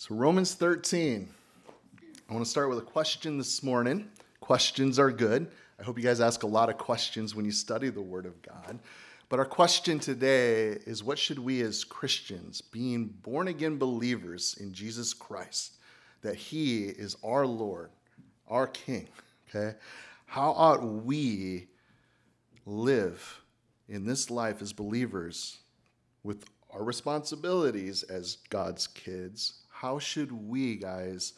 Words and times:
So, 0.00 0.14
Romans 0.14 0.54
13. 0.54 1.28
I 2.28 2.32
want 2.32 2.44
to 2.44 2.48
start 2.48 2.68
with 2.68 2.78
a 2.78 2.82
question 2.82 3.36
this 3.36 3.64
morning. 3.64 4.08
Questions 4.38 4.96
are 4.96 5.10
good. 5.10 5.50
I 5.80 5.82
hope 5.82 5.98
you 5.98 6.04
guys 6.04 6.20
ask 6.20 6.44
a 6.44 6.46
lot 6.46 6.70
of 6.70 6.78
questions 6.78 7.34
when 7.34 7.44
you 7.44 7.50
study 7.50 7.90
the 7.90 8.00
Word 8.00 8.24
of 8.24 8.40
God. 8.40 8.78
But 9.28 9.40
our 9.40 9.44
question 9.44 9.98
today 9.98 10.68
is 10.86 11.02
what 11.02 11.18
should 11.18 11.40
we 11.40 11.62
as 11.62 11.82
Christians, 11.82 12.60
being 12.60 13.06
born 13.06 13.48
again 13.48 13.76
believers 13.76 14.56
in 14.60 14.72
Jesus 14.72 15.12
Christ, 15.12 15.78
that 16.22 16.36
He 16.36 16.84
is 16.84 17.16
our 17.24 17.44
Lord, 17.44 17.90
our 18.46 18.68
King, 18.68 19.08
okay? 19.48 19.76
How 20.26 20.52
ought 20.52 20.84
we 20.84 21.66
live 22.66 23.40
in 23.88 24.06
this 24.06 24.30
life 24.30 24.62
as 24.62 24.72
believers 24.72 25.58
with 26.22 26.44
our 26.70 26.84
responsibilities 26.84 28.04
as 28.04 28.36
God's 28.48 28.86
kids? 28.86 29.64
How 29.80 30.00
should 30.00 30.32
we, 30.32 30.74
guys, 30.74 31.34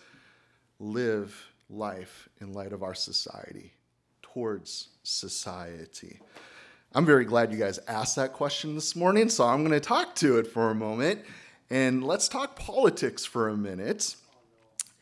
live 0.78 1.52
life 1.68 2.26
in 2.40 2.54
light 2.54 2.72
of 2.72 2.82
our 2.82 2.94
society, 2.94 3.74
towards 4.22 4.88
society? 5.02 6.20
I'm 6.94 7.04
very 7.04 7.26
glad 7.26 7.52
you 7.52 7.58
guys 7.58 7.78
asked 7.86 8.16
that 8.16 8.32
question 8.32 8.74
this 8.74 8.96
morning, 8.96 9.28
so 9.28 9.44
I'm 9.44 9.58
going 9.62 9.78
to 9.78 9.86
talk 9.86 10.14
to 10.16 10.38
it 10.38 10.46
for 10.46 10.70
a 10.70 10.74
moment. 10.74 11.20
And 11.68 12.02
let's 12.02 12.28
talk 12.28 12.56
politics 12.56 13.26
for 13.26 13.50
a 13.50 13.56
minute. 13.58 14.16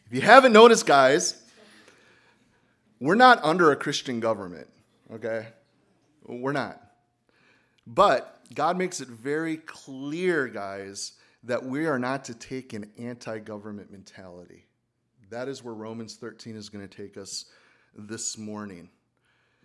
If 0.06 0.14
you 0.14 0.20
haven't 0.22 0.52
noticed, 0.52 0.84
guys, 0.84 1.40
we're 2.98 3.14
not 3.14 3.38
under 3.44 3.70
a 3.70 3.76
Christian 3.76 4.18
government, 4.18 4.66
okay? 5.12 5.46
We're 6.26 6.50
not. 6.50 6.82
But 7.86 8.40
God 8.52 8.76
makes 8.76 9.00
it 9.00 9.06
very 9.06 9.58
clear, 9.58 10.48
guys, 10.48 11.12
that 11.48 11.64
we 11.64 11.86
are 11.86 11.98
not 11.98 12.24
to 12.26 12.34
take 12.34 12.72
an 12.72 12.90
anti 12.98 13.38
government 13.40 13.90
mentality. 13.90 14.66
That 15.30 15.48
is 15.48 15.62
where 15.62 15.74
Romans 15.74 16.16
13 16.16 16.56
is 16.56 16.68
going 16.68 16.86
to 16.86 16.96
take 16.96 17.16
us 17.16 17.46
this 17.94 18.38
morning 18.38 18.88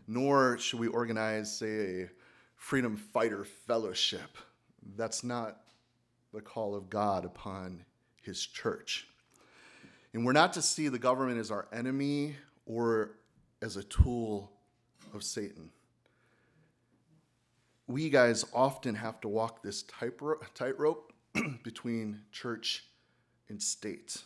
nor 0.07 0.57
should 0.57 0.79
we 0.79 0.87
organize, 0.87 1.57
say, 1.57 2.03
a 2.03 2.09
freedom 2.55 2.97
fighter 2.97 3.43
fellowship. 3.43 4.37
That's 4.95 5.23
not 5.23 5.61
the 6.33 6.41
call 6.41 6.75
of 6.75 6.89
God 6.89 7.25
upon 7.25 7.85
his 8.21 8.45
church. 8.45 9.07
And 10.13 10.25
we're 10.25 10.33
not 10.33 10.53
to 10.53 10.61
see 10.61 10.89
the 10.89 10.99
government 10.99 11.39
as 11.39 11.51
our 11.51 11.67
enemy 11.71 12.35
or 12.65 13.17
as 13.61 13.77
a 13.77 13.83
tool 13.83 14.51
of 15.13 15.23
Satan. 15.23 15.71
We 17.87 18.09
guys 18.09 18.45
often 18.53 18.95
have 18.95 19.19
to 19.21 19.27
walk 19.27 19.61
this 19.61 19.83
tightrope 19.83 21.12
between 21.63 22.21
church 22.31 22.85
and 23.49 23.61
state. 23.61 24.21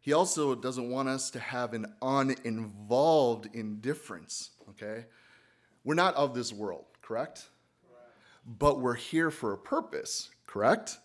He 0.00 0.12
also 0.12 0.54
doesn't 0.54 0.88
want 0.88 1.08
us 1.08 1.30
to 1.30 1.40
have 1.40 1.74
an 1.74 1.92
uninvolved 2.00 3.48
indifference, 3.52 4.50
okay? 4.70 5.06
We're 5.82 5.94
not 5.94 6.14
of 6.14 6.34
this 6.34 6.52
world, 6.52 6.84
correct? 7.02 7.46
correct? 7.88 8.12
But 8.46 8.80
we're 8.80 8.94
here 8.94 9.30
for 9.30 9.52
a 9.52 9.58
purpose, 9.58 10.30
correct? 10.46 10.98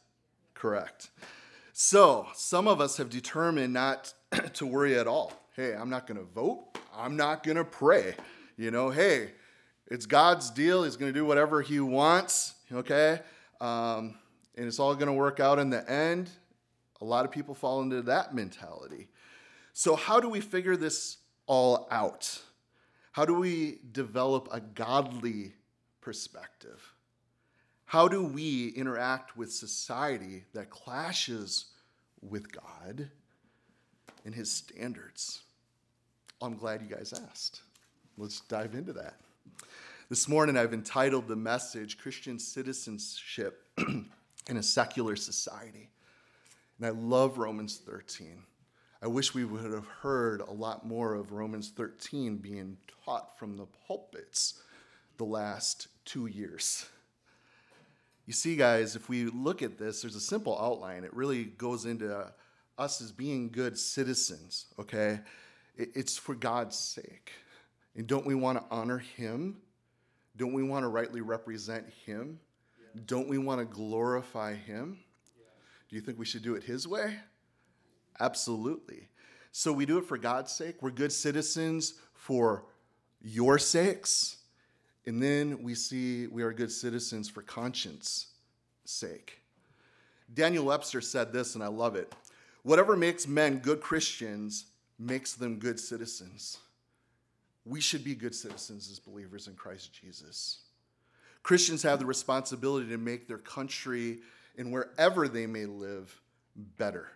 Correct. 0.54 1.10
So, 1.74 2.28
some 2.36 2.68
of 2.68 2.80
us 2.80 2.98
have 2.98 3.10
determined 3.10 3.74
not 3.74 4.14
to 4.54 4.66
worry 4.68 5.00
at 5.00 5.08
all. 5.08 5.34
Hey, 5.56 5.74
I'm 5.74 5.90
not 5.90 6.06
going 6.06 6.20
to 6.20 6.26
vote. 6.26 6.68
I'm 6.96 7.16
not 7.16 7.44
going 7.44 7.58
to 7.58 7.66
pray. 7.66 8.16
You 8.58 8.70
know, 8.70 8.92
hey, 8.92 9.32
it's 9.88 10.06
God's 10.06 10.52
deal. 10.52 10.84
He's 10.84 10.96
going 10.96 11.12
to 11.12 11.20
do 11.20 11.26
whatever 11.26 11.62
he 11.64 11.80
wants, 11.80 12.54
okay? 12.72 13.22
Um, 13.60 14.16
and 14.56 14.68
it's 14.68 14.80
all 14.80 14.94
going 14.96 15.08
to 15.08 15.14
work 15.14 15.40
out 15.40 15.60
in 15.60 15.70
the 15.70 15.90
end. 15.90 16.30
A 17.02 17.06
lot 17.06 17.26
of 17.26 17.32
people 17.32 17.56
fall 17.56 17.82
into 17.82 18.02
that 18.04 18.36
mentality. 18.36 19.08
So, 19.74 19.96
how 19.96 20.20
do 20.20 20.30
we 20.30 20.42
figure 20.42 20.76
this 20.76 21.18
all 21.48 21.88
out? 21.92 22.42
How 23.14 23.26
do 23.26 23.36
we 23.36 23.80
develop 23.92 24.48
a 24.52 24.60
godly 24.60 25.54
perspective? 26.00 26.94
How 27.86 28.08
do 28.08 28.24
we 28.24 28.70
interact 28.70 29.36
with 29.36 29.52
society 29.52 30.46
that 30.54 30.70
clashes 30.70 31.66
with 32.22 32.52
God 32.52 33.10
and 34.24 34.34
his 34.34 34.50
standards? 34.50 35.42
I'm 36.42 36.56
glad 36.56 36.82
you 36.82 36.88
guys 36.88 37.14
asked. 37.30 37.62
Let's 38.18 38.42
dive 38.42 38.76
into 38.76 38.94
that. 38.94 39.16
This 40.10 40.28
morning, 40.28 40.58
I've 40.58 40.74
entitled 40.74 41.28
the 41.28 41.36
message 41.36 41.98
Christian 41.98 42.40
Citizenship 42.40 43.66
in 44.52 44.58
a 44.58 44.64
Secular 44.64 45.16
Society. 45.16 45.90
And 46.78 46.86
I 46.86 46.90
love 46.90 47.38
Romans 47.38 47.82
13. 47.86 48.44
I 49.02 49.08
wish 49.08 49.34
we 49.34 49.46
would 49.46 49.72
have 49.72 49.88
heard 49.88 50.42
a 50.42 50.52
lot 50.52 50.86
more 50.86 51.16
of 51.16 51.32
Romans 51.32 51.72
13 51.76 52.36
being 52.38 52.78
taught 53.06 53.40
from 53.40 53.56
the 53.56 53.66
pulpits 53.88 54.62
the 55.16 55.24
last 55.24 55.88
two 56.04 56.26
years. 56.26 56.86
You 58.26 58.34
see, 58.34 58.58
guys, 58.58 58.98
if 58.98 59.08
we 59.08 59.26
look 59.26 59.62
at 59.62 59.78
this, 59.78 60.02
there's 60.02 60.16
a 60.16 60.22
simple 60.22 60.60
outline. 60.62 61.06
It 61.06 61.14
really 61.16 61.46
goes 61.46 61.86
into 61.86 62.28
us 62.78 63.02
as 63.02 63.14
being 63.14 63.52
good 63.52 63.80
citizens, 63.80 64.66
okay? 64.78 65.22
It's 65.78 66.18
for 66.18 66.36
God's 66.36 66.78
sake. 66.78 67.32
And 67.96 68.06
don't 68.06 68.26
we 68.26 68.36
want 68.36 68.60
to 68.60 68.66
honor 68.70 68.98
Him? 68.98 69.62
Don't 70.36 70.54
we 70.54 70.64
want 70.64 70.84
to 70.84 70.90
rightly 70.90 71.22
represent 71.22 71.88
Him? 72.06 72.40
Don't 73.06 73.28
we 73.28 73.38
want 73.38 73.60
to 73.60 73.66
glorify 73.66 74.56
Him? 74.56 75.00
Do 75.90 75.96
you 75.96 76.02
think 76.02 76.18
we 76.18 76.26
should 76.26 76.44
do 76.44 76.56
it 76.56 76.64
His 76.64 76.88
way? 76.88 77.18
Absolutely. 78.20 79.10
So 79.52 79.74
we 79.74 79.86
do 79.86 79.98
it 79.98 80.06
for 80.06 80.18
God's 80.18 80.52
sake. 80.52 80.82
We're 80.82 80.92
good 80.92 81.12
citizens 81.12 81.96
for 82.14 82.66
your 83.22 83.58
sakes. 83.58 84.38
And 85.06 85.22
then 85.22 85.64
we 85.64 85.76
see 85.76 86.28
we 86.28 86.44
are 86.44 86.54
good 86.54 86.72
citizens 86.72 87.30
for 87.30 87.42
conscience 87.42 88.28
sake. 88.86 89.42
Daniel 90.34 90.66
Webster 90.66 91.02
said 91.02 91.34
this, 91.34 91.56
and 91.56 91.64
I 91.64 91.68
love 91.68 91.96
it. 91.96 92.14
Whatever 92.64 92.96
makes 92.96 93.28
men 93.28 93.58
good 93.58 93.82
Christians 93.82 94.68
makes 95.00 95.34
them 95.34 95.58
good 95.58 95.80
citizens. 95.80 96.60
We 97.66 97.82
should 97.82 98.04
be 98.04 98.16
good 98.16 98.36
citizens 98.36 98.90
as 98.90 99.00
believers 99.00 99.48
in 99.48 99.56
Christ 99.56 99.92
Jesus. 99.94 100.60
Christians 101.44 101.84
have 101.84 102.00
the 102.00 102.06
responsibility 102.06 102.90
to 102.90 102.98
make 102.98 103.28
their 103.28 103.38
country 103.38 104.20
and 104.58 104.72
wherever 104.72 105.28
they 105.28 105.48
may 105.48 105.66
live 105.66 106.22
better. 106.56 107.10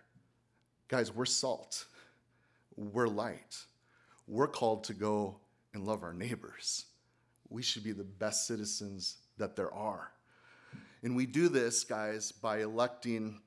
Guys, 0.88 1.14
we're 1.14 1.24
salt, 1.24 1.86
we're 2.76 3.08
light, 3.08 3.56
we're 4.26 4.48
called 4.48 4.84
to 4.84 4.94
go 4.94 5.36
and 5.74 5.86
love 5.86 6.02
our 6.02 6.12
neighbors. 6.12 6.86
We 7.48 7.62
should 7.62 7.84
be 7.84 7.92
the 7.92 8.04
best 8.04 8.46
citizens 8.46 9.18
that 9.38 9.54
there 9.54 9.72
are. 9.72 10.10
And 11.02 11.14
we 11.14 11.26
do 11.26 11.48
this, 11.48 11.84
guys, 11.84 12.32
by 12.32 12.62
electing, 12.62 13.40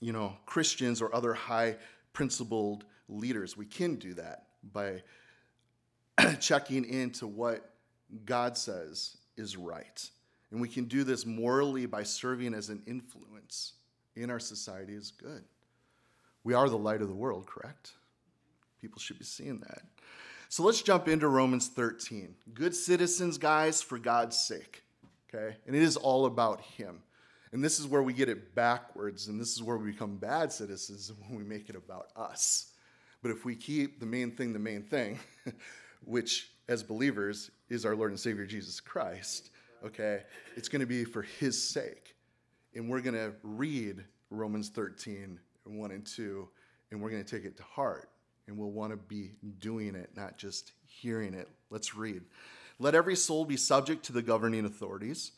you 0.00 0.12
know, 0.12 0.36
Christians 0.46 1.02
or 1.02 1.14
other 1.14 1.34
high 1.34 1.76
principled 2.12 2.84
leaders. 3.08 3.56
We 3.56 3.66
can 3.66 3.96
do 3.96 4.14
that 4.14 4.46
by 4.72 5.02
checking 6.40 6.84
into 6.84 7.26
what 7.26 7.70
God 8.24 8.56
says 8.56 9.18
is 9.36 9.56
right. 9.56 10.08
And 10.50 10.60
we 10.60 10.68
can 10.68 10.84
do 10.84 11.04
this 11.04 11.26
morally 11.26 11.86
by 11.86 12.02
serving 12.02 12.54
as 12.54 12.68
an 12.68 12.82
influence 12.86 13.74
in 14.16 14.30
our 14.30 14.38
society 14.38 14.94
is 14.94 15.10
good. 15.10 15.44
We 16.44 16.54
are 16.54 16.68
the 16.68 16.78
light 16.78 17.02
of 17.02 17.08
the 17.08 17.14
world, 17.14 17.46
correct? 17.46 17.92
People 18.80 19.00
should 19.00 19.18
be 19.18 19.24
seeing 19.24 19.60
that. 19.60 19.82
So 20.48 20.62
let's 20.62 20.82
jump 20.82 21.08
into 21.08 21.26
Romans 21.26 21.68
13. 21.68 22.34
Good 22.52 22.74
citizens, 22.74 23.38
guys, 23.38 23.82
for 23.82 23.98
God's 23.98 24.36
sake. 24.36 24.82
Okay? 25.32 25.56
And 25.66 25.74
it 25.74 25.82
is 25.82 25.96
all 25.96 26.26
about 26.26 26.60
Him. 26.60 27.00
And 27.52 27.62
this 27.62 27.78
is 27.78 27.86
where 27.86 28.02
we 28.02 28.12
get 28.12 28.28
it 28.28 28.54
backwards, 28.54 29.28
and 29.28 29.40
this 29.40 29.54
is 29.54 29.62
where 29.62 29.76
we 29.76 29.92
become 29.92 30.16
bad 30.16 30.52
citizens 30.52 31.12
when 31.28 31.38
we 31.38 31.44
make 31.44 31.68
it 31.68 31.76
about 31.76 32.08
us. 32.16 32.72
But 33.22 33.30
if 33.30 33.44
we 33.44 33.56
keep 33.56 34.00
the 34.00 34.06
main 34.06 34.30
thing 34.30 34.52
the 34.52 34.58
main 34.58 34.82
thing, 34.82 35.18
which 36.04 36.50
as 36.68 36.82
believers 36.82 37.50
is 37.74 37.84
our 37.84 37.94
Lord 37.94 38.10
and 38.10 38.18
Savior 38.18 38.46
Jesus 38.46 38.80
Christ, 38.80 39.50
okay? 39.84 40.22
It's 40.56 40.68
going 40.68 40.80
to 40.80 40.86
be 40.86 41.04
for 41.04 41.22
his 41.22 41.60
sake. 41.60 42.14
And 42.74 42.88
we're 42.88 43.00
going 43.00 43.14
to 43.14 43.32
read 43.42 44.02
Romans 44.30 44.70
13, 44.70 45.38
1 45.64 45.90
and 45.90 46.06
2, 46.06 46.48
and 46.90 47.00
we're 47.02 47.10
going 47.10 47.24
to 47.24 47.36
take 47.36 47.44
it 47.44 47.56
to 47.58 47.62
heart. 47.62 48.08
And 48.46 48.58
we'll 48.58 48.70
want 48.70 48.92
to 48.92 48.96
be 48.96 49.32
doing 49.58 49.94
it, 49.94 50.10
not 50.16 50.36
just 50.36 50.72
hearing 50.86 51.34
it. 51.34 51.48
Let's 51.70 51.94
read. 51.94 52.22
Let 52.78 52.94
every 52.94 53.16
soul 53.16 53.44
be 53.44 53.56
subject 53.56 54.04
to 54.06 54.12
the 54.12 54.22
governing 54.22 54.64
authorities, 54.64 55.32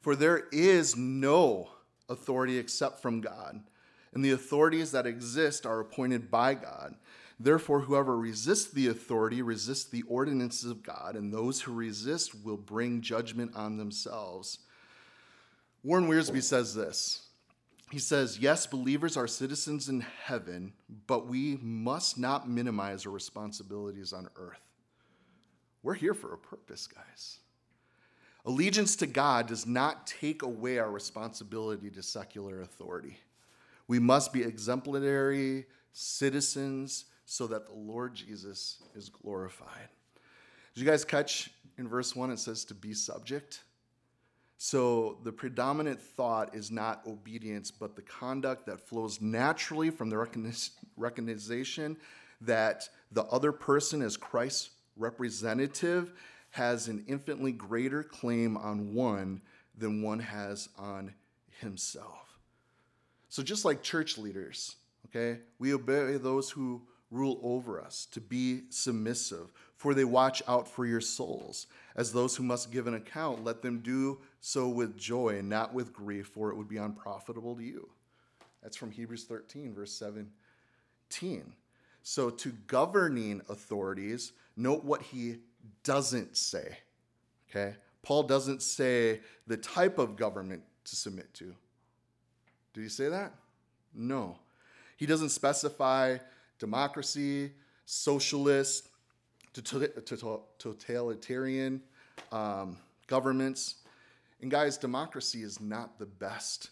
for 0.00 0.16
there 0.16 0.44
is 0.52 0.96
no 0.96 1.68
authority 2.08 2.58
except 2.58 3.02
from 3.02 3.20
God, 3.20 3.60
and 4.14 4.24
the 4.24 4.30
authorities 4.30 4.92
that 4.92 5.06
exist 5.06 5.66
are 5.66 5.80
appointed 5.80 6.30
by 6.30 6.54
God. 6.54 6.94
Therefore, 7.38 7.80
whoever 7.80 8.16
resists 8.16 8.70
the 8.70 8.88
authority 8.88 9.42
resists 9.42 9.84
the 9.84 10.02
ordinances 10.02 10.70
of 10.70 10.82
God, 10.82 11.16
and 11.16 11.32
those 11.32 11.60
who 11.60 11.72
resist 11.72 12.44
will 12.44 12.56
bring 12.56 13.02
judgment 13.02 13.52
on 13.54 13.76
themselves. 13.76 14.60
Warren 15.82 16.08
Wiersbe 16.08 16.42
says 16.42 16.74
this 16.74 17.26
he 17.90 17.98
says, 17.98 18.38
Yes, 18.38 18.66
believers 18.66 19.16
are 19.16 19.28
citizens 19.28 19.88
in 19.88 20.00
heaven, 20.00 20.72
but 21.06 21.26
we 21.26 21.58
must 21.62 22.18
not 22.18 22.48
minimize 22.48 23.06
our 23.06 23.12
responsibilities 23.12 24.12
on 24.12 24.28
earth. 24.36 24.60
We're 25.82 25.94
here 25.94 26.14
for 26.14 26.34
a 26.34 26.38
purpose, 26.38 26.88
guys. 26.88 27.38
Allegiance 28.44 28.96
to 28.96 29.06
God 29.06 29.46
does 29.46 29.66
not 29.66 30.06
take 30.06 30.42
away 30.42 30.78
our 30.78 30.90
responsibility 30.90 31.90
to 31.90 32.02
secular 32.02 32.60
authority. 32.62 33.18
We 33.88 33.98
must 33.98 34.32
be 34.32 34.42
exemplary 34.42 35.66
citizens 35.92 37.04
so 37.26 37.46
that 37.48 37.66
the 37.66 37.74
Lord 37.74 38.14
Jesus 38.14 38.82
is 38.94 39.08
glorified. 39.08 39.88
Did 40.74 40.80
you 40.80 40.90
guys 40.90 41.04
catch 41.04 41.50
in 41.76 41.88
verse 41.88 42.16
1 42.16 42.30
it 42.30 42.38
says 42.38 42.64
to 42.66 42.74
be 42.74 42.94
subject? 42.94 43.62
So 44.58 45.18
the 45.22 45.32
predominant 45.32 46.00
thought 46.00 46.54
is 46.54 46.70
not 46.70 47.02
obedience, 47.06 47.70
but 47.70 47.94
the 47.94 48.02
conduct 48.02 48.64
that 48.66 48.80
flows 48.80 49.20
naturally 49.20 49.90
from 49.90 50.08
the 50.08 50.16
recognition 50.96 51.96
that 52.40 52.88
the 53.12 53.24
other 53.24 53.52
person 53.52 54.00
as 54.00 54.16
Christ's 54.16 54.70
representative 54.96 56.12
has 56.50 56.88
an 56.88 57.04
infinitely 57.06 57.52
greater 57.52 58.02
claim 58.02 58.56
on 58.56 58.94
one 58.94 59.42
than 59.76 60.00
one 60.00 60.20
has 60.20 60.70
on 60.78 61.12
himself. 61.60 62.38
So 63.28 63.42
just 63.42 63.66
like 63.66 63.82
church 63.82 64.16
leaders, 64.16 64.76
okay, 65.06 65.40
we 65.58 65.74
obey 65.74 66.16
those 66.16 66.50
who 66.50 66.82
rule 67.10 67.38
over 67.42 67.80
us 67.80 68.06
to 68.12 68.20
be 68.20 68.62
submissive, 68.70 69.52
for 69.76 69.94
they 69.94 70.04
watch 70.04 70.42
out 70.48 70.66
for 70.68 70.86
your 70.86 71.00
souls. 71.00 71.66
As 71.94 72.12
those 72.12 72.36
who 72.36 72.42
must 72.42 72.72
give 72.72 72.86
an 72.86 72.94
account, 72.94 73.44
let 73.44 73.62
them 73.62 73.80
do 73.80 74.18
so 74.40 74.68
with 74.68 74.96
joy 74.96 75.38
and 75.38 75.48
not 75.48 75.72
with 75.72 75.92
grief, 75.92 76.28
for 76.28 76.50
it 76.50 76.56
would 76.56 76.68
be 76.68 76.76
unprofitable 76.76 77.54
to 77.56 77.62
you. 77.62 77.88
That's 78.62 78.76
from 78.76 78.90
Hebrews 78.90 79.24
13, 79.24 79.74
verse 79.74 79.92
17. 79.92 81.52
So, 82.02 82.30
to 82.30 82.52
governing 82.66 83.42
authorities, 83.48 84.32
note 84.56 84.84
what 84.84 85.02
he 85.02 85.38
doesn't 85.84 86.36
say. 86.36 86.78
Okay? 87.50 87.76
Paul 88.02 88.24
doesn't 88.24 88.62
say 88.62 89.20
the 89.46 89.56
type 89.56 89.98
of 89.98 90.16
government 90.16 90.62
to 90.84 90.96
submit 90.96 91.32
to. 91.34 91.54
Did 92.74 92.82
he 92.82 92.88
say 92.88 93.08
that? 93.08 93.34
No. 93.94 94.38
He 94.96 95.06
doesn't 95.06 95.30
specify 95.30 96.18
democracy, 96.58 97.52
socialist, 97.84 98.88
totalitarian 99.52 101.82
um, 102.32 102.78
governments. 103.06 103.76
And 104.40 104.50
guys, 104.50 104.76
democracy 104.76 105.42
is 105.42 105.60
not 105.60 105.98
the 105.98 106.06
best 106.06 106.70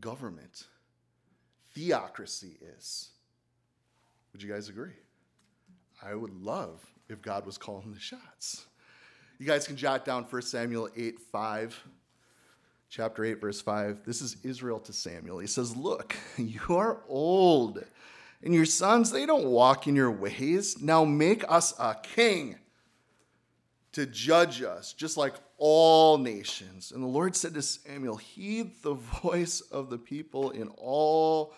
government. 0.00 0.66
Theocracy 1.74 2.58
is. 2.76 3.10
Would 4.32 4.42
you 4.42 4.50
guys 4.50 4.68
agree? 4.68 4.92
I 6.02 6.14
would 6.14 6.34
love 6.34 6.84
if 7.08 7.22
God 7.22 7.46
was 7.46 7.58
calling 7.58 7.92
the 7.92 8.00
shots. 8.00 8.66
You 9.38 9.46
guys 9.46 9.66
can 9.66 9.76
jot 9.76 10.04
down 10.04 10.24
1 10.24 10.42
Samuel 10.42 10.88
8 10.96 11.20
5, 11.20 11.84
chapter 12.88 13.24
8, 13.24 13.40
verse 13.40 13.60
5. 13.60 14.04
This 14.04 14.22
is 14.22 14.36
Israel 14.42 14.80
to 14.80 14.92
Samuel. 14.92 15.38
He 15.38 15.46
says, 15.46 15.76
Look, 15.76 16.16
you 16.36 16.60
are 16.70 17.00
old, 17.08 17.84
and 18.42 18.54
your 18.54 18.64
sons, 18.64 19.10
they 19.10 19.26
don't 19.26 19.46
walk 19.46 19.86
in 19.86 19.94
your 19.94 20.10
ways. 20.10 20.80
Now 20.80 21.04
make 21.04 21.44
us 21.48 21.74
a 21.78 21.94
king 21.94 22.56
to 23.92 24.06
judge 24.06 24.62
us, 24.62 24.92
just 24.92 25.16
like 25.16 25.34
all 25.58 26.18
nations. 26.18 26.92
And 26.92 27.02
the 27.02 27.08
Lord 27.08 27.36
said 27.36 27.54
to 27.54 27.62
Samuel, 27.62 28.16
Heed 28.16 28.82
the 28.82 28.94
voice 28.94 29.60
of 29.60 29.90
the 29.90 29.98
people 29.98 30.50
in 30.50 30.68
all 30.76 31.54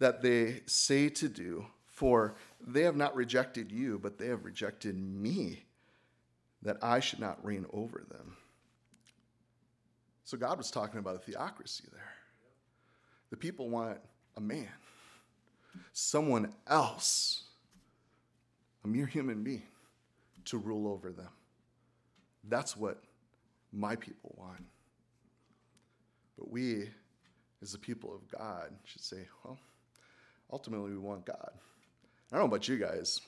that 0.00 0.22
they 0.22 0.60
say 0.66 1.08
to 1.08 1.28
do, 1.28 1.66
for 1.86 2.34
they 2.60 2.82
have 2.82 2.96
not 2.96 3.16
rejected 3.16 3.72
you, 3.72 3.98
but 3.98 4.18
they 4.18 4.26
have 4.26 4.44
rejected 4.44 4.96
me, 4.98 5.64
that 6.62 6.76
I 6.82 7.00
should 7.00 7.20
not 7.20 7.44
reign 7.44 7.66
over 7.72 8.04
them. 8.08 8.36
So 10.24 10.36
God 10.36 10.58
was 10.58 10.70
talking 10.70 10.98
about 10.98 11.16
a 11.16 11.20
theocracy 11.20 11.84
there. 11.90 12.12
The 13.30 13.36
people 13.36 13.70
want 13.70 13.98
a 14.36 14.40
man, 14.40 14.68
someone 15.92 16.52
else, 16.66 17.44
a 18.84 18.88
mere 18.88 19.06
human 19.06 19.42
being, 19.42 19.62
to 20.46 20.58
rule 20.58 20.88
over 20.88 21.10
them. 21.10 21.30
That's 22.44 22.76
what 22.76 23.02
my 23.72 23.96
people 23.96 24.34
want. 24.36 24.64
But 26.38 26.50
we, 26.50 26.88
as 27.62 27.72
the 27.72 27.78
people 27.78 28.14
of 28.14 28.28
God, 28.38 28.70
should 28.84 29.02
say, 29.02 29.26
well, 29.44 29.58
ultimately 30.52 30.90
we 30.90 30.98
want 30.98 31.26
God. 31.26 31.50
I 32.32 32.36
don't 32.36 32.40
know 32.40 32.54
about 32.54 32.68
you 32.68 32.78
guys, 32.78 33.20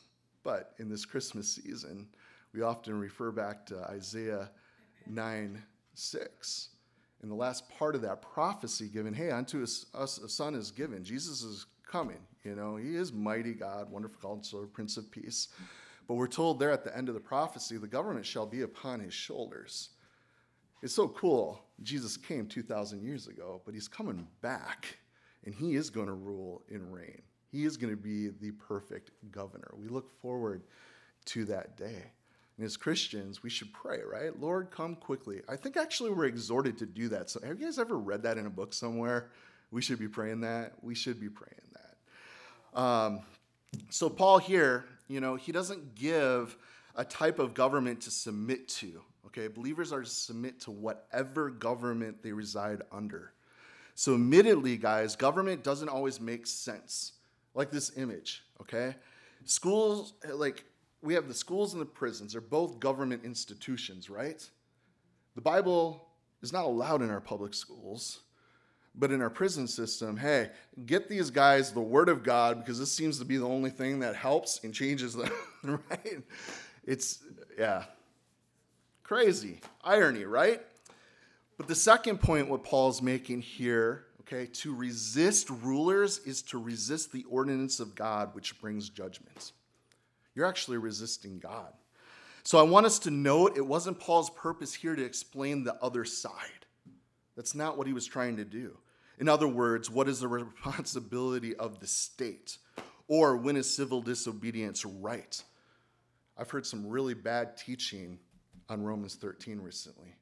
but 0.42 0.72
in 0.78 0.88
this 0.88 1.04
Christmas 1.04 1.52
season, 1.52 2.08
we 2.52 2.62
often 2.62 2.98
refer 2.98 3.30
back 3.30 3.66
to 3.66 3.78
Isaiah 3.84 4.50
9 5.06 5.62
6. 5.94 6.68
In 7.22 7.28
the 7.28 7.34
last 7.34 7.68
part 7.68 7.94
of 7.94 8.02
that 8.02 8.22
prophecy 8.22 8.88
given, 8.88 9.12
hey, 9.12 9.30
unto 9.30 9.62
us, 9.62 9.86
us 9.92 10.18
a 10.18 10.28
son 10.28 10.54
is 10.54 10.70
given. 10.70 11.04
Jesus 11.04 11.42
is 11.42 11.66
coming. 11.90 12.20
You 12.44 12.54
know, 12.54 12.76
he 12.76 12.96
is 12.96 13.12
mighty 13.12 13.52
God, 13.52 13.90
wonderful 13.90 14.20
counselor, 14.22 14.66
Prince 14.66 14.96
of 14.96 15.10
Peace. 15.10 15.48
But 16.06 16.14
we're 16.14 16.26
told 16.26 16.58
there 16.58 16.72
at 16.72 16.84
the 16.84 16.96
end 16.96 17.08
of 17.08 17.14
the 17.14 17.20
prophecy, 17.20 17.76
the 17.76 17.86
government 17.86 18.26
shall 18.26 18.46
be 18.46 18.62
upon 18.62 19.00
his 19.00 19.14
shoulders. 19.14 19.90
It's 20.82 20.94
so 20.94 21.08
cool. 21.08 21.62
Jesus 21.82 22.16
came 22.16 22.46
2,000 22.46 23.02
years 23.02 23.26
ago, 23.28 23.60
but 23.64 23.74
he's 23.74 23.88
coming 23.88 24.26
back, 24.40 24.98
and 25.44 25.54
he 25.54 25.74
is 25.74 25.90
going 25.90 26.06
to 26.06 26.14
rule 26.14 26.62
and 26.70 26.92
reign. 26.92 27.22
He 27.52 27.64
is 27.64 27.76
going 27.76 27.92
to 27.92 28.00
be 28.00 28.28
the 28.28 28.52
perfect 28.52 29.10
governor. 29.30 29.72
We 29.76 29.88
look 29.88 30.10
forward 30.20 30.62
to 31.26 31.44
that 31.46 31.76
day. 31.76 32.12
And 32.56 32.66
as 32.66 32.76
Christians, 32.76 33.42
we 33.42 33.50
should 33.50 33.72
pray, 33.72 34.00
right? 34.06 34.38
Lord, 34.38 34.70
come 34.70 34.94
quickly. 34.94 35.40
I 35.48 35.56
think 35.56 35.76
actually 35.76 36.10
we're 36.10 36.26
exhorted 36.26 36.78
to 36.78 36.86
do 36.86 37.08
that. 37.08 37.30
So, 37.30 37.40
have 37.40 37.58
you 37.58 37.66
guys 37.66 37.78
ever 37.78 37.98
read 37.98 38.22
that 38.22 38.38
in 38.38 38.46
a 38.46 38.50
book 38.50 38.72
somewhere? 38.72 39.30
We 39.70 39.82
should 39.82 39.98
be 39.98 40.08
praying 40.08 40.40
that. 40.40 40.74
We 40.82 40.94
should 40.94 41.20
be 41.20 41.28
praying. 41.28 41.69
Um, 42.74 43.20
so, 43.88 44.08
Paul 44.08 44.38
here 44.38 44.84
you 45.10 45.20
know, 45.20 45.34
he 45.34 45.50
doesn't 45.50 45.96
give 45.96 46.56
a 46.94 47.04
type 47.04 47.40
of 47.40 47.52
government 47.52 48.00
to 48.02 48.12
submit 48.12 48.68
to. 48.68 49.02
Okay, 49.26 49.48
believers 49.48 49.92
are 49.92 50.02
to 50.02 50.08
submit 50.08 50.60
to 50.60 50.70
whatever 50.70 51.50
government 51.50 52.22
they 52.22 52.32
reside 52.32 52.82
under. 52.92 53.32
So, 53.96 54.14
admittedly, 54.14 54.76
guys, 54.76 55.16
government 55.16 55.64
doesn't 55.64 55.88
always 55.88 56.20
make 56.20 56.46
sense. 56.46 57.12
Like 57.54 57.70
this 57.70 57.96
image, 57.98 58.44
okay? 58.60 58.94
Schools, 59.44 60.14
like, 60.32 60.64
we 61.02 61.14
have 61.14 61.26
the 61.26 61.34
schools 61.34 61.72
and 61.72 61.82
the 61.82 61.86
prisons, 61.86 62.32
they're 62.32 62.40
both 62.40 62.78
government 62.78 63.24
institutions, 63.24 64.08
right? 64.08 64.48
The 65.34 65.40
Bible 65.40 66.06
is 66.40 66.52
not 66.52 66.64
allowed 66.64 67.02
in 67.02 67.10
our 67.10 67.20
public 67.20 67.52
schools. 67.52 68.20
But 68.94 69.12
in 69.12 69.22
our 69.22 69.30
prison 69.30 69.68
system, 69.68 70.16
hey, 70.16 70.50
get 70.84 71.08
these 71.08 71.30
guys 71.30 71.72
the 71.72 71.80
word 71.80 72.08
of 72.08 72.22
God 72.22 72.58
because 72.58 72.78
this 72.78 72.92
seems 72.92 73.18
to 73.18 73.24
be 73.24 73.36
the 73.36 73.46
only 73.46 73.70
thing 73.70 74.00
that 74.00 74.16
helps 74.16 74.62
and 74.64 74.74
changes 74.74 75.14
them, 75.14 75.30
right? 75.90 76.18
It's, 76.84 77.20
yeah, 77.58 77.84
crazy. 79.04 79.60
Irony, 79.84 80.24
right? 80.24 80.60
But 81.56 81.68
the 81.68 81.74
second 81.74 82.20
point, 82.20 82.48
what 82.48 82.64
Paul's 82.64 83.00
making 83.00 83.42
here, 83.42 84.06
okay, 84.22 84.46
to 84.46 84.74
resist 84.74 85.50
rulers 85.50 86.18
is 86.24 86.42
to 86.42 86.58
resist 86.58 87.12
the 87.12 87.24
ordinance 87.24 87.80
of 87.80 87.94
God, 87.94 88.34
which 88.34 88.58
brings 88.60 88.88
judgment. 88.88 89.52
You're 90.34 90.46
actually 90.46 90.78
resisting 90.78 91.38
God. 91.38 91.72
So 92.42 92.58
I 92.58 92.62
want 92.62 92.86
us 92.86 92.98
to 93.00 93.10
note 93.10 93.56
it 93.56 93.66
wasn't 93.66 94.00
Paul's 94.00 94.30
purpose 94.30 94.72
here 94.72 94.96
to 94.96 95.04
explain 95.04 95.64
the 95.64 95.74
other 95.82 96.04
side. 96.04 96.59
That's 97.40 97.54
not 97.54 97.78
what 97.78 97.86
he 97.86 97.94
was 97.94 98.04
trying 98.04 98.36
to 98.36 98.44
do. 98.44 98.76
In 99.18 99.26
other 99.26 99.48
words, 99.48 99.88
what 99.88 100.10
is 100.10 100.20
the 100.20 100.28
responsibility 100.28 101.56
of 101.56 101.80
the 101.80 101.86
state? 101.86 102.58
Or 103.08 103.34
when 103.34 103.56
is 103.56 103.74
civil 103.74 104.02
disobedience 104.02 104.84
right? 104.84 105.42
I've 106.36 106.50
heard 106.50 106.66
some 106.66 106.86
really 106.86 107.14
bad 107.14 107.56
teaching 107.56 108.18
on 108.68 108.82
Romans 108.82 109.14
13 109.14 109.58
recently. 109.58 110.14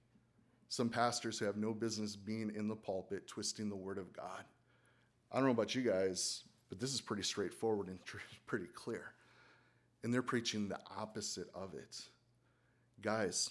Some 0.69 0.89
pastors 0.89 1.41
who 1.41 1.47
have 1.47 1.57
no 1.57 1.75
business 1.75 2.15
being 2.15 2.53
in 2.55 2.69
the 2.69 2.77
pulpit 2.77 3.27
twisting 3.27 3.69
the 3.69 3.75
word 3.75 3.99
of 3.99 4.13
God. 4.13 4.45
I 5.33 5.39
don't 5.39 5.47
know 5.47 5.51
about 5.51 5.75
you 5.75 5.83
guys, 5.83 6.45
but 6.69 6.79
this 6.79 6.95
is 6.95 7.01
pretty 7.01 7.25
straightforward 7.25 7.89
and 7.89 7.99
pretty 8.47 8.69
clear. 8.77 9.11
And 10.05 10.15
they're 10.15 10.23
preaching 10.23 10.69
the 10.69 10.79
opposite 10.97 11.49
of 11.53 11.75
it. 11.75 12.01
Guys, 13.03 13.51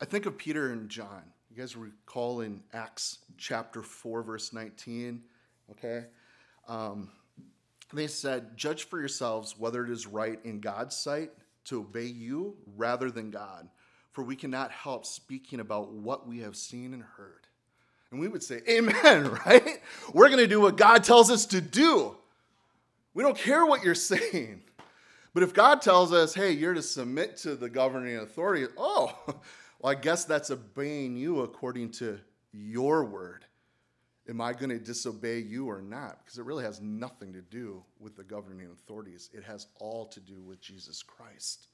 I 0.00 0.06
think 0.06 0.26
of 0.26 0.36
Peter 0.36 0.72
and 0.72 0.88
John. 0.88 1.22
You 1.58 1.64
guys 1.64 1.74
recall 1.74 2.42
in 2.42 2.62
Acts 2.72 3.18
chapter 3.36 3.82
4, 3.82 4.22
verse 4.22 4.52
19, 4.52 5.20
okay? 5.72 6.04
Um, 6.68 7.10
they 7.92 8.06
said, 8.06 8.56
Judge 8.56 8.84
for 8.84 9.00
yourselves 9.00 9.56
whether 9.58 9.84
it 9.84 9.90
is 9.90 10.06
right 10.06 10.38
in 10.44 10.60
God's 10.60 10.94
sight 10.94 11.32
to 11.64 11.80
obey 11.80 12.04
you 12.04 12.54
rather 12.76 13.10
than 13.10 13.32
God, 13.32 13.68
for 14.12 14.22
we 14.22 14.36
cannot 14.36 14.70
help 14.70 15.04
speaking 15.04 15.58
about 15.58 15.90
what 15.90 16.28
we 16.28 16.38
have 16.42 16.54
seen 16.54 16.94
and 16.94 17.02
heard. 17.02 17.48
And 18.12 18.20
we 18.20 18.28
would 18.28 18.44
say, 18.44 18.60
Amen, 18.70 19.28
right? 19.44 19.80
We're 20.12 20.28
going 20.28 20.38
to 20.38 20.46
do 20.46 20.60
what 20.60 20.76
God 20.76 21.02
tells 21.02 21.28
us 21.28 21.44
to 21.46 21.60
do. 21.60 22.14
We 23.14 23.24
don't 23.24 23.36
care 23.36 23.66
what 23.66 23.82
you're 23.82 23.96
saying. 23.96 24.62
But 25.34 25.42
if 25.42 25.54
God 25.54 25.82
tells 25.82 26.12
us, 26.12 26.34
hey, 26.34 26.52
you're 26.52 26.74
to 26.74 26.82
submit 26.82 27.36
to 27.38 27.54
the 27.54 27.68
governing 27.68 28.16
authority, 28.16 28.66
oh, 28.76 29.16
well, 29.78 29.92
I 29.92 29.94
guess 29.94 30.24
that's 30.24 30.50
obeying 30.50 31.16
you 31.16 31.40
according 31.40 31.90
to 31.92 32.18
your 32.52 33.04
word. 33.04 33.44
Am 34.28 34.40
I 34.40 34.52
going 34.52 34.70
to 34.70 34.78
disobey 34.78 35.38
you 35.38 35.70
or 35.70 35.80
not? 35.80 36.18
Because 36.22 36.38
it 36.38 36.44
really 36.44 36.64
has 36.64 36.80
nothing 36.80 37.32
to 37.32 37.40
do 37.40 37.82
with 37.98 38.16
the 38.16 38.24
governing 38.24 38.68
authorities, 38.70 39.30
it 39.32 39.42
has 39.44 39.68
all 39.80 40.06
to 40.06 40.20
do 40.20 40.40
with 40.42 40.60
Jesus 40.60 41.02
Christ. 41.02 41.68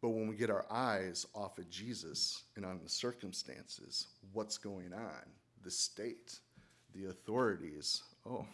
But 0.00 0.10
when 0.10 0.28
we 0.28 0.36
get 0.36 0.48
our 0.48 0.64
eyes 0.70 1.26
off 1.34 1.58
of 1.58 1.68
Jesus 1.68 2.44
and 2.56 2.64
on 2.64 2.80
the 2.82 2.88
circumstances, 2.88 4.06
what's 4.32 4.56
going 4.56 4.92
on, 4.92 5.26
the 5.64 5.70
state, 5.70 6.38
the 6.94 7.06
authorities, 7.06 8.02
oh, 8.24 8.46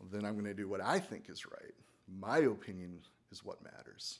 well, 0.00 0.08
then 0.10 0.24
I'm 0.24 0.34
going 0.34 0.46
to 0.46 0.54
do 0.54 0.68
what 0.68 0.80
I 0.80 0.98
think 0.98 1.30
is 1.30 1.46
right. 1.46 1.74
My 2.08 2.38
opinion 2.38 2.98
is 3.30 3.44
what 3.44 3.62
matters. 3.62 4.18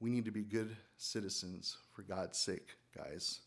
We 0.00 0.10
need 0.10 0.24
to 0.26 0.30
be 0.30 0.42
good 0.42 0.76
citizens 0.96 1.76
for 1.92 2.02
God's 2.02 2.38
sake, 2.38 2.76
guys. 2.96 3.40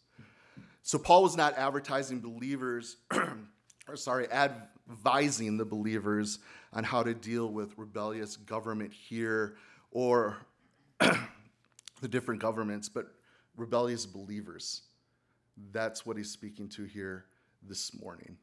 So 0.84 0.98
Paul 0.98 1.24
was 1.24 1.36
not 1.36 1.58
advertising 1.58 2.22
believers, 2.22 2.98
or 3.88 3.96
sorry, 3.96 4.28
advising 4.32 5.58
the 5.58 5.66
believers 5.66 6.40
on 6.74 6.84
how 6.84 7.04
to 7.04 7.14
deal 7.14 7.48
with 7.52 7.78
rebellious 7.78 8.38
government 8.38 8.94
here 8.94 9.58
or 9.92 10.38
the 11.00 12.08
different 12.08 12.42
governments, 12.42 12.88
but 12.90 13.08
rebellious 13.58 14.06
believers. 14.06 14.84
That's 15.72 16.06
what 16.06 16.18
he's 16.18 16.32
speaking 16.32 16.70
to 16.70 16.86
here 16.86 17.26
this 17.68 18.00
morning. 18.00 18.38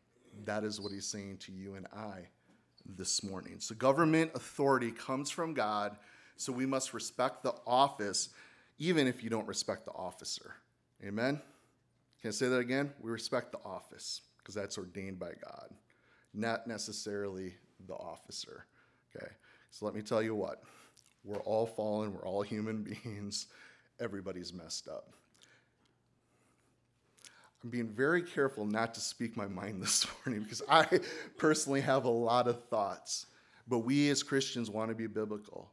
That 0.45 0.65
is 0.65 0.81
what 0.81 0.93
he's 0.93 1.07
saying 1.07 1.39
to 1.39 1.53
you 1.53 1.77
and 1.77 1.87
I 1.97 2.27
this 2.97 3.23
morning. 3.23 3.57
So, 3.61 3.75
government 3.75 4.33
authority 4.35 4.91
comes 4.91 5.31
from 5.31 5.55
God, 5.55 5.97
so 6.37 6.53
we 6.53 6.67
must 6.67 6.95
respect 6.95 7.43
the 7.43 7.55
office, 7.67 8.31
even 8.79 9.07
if 9.07 9.23
you 9.23 9.31
don't 9.31 9.47
respect 9.47 9.85
the 9.85 9.93
officer. 9.93 10.55
Amen? 11.05 11.41
Can 12.21 12.29
I 12.29 12.33
say 12.33 12.49
that 12.49 12.59
again? 12.59 12.93
We 13.01 13.11
respect 13.11 13.53
the 13.53 13.59
office 13.65 14.23
because 14.39 14.55
that's 14.55 14.79
ordained 14.79 15.19
by 15.19 15.33
God, 15.43 15.71
not 16.33 16.67
necessarily 16.67 17.55
the 17.87 17.95
officer. 17.95 18.67
Okay, 19.15 19.27
so 19.71 19.85
let 19.85 19.95
me 19.95 20.03
tell 20.03 20.23
you 20.23 20.35
what 20.35 20.63
we're 21.25 21.41
all 21.41 21.67
fallen, 21.67 22.13
we're 22.13 22.27
all 22.27 22.43
human 22.43 22.83
beings, 23.05 23.47
everybody's 24.01 24.53
messed 24.53 24.89
up. 24.89 25.13
I'm 27.63 27.71
being 27.71 27.89
very 27.89 28.23
careful 28.23 28.67
not 28.67 28.95
to 28.95 29.01
speak 29.01 29.37
my 29.37 29.47
mind 29.47 29.83
this 29.83 30.07
morning 30.25 30.43
because 30.43 30.63
I 30.69 31.01
personally 31.39 31.81
have 31.81 32.05
a 32.05 32.11
lot 32.11 32.47
of 32.47 32.63
thoughts. 32.69 33.27
But 33.67 33.79
we 33.79 34.11
as 34.11 34.23
Christians 34.23 34.69
want 34.71 34.91
to 34.91 34.95
be 34.95 35.07
biblical. 35.07 35.71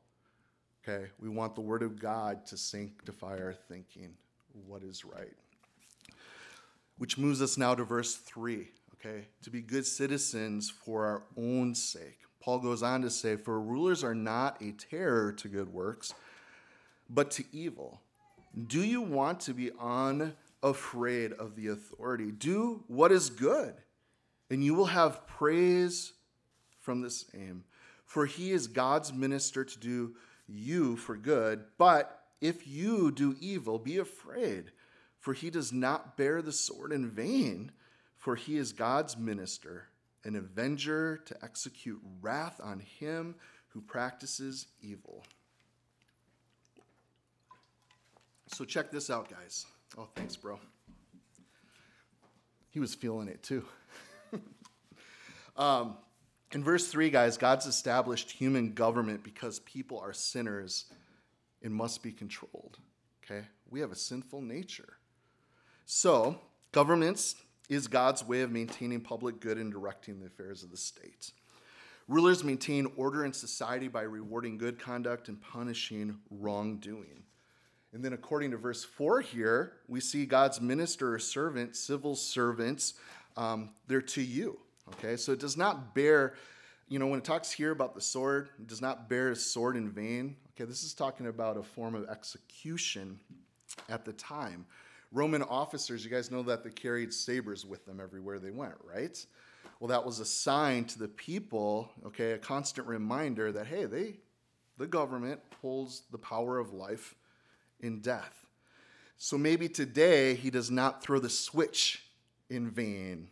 Okay? 0.81 1.07
We 1.19 1.29
want 1.29 1.55
the 1.55 1.61
Word 1.61 1.83
of 1.83 1.99
God 1.99 2.45
to 2.47 2.57
sanctify 2.57 3.37
our 3.37 3.53
thinking, 3.53 4.13
what 4.67 4.83
is 4.83 5.05
right. 5.05 5.33
Which 6.97 7.17
moves 7.17 7.41
us 7.41 7.57
now 7.57 7.75
to 7.75 7.83
verse 7.83 8.15
3. 8.15 8.67
Okay? 8.95 9.25
To 9.43 9.49
be 9.49 9.61
good 9.61 9.85
citizens 9.85 10.69
for 10.69 11.05
our 11.05 11.23
own 11.37 11.75
sake. 11.75 12.19
Paul 12.39 12.59
goes 12.59 12.83
on 12.83 13.01
to 13.03 13.09
say, 13.09 13.35
For 13.35 13.59
rulers 13.59 14.03
are 14.03 14.15
not 14.15 14.61
a 14.61 14.71
terror 14.71 15.31
to 15.33 15.47
good 15.47 15.71
works, 15.71 16.13
but 17.09 17.31
to 17.31 17.43
evil. 17.51 18.01
Do 18.67 18.83
you 18.83 19.01
want 19.01 19.39
to 19.41 19.53
be 19.53 19.71
unafraid 19.79 21.33
of 21.33 21.55
the 21.55 21.67
authority. 21.67 22.31
Do 22.31 22.83
what 22.87 23.11
is 23.11 23.29
good, 23.29 23.73
and 24.49 24.63
you 24.63 24.73
will 24.73 24.85
have 24.85 25.27
praise 25.27 26.13
from 26.79 27.01
the 27.01 27.09
same. 27.09 27.63
For 28.05 28.25
he 28.25 28.51
is 28.51 28.67
God's 28.67 29.13
minister 29.13 29.63
to 29.63 29.79
do 29.79 30.15
you 30.53 30.97
for 30.97 31.15
good. 31.15 31.63
But 31.77 32.21
if 32.39 32.67
you 32.67 33.11
do 33.11 33.35
evil, 33.39 33.79
be 33.79 33.97
afraid, 33.97 34.71
for 35.19 35.33
he 35.33 35.49
does 35.49 35.71
not 35.71 36.17
bear 36.17 36.41
the 36.41 36.51
sword 36.51 36.91
in 36.91 37.09
vain, 37.09 37.71
for 38.17 38.35
he 38.35 38.57
is 38.57 38.73
God's 38.73 39.17
minister, 39.17 39.87
an 40.23 40.35
avenger 40.35 41.21
to 41.25 41.35
execute 41.43 42.01
wrath 42.21 42.59
on 42.63 42.79
him 42.79 43.35
who 43.69 43.81
practices 43.81 44.67
evil. 44.81 45.23
So, 48.47 48.65
check 48.65 48.91
this 48.91 49.09
out, 49.09 49.29
guys. 49.29 49.65
Oh, 49.97 50.09
thanks, 50.13 50.35
bro. 50.35 50.59
He 52.69 52.79
was 52.79 52.93
feeling 52.95 53.27
it 53.27 53.41
too. 53.43 53.63
um, 55.57 55.95
in 56.53 56.63
verse 56.63 56.87
3, 56.87 57.09
guys, 57.09 57.37
God's 57.37 57.65
established 57.65 58.31
human 58.31 58.73
government 58.73 59.23
because 59.23 59.59
people 59.59 59.99
are 59.99 60.13
sinners 60.13 60.85
and 61.61 61.73
must 61.73 62.03
be 62.03 62.11
controlled. 62.11 62.77
Okay? 63.23 63.45
We 63.69 63.79
have 63.79 63.91
a 63.91 63.95
sinful 63.95 64.41
nature. 64.41 64.97
So, 65.85 66.39
governments 66.71 67.35
is 67.69 67.87
God's 67.87 68.25
way 68.25 68.41
of 68.41 68.51
maintaining 68.51 69.01
public 69.01 69.39
good 69.39 69.57
and 69.57 69.71
directing 69.71 70.19
the 70.19 70.27
affairs 70.27 70.63
of 70.63 70.71
the 70.71 70.77
state. 70.77 71.31
Rulers 72.07 72.43
maintain 72.43 72.87
order 72.97 73.23
in 73.23 73.31
society 73.31 73.87
by 73.87 74.01
rewarding 74.01 74.57
good 74.57 74.77
conduct 74.77 75.29
and 75.29 75.41
punishing 75.41 76.17
wrongdoing. 76.29 77.23
And 77.93 78.03
then, 78.03 78.13
according 78.13 78.51
to 78.51 78.57
verse 78.57 78.83
4 78.83 79.21
here, 79.21 79.73
we 79.87 79.99
see 79.99 80.25
God's 80.25 80.59
minister 80.59 81.13
or 81.13 81.19
servant, 81.19 81.75
civil 81.75 82.15
servants, 82.15 82.95
um, 83.37 83.69
they're 83.87 84.01
to 84.01 84.21
you. 84.21 84.59
Okay, 84.93 85.17
so 85.17 85.31
it 85.31 85.39
does 85.39 85.57
not 85.57 85.95
bear, 85.95 86.35
you 86.87 86.99
know, 86.99 87.07
when 87.07 87.19
it 87.19 87.25
talks 87.25 87.51
here 87.51 87.71
about 87.71 87.95
the 87.95 88.01
sword, 88.01 88.49
it 88.59 88.67
does 88.67 88.81
not 88.81 89.09
bear 89.09 89.31
a 89.31 89.35
sword 89.35 89.75
in 89.75 89.89
vain. 89.89 90.35
Okay, 90.51 90.65
this 90.65 90.83
is 90.83 90.93
talking 90.93 91.27
about 91.27 91.57
a 91.57 91.63
form 91.63 91.95
of 91.95 92.07
execution 92.09 93.19
at 93.89 94.05
the 94.05 94.13
time. 94.13 94.65
Roman 95.11 95.43
officers, 95.43 96.05
you 96.05 96.11
guys 96.11 96.31
know 96.31 96.43
that 96.43 96.63
they 96.63 96.69
carried 96.69 97.13
sabers 97.13 97.65
with 97.65 97.85
them 97.85 97.99
everywhere 98.01 98.39
they 98.39 98.51
went, 98.51 98.75
right? 98.83 99.25
Well, 99.79 99.87
that 99.87 100.05
was 100.05 100.19
a 100.19 100.25
sign 100.25 100.85
to 100.85 100.99
the 100.99 101.07
people, 101.07 101.91
okay, 102.05 102.33
a 102.33 102.37
constant 102.37 102.87
reminder 102.87 103.51
that, 103.51 103.67
hey, 103.67 103.85
they, 103.85 104.17
the 104.77 104.87
government 104.87 105.39
holds 105.61 106.03
the 106.11 106.17
power 106.17 106.59
of 106.59 106.73
life 106.73 107.15
in 107.79 107.99
death. 107.99 108.45
So 109.17 109.37
maybe 109.37 109.67
today 109.67 110.35
he 110.35 110.49
does 110.49 110.71
not 110.71 111.03
throw 111.03 111.19
the 111.19 111.29
switch 111.29 112.03
in 112.49 112.69
vain, 112.69 113.29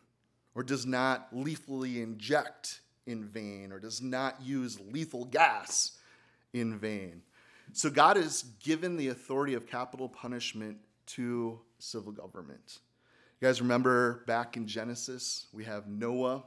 or 0.59 0.63
does 0.63 0.85
not 0.85 1.29
lethally 1.31 2.01
inject 2.01 2.81
in 3.05 3.23
vain, 3.23 3.71
or 3.71 3.79
does 3.79 4.01
not 4.01 4.35
use 4.41 4.77
lethal 4.91 5.23
gas 5.23 5.93
in 6.51 6.77
vain. 6.77 7.21
So 7.71 7.89
God 7.89 8.17
has 8.17 8.43
given 8.61 8.97
the 8.97 9.07
authority 9.07 9.53
of 9.53 9.65
capital 9.65 10.09
punishment 10.09 10.75
to 11.05 11.61
civil 11.77 12.11
government. 12.11 12.79
You 13.39 13.47
guys 13.47 13.61
remember 13.61 14.25
back 14.27 14.57
in 14.57 14.67
Genesis, 14.67 15.47
we 15.53 15.63
have 15.63 15.87
Noah 15.87 16.43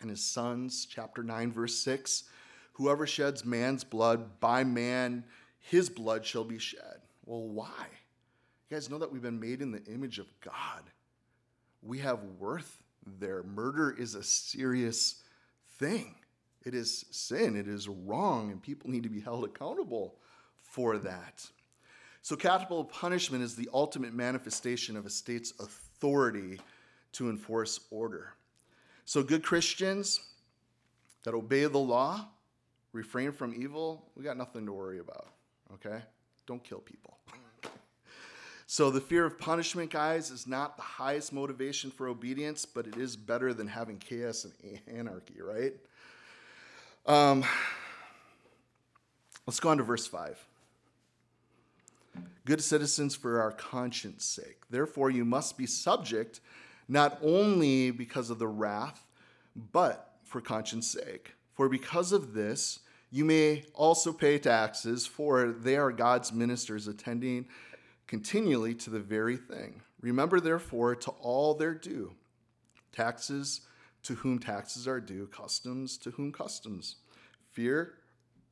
and 0.00 0.08
his 0.08 0.24
sons, 0.24 0.86
chapter 0.88 1.24
9, 1.24 1.50
verse 1.50 1.74
6. 1.80 2.22
Whoever 2.74 3.04
sheds 3.04 3.44
man's 3.44 3.82
blood, 3.82 4.38
by 4.38 4.62
man 4.62 5.24
his 5.58 5.90
blood 5.90 6.24
shall 6.24 6.44
be 6.44 6.58
shed. 6.58 7.00
Well, 7.24 7.48
why? 7.48 7.88
You 8.68 8.76
guys 8.76 8.88
know 8.88 8.98
that 8.98 9.10
we've 9.10 9.20
been 9.20 9.40
made 9.40 9.60
in 9.60 9.72
the 9.72 9.82
image 9.86 10.20
of 10.20 10.32
God. 10.40 10.84
We 11.82 11.98
have 11.98 12.22
worth 12.38 12.84
there. 13.18 13.42
Murder 13.42 13.90
is 13.90 14.14
a 14.14 14.22
serious 14.22 15.22
thing. 15.78 16.14
It 16.64 16.74
is 16.74 17.06
sin, 17.10 17.56
it 17.56 17.66
is 17.66 17.88
wrong, 17.88 18.50
and 18.50 18.62
people 18.62 18.90
need 18.90 19.02
to 19.04 19.08
be 19.08 19.20
held 19.20 19.44
accountable 19.44 20.16
for 20.62 20.98
that. 20.98 21.46
So, 22.22 22.36
capital 22.36 22.84
punishment 22.84 23.42
is 23.42 23.56
the 23.56 23.68
ultimate 23.72 24.12
manifestation 24.12 24.96
of 24.96 25.06
a 25.06 25.10
state's 25.10 25.52
authority 25.58 26.60
to 27.12 27.30
enforce 27.30 27.80
order. 27.90 28.34
So, 29.06 29.22
good 29.22 29.42
Christians 29.42 30.20
that 31.24 31.32
obey 31.32 31.64
the 31.64 31.78
law, 31.78 32.28
refrain 32.92 33.32
from 33.32 33.54
evil, 33.54 34.10
we 34.16 34.22
got 34.22 34.36
nothing 34.36 34.66
to 34.66 34.72
worry 34.72 34.98
about, 34.98 35.28
okay? 35.74 36.02
Don't 36.46 36.62
kill 36.62 36.80
people. 36.80 37.18
so, 38.72 38.88
the 38.88 39.00
fear 39.00 39.26
of 39.26 39.36
punishment, 39.36 39.90
guys, 39.90 40.30
is 40.30 40.46
not 40.46 40.76
the 40.76 40.84
highest 40.84 41.32
motivation 41.32 41.90
for 41.90 42.06
obedience, 42.06 42.64
but 42.64 42.86
it 42.86 42.96
is 42.96 43.16
better 43.16 43.52
than 43.52 43.66
having 43.66 43.98
chaos 43.98 44.44
and 44.44 44.78
anarchy, 44.86 45.42
right? 45.42 45.72
Um, 47.04 47.42
let's 49.44 49.58
go 49.58 49.70
on 49.70 49.78
to 49.78 49.82
verse 49.82 50.06
5. 50.06 50.38
Good 52.44 52.62
citizens 52.62 53.16
for 53.16 53.40
our 53.40 53.50
conscience 53.50 54.24
sake. 54.24 54.60
Therefore, 54.70 55.10
you 55.10 55.24
must 55.24 55.58
be 55.58 55.66
subject 55.66 56.38
not 56.86 57.18
only 57.24 57.90
because 57.90 58.30
of 58.30 58.38
the 58.38 58.46
wrath, 58.46 59.04
but 59.72 60.12
for 60.22 60.40
conscience 60.40 60.86
sake. 60.86 61.32
For 61.56 61.68
because 61.68 62.12
of 62.12 62.34
this, 62.34 62.78
you 63.10 63.24
may 63.24 63.64
also 63.74 64.12
pay 64.12 64.38
taxes, 64.38 65.08
for 65.08 65.48
they 65.48 65.76
are 65.76 65.90
God's 65.90 66.32
ministers 66.32 66.86
attending 66.86 67.46
continually 68.10 68.74
to 68.74 68.90
the 68.90 68.98
very 68.98 69.36
thing. 69.36 69.80
Remember, 70.00 70.40
therefore, 70.40 70.96
to 70.96 71.12
all 71.20 71.54
their 71.54 71.74
due 71.74 72.10
taxes 72.90 73.60
to 74.02 74.16
whom 74.16 74.40
taxes 74.40 74.88
are 74.88 75.00
due, 75.00 75.28
customs 75.28 75.96
to 75.98 76.10
whom 76.10 76.32
customs, 76.32 76.96
fear 77.52 77.94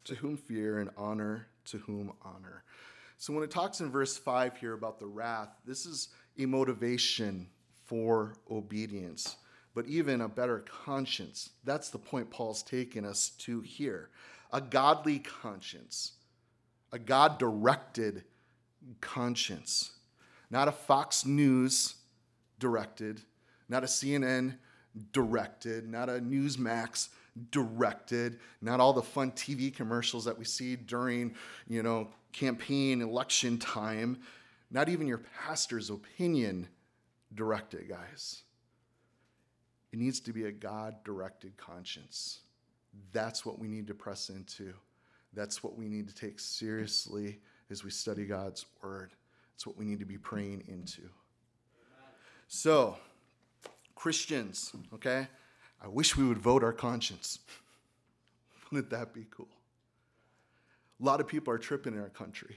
to 0.05 0.15
whom 0.15 0.37
fear, 0.37 0.79
and 0.79 0.91
honor 0.97 1.49
to 1.65 1.79
whom 1.79 2.13
honor. 2.23 2.63
So, 3.17 3.33
when 3.33 3.43
it 3.43 3.51
talks 3.51 3.81
in 3.81 3.91
verse 3.91 4.17
5 4.17 4.57
here 4.59 4.75
about 4.75 5.01
the 5.01 5.07
wrath, 5.07 5.49
this 5.67 5.87
is 5.87 6.11
a 6.39 6.47
motivation 6.47 7.49
for 7.85 8.37
obedience, 8.49 9.39
but 9.75 9.87
even 9.87 10.21
a 10.21 10.29
better 10.29 10.65
conscience. 10.85 11.51
That's 11.65 11.91
the 11.91 11.99
point 11.99 12.31
Paul's 12.31 12.63
taking 12.63 13.05
us 13.05 13.31
to 13.39 13.61
here. 13.63 14.11
A 14.53 14.61
godly 14.61 15.19
conscience, 15.19 16.13
a 16.93 16.99
God 17.01 17.39
directed 17.41 18.23
conscience, 19.01 19.93
not 20.51 20.69
a 20.69 20.73
Fox 20.73 21.25
News 21.25 21.95
directed, 22.59 23.21
not 23.69 23.85
a 23.85 23.87
CNN 23.87 24.57
directed, 25.13 25.89
not 25.89 26.09
a 26.09 26.21
Newsmax 26.21 27.09
directed, 27.51 28.39
not 28.61 28.81
all 28.81 28.93
the 28.93 29.03
fun 29.03 29.31
TV 29.33 29.75
commercials 29.75 30.25
that 30.25 30.39
we 30.39 30.45
see 30.45 30.77
during, 30.77 31.35
you 31.69 31.83
know, 31.83 32.09
campaign 32.33 33.01
election 33.03 33.59
time, 33.59 34.19
not 34.71 34.89
even 34.89 35.07
your 35.07 35.23
pastor's 35.45 35.91
opinion 35.91 36.69
directed, 37.35 37.89
guys. 37.89 38.43
It 39.93 39.99
needs 39.99 40.21
to 40.21 40.33
be 40.33 40.45
a 40.45 40.53
God 40.53 40.97
directed 41.05 41.57
conscience. 41.57 42.41
That's 43.13 43.47
what 43.47 43.59
we 43.59 43.69
need 43.69 43.87
to 43.87 43.95
press 43.95 44.29
into. 44.29 44.75
That's 45.33 45.63
what 45.63 45.77
we 45.77 45.89
need 45.89 46.09
to 46.09 46.15
take 46.15 46.41
seriously 46.41 47.41
as 47.71 47.85
we 47.85 47.91
study 47.91 48.25
God's 48.25 48.65
word. 48.83 49.11
It's 49.55 49.67
what 49.67 49.77
we 49.77 49.85
need 49.85 49.99
to 50.01 50.07
be 50.07 50.19
praying 50.19 50.65
into. 50.69 51.03
So, 52.47 52.97
Christians, 53.95 54.73
okay? 54.95 55.29
I 55.83 55.89
wish 55.89 56.17
we 56.17 56.25
would 56.25 56.39
vote 56.39 56.65
our 56.65 56.73
conscience. 56.73 57.41
Wouldn't 58.71 58.91
that 58.91 59.13
be 59.13 59.27
cool? 59.31 59.49
A 61.01 61.05
lot 61.05 61.21
of 61.21 61.27
people 61.27 61.53
are 61.53 61.59
tripping 61.59 61.95
in 61.95 62.01
our 62.01 62.09
country. 62.09 62.57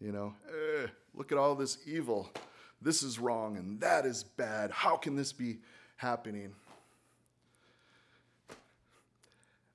You 0.00 0.12
know, 0.12 0.34
eh, 0.48 0.86
look 1.14 1.32
at 1.32 1.38
all 1.38 1.54
this 1.54 1.78
evil. 1.86 2.30
This 2.80 3.02
is 3.02 3.18
wrong 3.18 3.56
and 3.56 3.80
that 3.80 4.06
is 4.06 4.22
bad. 4.22 4.70
How 4.70 4.96
can 4.96 5.16
this 5.16 5.32
be 5.32 5.58
happening? 5.96 6.54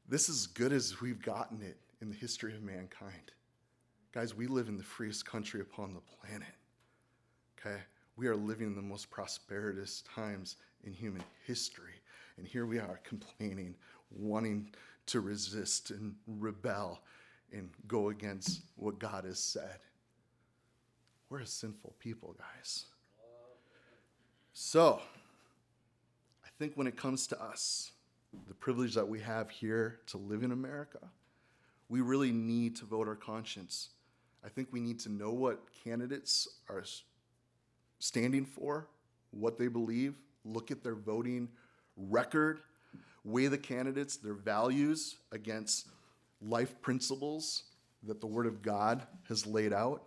This 0.08 0.30
is 0.30 0.48
good 0.48 0.72
as 0.72 1.02
we've 1.02 1.22
gotten 1.22 1.62
it 1.62 1.78
in 2.02 2.10
the 2.10 2.16
history 2.16 2.54
of 2.54 2.64
mankind. 2.64 3.32
Guys, 4.14 4.36
we 4.36 4.46
live 4.46 4.68
in 4.68 4.78
the 4.78 4.84
freest 4.84 5.26
country 5.26 5.60
upon 5.60 5.96
the 5.96 6.02
planet. 6.02 6.54
Okay? 7.58 7.82
We 8.16 8.28
are 8.28 8.36
living 8.36 8.68
in 8.68 8.76
the 8.76 8.82
most 8.82 9.10
prosperous 9.10 10.04
times 10.04 10.58
in 10.84 10.94
human 10.94 11.24
history. 11.48 11.96
And 12.38 12.46
here 12.46 12.68
we 12.68 12.78
are 12.78 13.00
complaining, 13.04 13.74
wanting 14.12 14.70
to 15.08 15.20
resist 15.20 15.90
and 15.90 16.14
rebel 16.28 17.02
and 17.52 17.72
go 17.88 18.10
against 18.10 18.62
what 18.76 19.00
God 19.00 19.26
has 19.26 19.40
said. 19.40 19.80
We're 21.30 21.40
a 21.40 21.48
sinful 21.48 21.96
people, 21.98 22.36
guys. 22.38 22.86
So, 24.54 25.02
I 26.46 26.50
think 26.60 26.74
when 26.76 26.86
it 26.86 26.96
comes 26.96 27.26
to 27.28 27.42
us, 27.42 27.94
the 28.48 28.54
privilege 28.54 28.94
that 28.94 29.08
we 29.08 29.20
have 29.22 29.50
here 29.50 30.02
to 30.08 30.18
live 30.18 30.44
in 30.44 30.52
America, 30.52 31.00
we 31.90 32.02
really 32.02 32.32
need 32.32 32.76
to 32.76 32.86
vote 32.86 33.08
our 33.08 33.16
conscience. 33.16 33.90
I 34.46 34.50
think 34.50 34.70
we 34.72 34.80
need 34.80 35.00
to 35.02 35.10
know 35.10 35.32
what 35.32 35.60
candidates 35.84 36.48
are 36.70 36.84
standing 38.00 38.46
for, 38.46 38.88
what 39.32 39.58
they 39.58 39.68
believe, 39.68 40.16
look 40.44 40.72
at 40.72 40.84
their 40.84 40.96
voting 40.96 41.48
record, 41.96 42.60
weigh 43.24 43.48
the 43.48 43.58
candidates, 43.58 44.18
their 44.18 44.34
values 44.34 45.16
against 45.32 45.88
life 46.42 46.80
principles 46.82 47.64
that 48.04 48.20
the 48.20 48.28
Word 48.28 48.46
of 48.46 48.62
God 48.62 49.04
has 49.30 49.46
laid 49.46 49.72
out. 49.72 50.04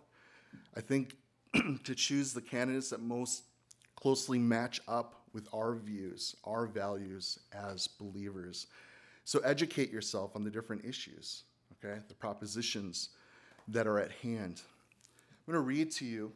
I 0.75 0.81
think 0.81 1.15
to 1.83 1.95
choose 1.95 2.33
the 2.33 2.41
candidates 2.41 2.91
that 2.91 3.01
most 3.01 3.43
closely 3.95 4.37
match 4.37 4.79
up 4.87 5.23
with 5.33 5.47
our 5.53 5.75
views, 5.75 6.35
our 6.43 6.67
values 6.67 7.39
as 7.51 7.87
believers. 7.87 8.67
So 9.25 9.39
educate 9.39 9.91
yourself 9.91 10.35
on 10.35 10.43
the 10.43 10.51
different 10.51 10.85
issues, 10.85 11.43
okay, 11.73 11.99
the 12.07 12.13
propositions 12.13 13.09
that 13.69 13.87
are 13.87 13.99
at 13.99 14.11
hand. 14.11 14.61
I'm 15.47 15.53
going 15.53 15.63
to 15.63 15.67
read 15.67 15.91
to 15.93 16.05
you. 16.05 16.31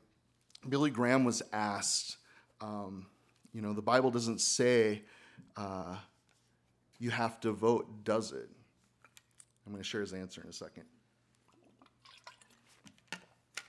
Billy 0.67 0.89
Graham 0.89 1.23
was 1.23 1.41
asked, 1.51 2.17
um, 2.61 3.07
you 3.53 3.61
know, 3.61 3.73
the 3.73 3.81
Bible 3.81 4.11
doesn't 4.11 4.41
say 4.41 5.01
uh, 5.57 5.95
you 6.99 7.09
have 7.09 7.39
to 7.41 7.51
vote, 7.51 8.03
does 8.03 8.31
it? 8.31 8.49
I'm 9.65 9.71
going 9.71 9.83
to 9.83 9.87
share 9.87 10.01
his 10.01 10.13
answer 10.13 10.41
in 10.41 10.49
a 10.49 10.53
second. 10.53 10.83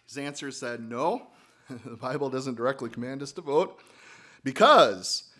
His 0.06 0.18
answer 0.18 0.50
said, 0.50 0.80
no, 0.80 1.28
the 1.84 1.96
Bible 1.96 2.28
doesn't 2.28 2.56
directly 2.56 2.90
command 2.90 3.22
us 3.22 3.32
to 3.32 3.40
vote 3.40 3.80
because 4.44 5.30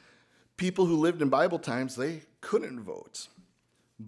people 0.57 0.87
who 0.87 0.97
lived 0.97 1.21
in 1.21 1.29
Bible 1.29 1.59
times, 1.59 1.97
they 1.97 2.23
couldn't 2.41 2.81
vote. 2.81 3.29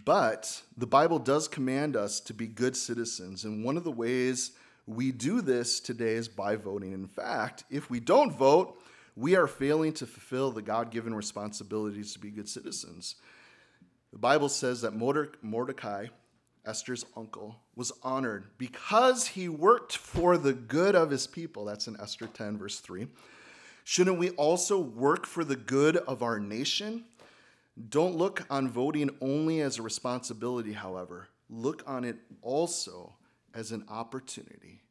But 0.03 0.63
the 0.77 0.87
Bible 0.87 1.21
does 1.21 1.47
command 1.47 1.95
us 1.95 2.19
to 2.21 2.35
be 2.35 2.49
good 2.49 2.77
citizens. 2.77 3.45
And 3.45 3.65
one 3.65 3.77
of 3.77 3.85
the 3.85 3.93
ways 3.93 4.53
we 4.87 5.13
do 5.13 5.41
this 5.41 5.79
today 5.79 6.15
is 6.15 6.27
by 6.27 6.57
voting. 6.57 6.93
In 6.93 7.07
fact, 7.07 7.65
if 7.71 7.91
we 7.91 8.01
don't 8.01 8.37
vote, 8.37 8.83
we 9.15 9.37
are 9.37 9.47
failing 9.47 9.93
to 9.93 10.07
fulfill 10.07 10.51
the 10.51 10.63
God 10.63 10.91
given 10.91 11.15
responsibilities 11.15 12.13
to 12.15 12.19
be 12.19 12.31
good 12.31 12.49
citizens. 12.49 13.15
The 14.13 14.19
Bible 14.19 14.49
says 14.49 14.81
that 14.81 14.95
Mordecai, 15.43 16.07
Esther's 16.67 17.07
uncle, 17.17 17.61
was 17.77 17.93
honored 18.03 18.47
because 18.59 19.29
he 19.29 19.49
worked 19.49 19.97
for 19.97 20.37
the 20.37 20.55
good 20.55 20.97
of 20.97 21.11
his 21.11 21.29
people. 21.29 21.65
That's 21.65 21.87
in 21.87 22.01
Esther 22.01 22.27
10, 22.27 22.59
verse 22.59 22.81
3. 22.81 23.07
Shouldn't 23.85 24.19
we 24.19 24.31
also 24.31 24.79
work 24.81 25.27
for 25.27 25.45
the 25.45 25.57
good 25.57 25.99
of 25.99 26.23
our 26.23 26.41
nation? 26.41 27.05
Don't 27.89 28.17
look 28.17 28.47
on 28.51 28.69
voting 28.69 29.11
only 29.21 29.61
as 29.61 29.79
a 29.79 29.83
responsibility, 29.83 30.73
however. 30.73 31.29
Look 31.51 31.83
on 31.87 32.05
it 32.05 32.17
also 32.41 33.15
as 33.53 33.73
an 33.73 33.85
opportunity. 33.89 34.83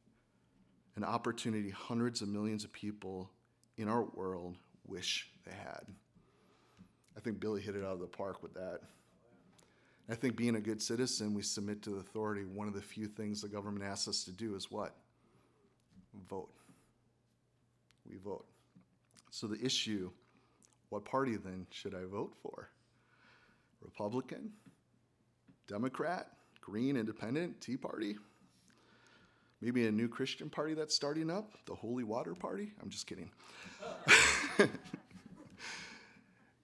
An 0.96 1.04
opportunity 1.04 1.70
hundreds 1.70 2.22
of 2.22 2.28
millions 2.28 2.64
of 2.64 2.74
people 2.74 3.32
in 3.78 3.88
our 3.88 4.04
world 4.04 4.58
wish 4.86 5.30
they 5.46 5.56
had. 5.56 5.82
I 7.16 7.20
think 7.20 7.40
Billy 7.40 7.62
hit 7.62 7.76
it 7.76 7.84
out 7.84 7.94
of 7.94 8.00
the 8.00 8.08
park 8.08 8.44
with 8.44 8.54
that. 8.56 8.82
I 10.10 10.16
think 10.16 10.36
being 10.36 10.56
a 10.56 10.62
good 10.62 10.82
citizen, 10.82 11.34
we 11.34 11.42
submit 11.42 11.82
to 11.84 11.92
the 11.92 11.98
authority. 11.98 12.44
One 12.44 12.68
of 12.68 12.74
the 12.74 12.82
few 12.82 13.08
things 13.08 13.42
the 13.42 13.48
government 13.48 13.86
asks 13.86 14.08
us 14.08 14.24
to 14.26 14.32
do 14.32 14.56
is 14.56 14.70
what? 14.70 14.96
Vote. 16.30 16.52
We 18.10 18.18
vote. 18.18 18.46
So 19.32 19.48
the 19.48 19.64
issue 19.64 20.12
what 20.94 21.06
party 21.06 21.38
then 21.38 21.66
should 21.72 21.96
I 21.96 22.06
vote 22.06 22.36
for? 22.44 22.70
Republican? 23.82 24.52
Democrat? 25.68 26.28
Green, 26.62 26.96
Independent? 26.98 27.60
Tea 27.60 27.78
Party? 27.78 28.16
Maybe 29.60 29.88
a 29.88 29.92
new 29.92 30.08
Christian 30.08 30.52
party 30.52 30.76
that's 30.76 30.94
starting 30.94 31.32
up? 31.32 31.58
The 31.66 31.74
Holy 31.74 32.04
Water 32.04 32.36
Party? 32.36 32.74
I'm 32.80 32.90
just 32.90 33.08
kidding. 33.08 33.32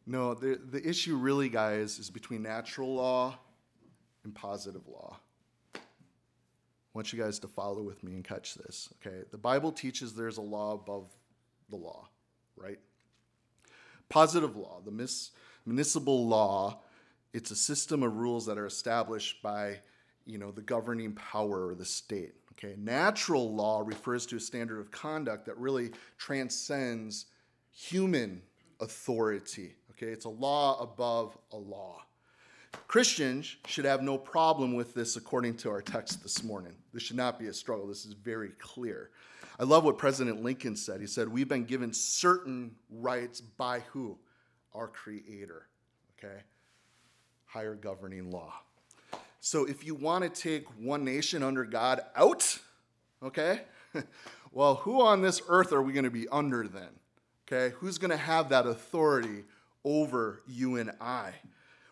no, 0.05 0.35
the, 0.35 0.59
the 0.63 0.87
issue 0.87 1.15
really, 1.15 1.49
guys, 1.49 1.97
is 1.97 2.11
between 2.11 2.43
natural 2.43 2.93
law 2.93 3.35
and 4.23 4.35
positive 4.35 4.87
law. 4.87 5.17
I 5.73 5.79
want 6.93 7.11
you 7.11 7.19
guys 7.19 7.39
to 7.39 7.47
follow 7.47 7.81
with 7.81 8.03
me 8.03 8.13
and 8.13 8.23
catch 8.23 8.53
this, 8.53 8.89
okay? 9.01 9.23
The 9.31 9.39
Bible 9.39 9.71
teaches 9.71 10.13
there's 10.13 10.37
a 10.37 10.41
law 10.41 10.73
above 10.73 11.09
the 11.71 11.77
law 11.77 12.09
right? 12.59 12.79
Positive 14.09 14.55
law, 14.55 14.81
the 14.83 14.91
mis- 14.91 15.31
municipal 15.65 16.27
law, 16.27 16.81
it's 17.33 17.51
a 17.51 17.55
system 17.55 18.03
of 18.03 18.17
rules 18.17 18.45
that 18.47 18.57
are 18.57 18.65
established 18.65 19.41
by, 19.43 19.79
you 20.25 20.37
know, 20.37 20.51
the 20.51 20.61
governing 20.61 21.13
power 21.13 21.67
or 21.67 21.75
the 21.75 21.85
state. 21.85 22.33
Okay, 22.53 22.75
natural 22.77 23.53
law 23.55 23.83
refers 23.85 24.25
to 24.25 24.35
a 24.35 24.39
standard 24.39 24.79
of 24.79 24.91
conduct 24.91 25.45
that 25.45 25.57
really 25.57 25.91
transcends 26.17 27.27
human 27.71 28.41
authority. 28.81 29.75
Okay, 29.91 30.07
it's 30.07 30.25
a 30.25 30.29
law 30.29 30.81
above 30.81 31.37
a 31.51 31.57
law. 31.57 32.01
Christians 32.87 33.55
should 33.65 33.85
have 33.85 34.01
no 34.01 34.17
problem 34.17 34.75
with 34.75 34.93
this 34.93 35.15
according 35.15 35.55
to 35.57 35.69
our 35.69 35.81
text 35.81 36.21
this 36.21 36.43
morning. 36.43 36.73
This 36.93 37.03
should 37.03 37.15
not 37.15 37.39
be 37.39 37.47
a 37.47 37.53
struggle. 37.53 37.87
This 37.87 38.05
is 38.05 38.13
very 38.13 38.49
clear. 38.59 39.11
I 39.59 39.65
love 39.65 39.83
what 39.83 39.97
President 39.97 40.41
Lincoln 40.41 40.77
said. 40.77 41.01
He 41.01 41.07
said, 41.07 41.27
We've 41.27 41.49
been 41.49 41.65
given 41.65 41.93
certain 41.93 42.75
rights 42.89 43.41
by 43.41 43.81
who? 43.91 44.17
Our 44.73 44.87
Creator. 44.87 45.67
Okay? 46.17 46.41
Higher 47.45 47.75
governing 47.75 48.31
law. 48.31 48.53
So 49.41 49.65
if 49.65 49.85
you 49.85 49.95
want 49.95 50.23
to 50.23 50.29
take 50.29 50.65
one 50.79 51.03
nation 51.03 51.43
under 51.43 51.63
God 51.63 52.01
out, 52.15 52.59
okay? 53.23 53.61
well, 54.51 54.75
who 54.75 55.01
on 55.01 55.21
this 55.21 55.41
earth 55.47 55.73
are 55.73 55.81
we 55.81 55.93
going 55.93 56.03
to 56.03 56.11
be 56.11 56.27
under 56.29 56.67
then? 56.67 56.89
Okay, 57.47 57.73
who's 57.77 57.97
going 57.97 58.11
to 58.11 58.17
have 58.17 58.49
that 58.49 58.67
authority 58.67 59.43
over 59.83 60.43
you 60.45 60.75
and 60.75 60.91
I? 61.01 61.31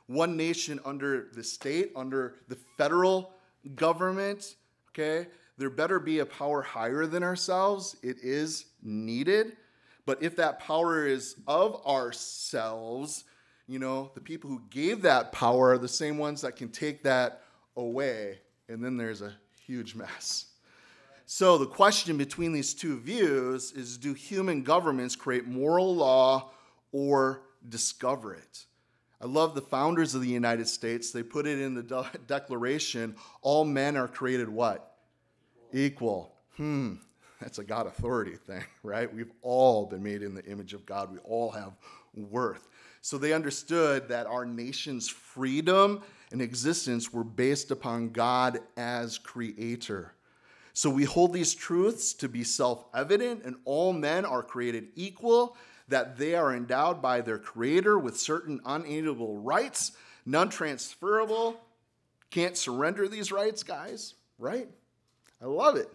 One 0.05 0.37
nation 0.37 0.79
under 0.85 1.29
the 1.33 1.43
state, 1.43 1.91
under 1.95 2.35
the 2.47 2.57
federal 2.77 3.33
government, 3.75 4.55
okay? 4.91 5.27
There 5.57 5.69
better 5.69 5.99
be 5.99 6.19
a 6.19 6.25
power 6.25 6.61
higher 6.61 7.05
than 7.05 7.23
ourselves. 7.23 7.95
It 8.03 8.17
is 8.21 8.65
needed. 8.83 9.57
But 10.05 10.21
if 10.23 10.35
that 10.37 10.59
power 10.59 11.05
is 11.05 11.35
of 11.47 11.85
ourselves, 11.85 13.25
you 13.67 13.79
know, 13.79 14.11
the 14.15 14.21
people 14.21 14.49
who 14.49 14.61
gave 14.69 15.01
that 15.01 15.31
power 15.31 15.71
are 15.71 15.77
the 15.77 15.87
same 15.87 16.17
ones 16.17 16.41
that 16.41 16.55
can 16.55 16.69
take 16.69 17.03
that 17.03 17.41
away. 17.75 18.39
And 18.69 18.83
then 18.83 18.97
there's 18.97 19.21
a 19.21 19.33
huge 19.65 19.95
mess. 19.95 20.45
So 21.25 21.57
the 21.57 21.65
question 21.65 22.17
between 22.17 22.53
these 22.53 22.73
two 22.73 22.97
views 22.99 23.73
is 23.73 23.97
do 23.97 24.13
human 24.13 24.63
governments 24.63 25.15
create 25.15 25.45
moral 25.45 25.93
law 25.93 26.51
or 26.93 27.41
discover 27.67 28.33
it? 28.33 28.65
I 29.19 29.25
love 29.25 29.55
the 29.55 29.61
founders 29.61 30.15
of 30.15 30.21
the 30.21 30.29
United 30.29 30.69
States. 30.69 31.11
They 31.11 31.23
put 31.23 31.45
it 31.45 31.59
in 31.59 31.73
the 31.73 31.83
de- 31.83 32.11
Declaration 32.27 33.15
all 33.41 33.65
men 33.65 33.97
are 33.97 34.07
created 34.07 34.47
what? 34.47 34.86
Equal. 35.73 36.33
Hmm, 36.55 36.95
that's 37.39 37.59
a 37.59 37.63
God 37.63 37.87
authority 37.87 38.35
thing, 38.35 38.63
right? 38.83 39.13
We've 39.13 39.31
all 39.41 39.85
been 39.85 40.03
made 40.03 40.23
in 40.23 40.33
the 40.33 40.45
image 40.45 40.73
of 40.73 40.85
God, 40.85 41.11
we 41.11 41.19
all 41.19 41.51
have 41.51 41.73
worth. 42.13 42.67
So 43.01 43.17
they 43.17 43.33
understood 43.33 44.09
that 44.09 44.27
our 44.27 44.45
nation's 44.45 45.07
freedom 45.07 46.01
and 46.31 46.41
existence 46.41 47.13
were 47.13 47.23
based 47.23 47.71
upon 47.71 48.09
God 48.09 48.59
as 48.75 49.17
creator. 49.17 50.13
So 50.73 50.89
we 50.89 51.05
hold 51.05 51.33
these 51.33 51.55
truths 51.55 52.13
to 52.15 52.29
be 52.29 52.43
self 52.43 52.85
evident, 52.93 53.43
and 53.43 53.55
all 53.65 53.93
men 53.93 54.25
are 54.25 54.43
created 54.43 54.89
equal, 54.95 55.57
that 55.87 56.17
they 56.17 56.35
are 56.35 56.53
endowed 56.53 57.01
by 57.01 57.21
their 57.21 57.39
creator 57.39 57.97
with 57.97 58.17
certain 58.17 58.59
unalienable 58.65 59.37
rights, 59.37 59.93
non 60.25 60.49
transferable. 60.49 61.59
Can't 62.29 62.57
surrender 62.57 63.07
these 63.07 63.31
rights, 63.31 63.63
guys, 63.63 64.15
right? 64.37 64.67
I 65.41 65.45
love 65.45 65.75
it. 65.75 65.89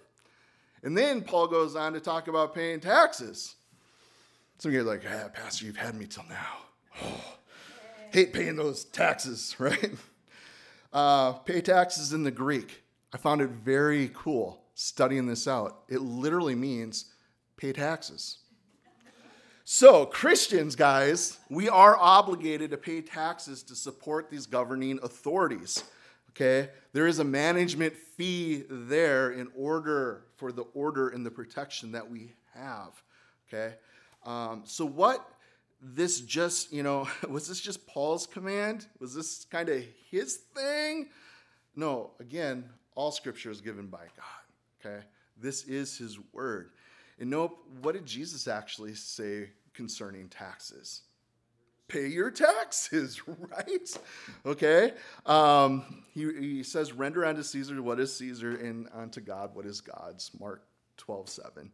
And 0.83 0.97
then 0.97 1.23
Paul 1.23 1.47
goes 1.47 1.77
on 1.77 1.93
to 1.93 2.01
talk 2.01 2.29
about 2.29 2.55
paying 2.55 2.81
taxes. 2.81 3.55
Some 4.59 4.71
of 4.71 4.75
you 4.75 4.81
are 4.81 4.85
like, 4.85 5.03
ah, 5.09 5.29
Pastor, 5.33 5.65
you've 5.67 5.77
had 5.77 5.95
me 5.95 6.07
till 6.07 6.25
now. 6.29 6.59
Oh, 7.03 7.21
hate 8.13 8.33
paying 8.33 8.57
those 8.57 8.85
taxes, 8.85 9.57
right? 9.61 9.91
Uh, 10.93 11.33
pay 11.33 11.61
taxes 11.61 12.13
in 12.13 12.23
the 12.23 12.31
Greek. 12.31 12.83
I 13.13 13.19
found 13.19 13.41
it 13.41 13.51
very 13.51 14.11
cool 14.15 14.63
studying 14.75 15.27
this 15.27 15.47
out. 15.47 15.83
It 15.89 16.01
literally 16.01 16.55
means 16.55 17.07
pay 17.57 17.73
taxes. 17.73 18.39
So, 19.65 20.07
Christians, 20.07 20.75
guys, 20.75 21.39
we 21.49 21.69
are 21.69 21.97
obligated 21.97 22.73
to 22.73 22.77
pay 22.77 23.01
taxes 23.01 23.63
to 23.65 23.77
support 23.77 24.29
these 24.29 24.45
governing 24.45 24.99
authorities. 25.03 25.85
Okay? 26.35 26.71
There 26.93 27.07
is 27.07 27.19
a 27.19 27.25
management 27.25 27.97
fee 27.97 28.65
there 28.69 29.31
in 29.33 29.49
order 29.57 30.25
for 30.37 30.53
the 30.53 30.63
order 30.75 31.09
and 31.09 31.25
the 31.25 31.31
protection 31.31 31.93
that 31.93 32.11
we 32.11 32.33
have. 32.55 33.03
Okay? 33.49 33.75
Um, 34.25 34.63
so, 34.65 34.87
what 34.87 35.27
this 35.81 36.21
just, 36.21 36.73
you 36.73 36.83
know, 36.83 37.09
was 37.29 37.49
this 37.49 37.61
just 37.61 37.87
Paul's 37.87 38.27
command? 38.27 38.87
Was 39.01 39.15
this 39.15 39.45
kind 39.51 39.69
of 39.69 39.83
his 40.11 40.37
thing? 40.55 41.09
No, 41.75 42.11
again, 42.21 42.69
all 42.95 43.11
scripture 43.11 43.51
is 43.51 43.61
given 43.61 43.87
by 43.87 44.05
God. 44.17 44.85
Okay? 44.85 45.05
This 45.37 45.65
is 45.65 45.97
his 45.97 46.19
word. 46.33 46.71
And 47.19 47.31
nope, 47.31 47.59
what 47.81 47.95
did 47.95 48.07
Jesus 48.07 48.49
actually 48.49 48.95
say 48.95 49.51
concerning 49.75 50.29
taxes? 50.29 51.03
Pay 51.93 52.07
your 52.07 52.31
taxes, 52.31 53.21
right? 53.27 53.99
Okay. 54.47 54.95
Um, 55.27 56.05
he, 56.15 56.33
he 56.33 56.63
says, 56.63 56.93
render 56.93 57.25
unto 57.25 57.43
Caesar 57.43 57.83
what 57.83 58.01
is 58.01 58.17
Caesar, 58.17 58.57
and 58.57 58.89
unto 58.95 59.21
God 59.21 59.55
what 59.55 59.67
is 59.67 59.83
God's. 59.83 60.31
Mark 60.41 60.65
12, 60.97 61.29
7. 61.29 61.71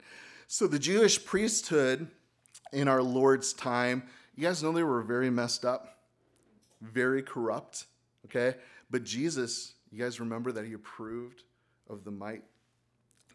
So 0.48 0.66
the 0.66 0.78
Jewish 0.78 1.24
priesthood 1.24 2.08
in 2.72 2.88
our 2.88 3.02
Lord's 3.02 3.52
time, 3.52 4.02
you 4.34 4.42
guys 4.42 4.60
know 4.62 4.72
they 4.72 4.82
were 4.82 5.02
very 5.02 5.30
messed 5.30 5.64
up, 5.64 5.98
very 6.80 7.22
corrupt, 7.22 7.86
okay? 8.24 8.56
But 8.90 9.04
Jesus, 9.04 9.74
you 9.92 10.02
guys 10.02 10.18
remember 10.18 10.50
that 10.50 10.64
he 10.64 10.72
approved 10.72 11.44
of 11.88 12.02
the 12.02 12.10
mite 12.10 12.42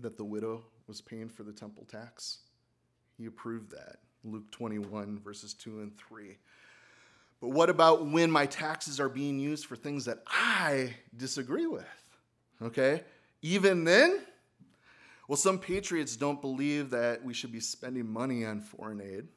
that 0.02 0.17
the 0.17 0.26
widow 0.26 0.63
was 0.88 1.00
paying 1.00 1.30
for 1.30 1.43
the 1.43 1.54
temple 1.54 1.86
tax? 1.89 2.39
He 3.17 3.26
approved 3.26 3.72
that. 3.72 3.98
Luke 4.26 4.50
21, 4.52 5.19
verses 5.19 5.54
2 5.54 5.82
and 5.82 5.98
3. 5.98 6.38
But 7.43 7.49
what 7.49 7.69
about 7.69 8.06
when 8.06 8.32
my 8.32 8.45
taxes 8.45 9.01
are 9.01 9.10
being 9.10 9.38
used 9.38 9.65
for 9.65 9.75
things 9.75 10.06
that 10.06 10.19
I 10.27 10.95
disagree 11.17 11.67
with? 11.67 11.84
Okay? 12.62 13.03
Even 13.41 13.84
then, 13.84 14.21
well, 15.27 15.36
some 15.36 15.60
patriots 15.60 16.15
don't 16.15 16.39
believe 16.39 16.91
that 16.91 17.21
we 17.21 17.34
should 17.34 17.51
be 17.51 17.60
spending 17.60 18.08
money 18.08 18.45
on 18.45 18.62
foreign 18.62 19.01
aid. 19.01 19.27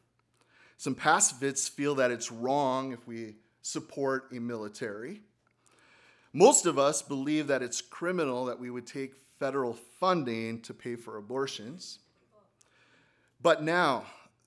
Some 0.76 0.94
pacifists 0.94 1.68
feel 1.68 1.96
that 1.96 2.12
it's 2.12 2.30
wrong 2.30 2.92
if 2.92 3.08
we 3.08 3.34
support 3.62 4.28
a 4.32 4.38
military. 4.38 5.22
Most 6.32 6.64
of 6.64 6.78
us 6.78 7.02
believe 7.02 7.48
that 7.48 7.60
it's 7.60 7.80
criminal 7.80 8.44
that 8.44 8.60
we 8.60 8.70
would 8.70 8.86
take 8.86 9.16
federal 9.40 9.72
funding 9.72 10.60
to 10.60 10.72
pay 10.72 10.94
for 10.94 11.16
abortions. 11.16 11.98
But 13.42 13.64
now, 13.64 14.04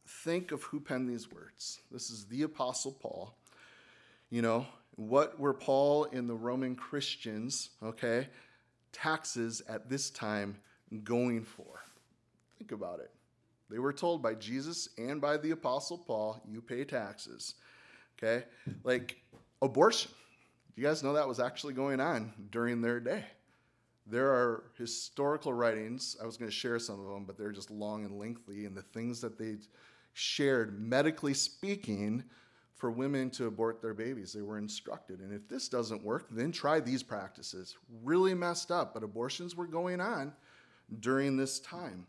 think 0.08 0.54
of 0.54 0.64
who 0.64 0.80
penned 0.80 1.10
these 1.10 1.30
words. 1.30 1.82
This 1.92 2.10
is 2.10 2.24
the 2.24 2.44
Apostle 2.44 2.94
Paul. 2.94 3.36
You 4.30 4.42
know, 4.42 4.68
what 4.96 5.40
were 5.40 5.54
Paul 5.54 6.06
and 6.12 6.30
the 6.30 6.36
Roman 6.36 6.76
Christians, 6.76 7.70
okay, 7.82 8.28
taxes 8.92 9.62
at 9.68 9.90
this 9.90 10.10
time 10.10 10.58
going 11.04 11.44
for? 11.44 11.82
Think 12.58 12.72
about 12.72 13.00
it. 13.00 13.12
They 13.70 13.80
were 13.80 13.94
told 13.94 14.22
by 14.22 14.34
Jesus 14.34 14.90
and 14.98 15.22
by 15.22 15.38
the 15.38 15.52
Apostle 15.52 15.98
Paul, 15.98 16.42
you 16.48 16.62
pay 16.62 16.84
taxes. 16.84 17.56
Okay? 18.18 18.46
Like 18.84 19.22
abortion. 19.62 20.12
You 20.76 20.84
guys 20.84 21.04
know 21.04 21.14
that 21.14 21.28
was 21.28 21.40
actually 21.40 21.74
going 21.74 22.00
on 22.00 22.34
during 22.52 22.82
their 22.82 23.00
day. 23.00 23.24
There 24.06 24.32
are 24.32 24.64
historical 24.78 25.54
writings. 25.54 26.18
I 26.22 26.26
was 26.26 26.36
going 26.36 26.50
to 26.50 26.56
share 26.56 26.80
some 26.80 27.00
of 27.00 27.08
them, 27.08 27.26
but 27.26 27.38
they're 27.38 27.52
just 27.52 27.70
long 27.70 28.06
and 28.06 28.18
lengthy. 28.18 28.66
And 28.66 28.76
the 28.76 28.82
things 28.82 29.22
that 29.22 29.38
they 29.38 29.58
shared, 30.14 30.80
medically 30.82 31.34
speaking, 31.34 32.24
for 32.80 32.90
women 32.90 33.30
to 33.30 33.46
abort 33.46 33.82
their 33.82 33.94
babies. 33.94 34.32
They 34.32 34.42
were 34.42 34.58
instructed. 34.58 35.20
And 35.20 35.34
if 35.34 35.48
this 35.50 35.68
doesn't 35.68 36.04
work, 36.04 36.28
then 36.32 36.52
try 36.52 36.80
these 36.80 37.04
practices. 37.04 37.76
Really 38.04 38.34
messed 38.34 38.72
up, 38.72 38.94
but 38.94 39.04
abortions 39.04 39.56
were 39.56 39.68
going 39.68 40.00
on 40.00 40.34
during 41.02 41.36
this 41.36 41.60
time. 41.60 42.08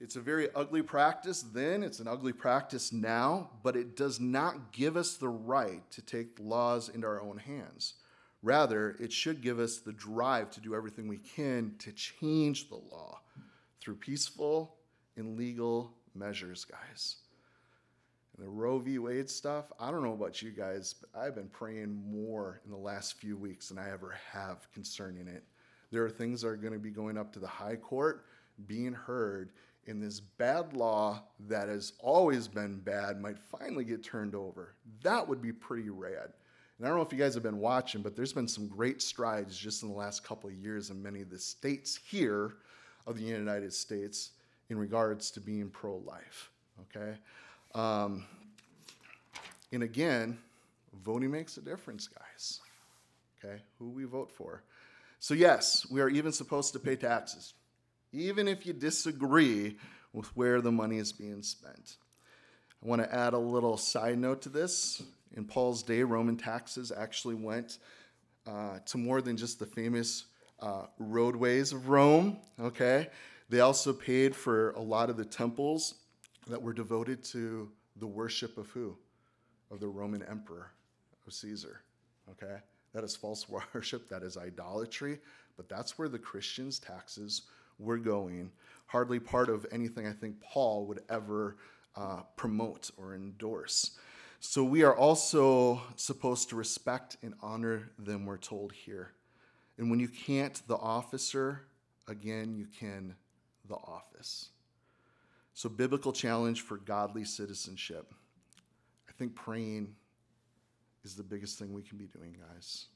It's 0.00 0.16
a 0.16 0.20
very 0.20 0.48
ugly 0.54 0.80
practice 0.80 1.42
then, 1.42 1.82
it's 1.82 2.00
an 2.00 2.08
ugly 2.08 2.32
practice 2.32 2.90
now, 2.90 3.50
but 3.62 3.76
it 3.76 3.96
does 3.96 4.18
not 4.18 4.72
give 4.72 4.96
us 4.96 5.18
the 5.18 5.28
right 5.28 5.82
to 5.90 6.00
take 6.00 6.38
laws 6.40 6.88
into 6.88 7.06
our 7.06 7.20
own 7.20 7.36
hands. 7.36 7.94
Rather, 8.42 8.96
it 8.98 9.12
should 9.12 9.42
give 9.42 9.58
us 9.58 9.76
the 9.76 9.92
drive 9.92 10.50
to 10.52 10.60
do 10.62 10.74
everything 10.74 11.06
we 11.06 11.18
can 11.18 11.74
to 11.80 11.92
change 11.92 12.70
the 12.70 12.76
law 12.76 13.20
through 13.82 13.96
peaceful 13.96 14.76
and 15.18 15.36
legal 15.36 15.92
measures, 16.14 16.64
guys. 16.64 17.16
The 18.40 18.48
Roe 18.48 18.78
v. 18.78 18.98
Wade 18.98 19.28
stuff, 19.28 19.66
I 19.78 19.90
don't 19.90 20.02
know 20.02 20.14
about 20.14 20.40
you 20.40 20.50
guys, 20.50 20.94
but 20.94 21.10
I've 21.20 21.34
been 21.34 21.50
praying 21.50 22.02
more 22.10 22.62
in 22.64 22.70
the 22.70 22.76
last 22.78 23.18
few 23.18 23.36
weeks 23.36 23.68
than 23.68 23.76
I 23.76 23.90
ever 23.92 24.18
have 24.32 24.66
concerning 24.72 25.28
it. 25.28 25.44
There 25.90 26.02
are 26.06 26.10
things 26.10 26.40
that 26.40 26.48
are 26.48 26.56
going 26.56 26.72
to 26.72 26.78
be 26.78 26.90
going 26.90 27.18
up 27.18 27.34
to 27.34 27.38
the 27.38 27.46
high 27.46 27.76
court, 27.76 28.24
being 28.66 28.94
heard, 28.94 29.50
and 29.86 30.02
this 30.02 30.20
bad 30.20 30.72
law 30.72 31.22
that 31.48 31.68
has 31.68 31.92
always 32.00 32.48
been 32.48 32.78
bad 32.78 33.20
might 33.20 33.38
finally 33.38 33.84
get 33.84 34.02
turned 34.02 34.34
over. 34.34 34.74
That 35.02 35.28
would 35.28 35.42
be 35.42 35.52
pretty 35.52 35.90
rad. 35.90 36.32
And 36.78 36.86
I 36.86 36.88
don't 36.88 36.96
know 36.96 37.04
if 37.04 37.12
you 37.12 37.18
guys 37.18 37.34
have 37.34 37.42
been 37.42 37.58
watching, 37.58 38.00
but 38.00 38.16
there's 38.16 38.32
been 38.32 38.48
some 38.48 38.68
great 38.68 39.02
strides 39.02 39.54
just 39.54 39.82
in 39.82 39.90
the 39.90 39.94
last 39.94 40.24
couple 40.24 40.48
of 40.48 40.56
years 40.56 40.88
in 40.88 41.02
many 41.02 41.20
of 41.20 41.28
the 41.28 41.38
states 41.38 42.00
here 42.08 42.54
of 43.06 43.18
the 43.18 43.24
United 43.24 43.74
States 43.74 44.30
in 44.70 44.78
regards 44.78 45.30
to 45.32 45.42
being 45.42 45.68
pro 45.68 45.98
life. 45.98 46.50
Okay? 46.80 47.18
Um, 47.74 48.26
and 49.72 49.82
again, 49.82 50.38
voting 51.04 51.30
makes 51.30 51.56
a 51.56 51.60
difference, 51.60 52.08
guys. 52.08 52.60
Okay? 53.38 53.62
Who 53.78 53.90
we 53.90 54.04
vote 54.04 54.30
for. 54.30 54.62
So, 55.18 55.34
yes, 55.34 55.86
we 55.90 56.00
are 56.00 56.08
even 56.08 56.32
supposed 56.32 56.72
to 56.72 56.78
pay 56.78 56.96
taxes 56.96 57.54
even 58.12 58.48
if 58.48 58.66
you 58.66 58.72
disagree 58.72 59.76
with 60.12 60.34
where 60.36 60.60
the 60.60 60.72
money 60.72 60.98
is 60.98 61.12
being 61.12 61.42
spent. 61.42 61.96
I 62.82 62.88
want 62.88 63.02
to 63.02 63.14
add 63.14 63.34
a 63.34 63.38
little 63.38 63.76
side 63.76 64.18
note 64.18 64.42
to 64.42 64.48
this. 64.48 65.02
In 65.36 65.44
Paul's 65.44 65.82
day, 65.82 66.02
Roman 66.02 66.36
taxes 66.36 66.90
actually 66.90 67.36
went 67.36 67.78
uh, 68.46 68.78
to 68.86 68.98
more 68.98 69.22
than 69.22 69.36
just 69.36 69.58
the 69.58 69.66
famous 69.66 70.24
uh, 70.60 70.86
roadways 70.98 71.72
of 71.72 71.88
Rome, 71.88 72.38
okay? 72.58 73.08
They 73.48 73.60
also 73.60 73.92
paid 73.92 74.34
for 74.34 74.72
a 74.72 74.80
lot 74.80 75.10
of 75.10 75.16
the 75.16 75.24
temples 75.24 75.94
that 76.46 76.60
were 76.60 76.72
devoted 76.72 77.22
to 77.24 77.70
the 77.96 78.06
worship 78.06 78.58
of 78.58 78.68
who? 78.70 78.96
Of 79.70 79.80
the 79.80 79.88
Roman 79.88 80.22
emperor, 80.22 80.72
of 81.26 81.32
Caesar. 81.32 81.82
Okay? 82.30 82.56
That 82.92 83.04
is 83.04 83.16
false 83.16 83.46
worship, 83.74 84.08
that 84.08 84.22
is 84.22 84.36
idolatry, 84.36 85.18
but 85.56 85.68
that's 85.68 85.98
where 85.98 86.08
the 86.08 86.18
Christians' 86.18 86.78
taxes 86.78 87.42
were 87.78 87.98
going. 87.98 88.50
Hardly 88.86 89.20
part 89.20 89.48
of 89.48 89.66
anything 89.70 90.06
I 90.06 90.12
think 90.12 90.40
Paul 90.40 90.86
would 90.86 91.00
ever 91.08 91.56
uh, 91.96 92.20
promote 92.36 92.90
or 92.96 93.14
endorse. 93.14 93.92
So 94.40 94.64
we 94.64 94.82
are 94.82 94.96
also 94.96 95.82
supposed 95.96 96.48
to 96.48 96.56
respect 96.56 97.16
and 97.22 97.34
honor 97.42 97.90
them, 97.98 98.24
we're 98.24 98.38
told 98.38 98.72
here. 98.72 99.12
And 99.76 99.90
when 99.90 100.00
you 100.00 100.08
can't 100.08 100.60
the 100.66 100.76
officer, 100.76 101.62
again, 102.08 102.54
you 102.54 102.66
can 102.66 103.14
the 103.68 103.74
office. 103.74 104.48
So, 105.60 105.68
biblical 105.68 106.10
challenge 106.10 106.62
for 106.62 106.78
godly 106.78 107.22
citizenship. 107.22 108.14
I 109.06 109.12
think 109.18 109.34
praying 109.34 109.94
is 111.04 111.14
the 111.14 111.22
biggest 111.22 111.58
thing 111.58 111.74
we 111.74 111.82
can 111.82 111.98
be 111.98 112.06
doing, 112.06 112.34
guys. 112.48 112.86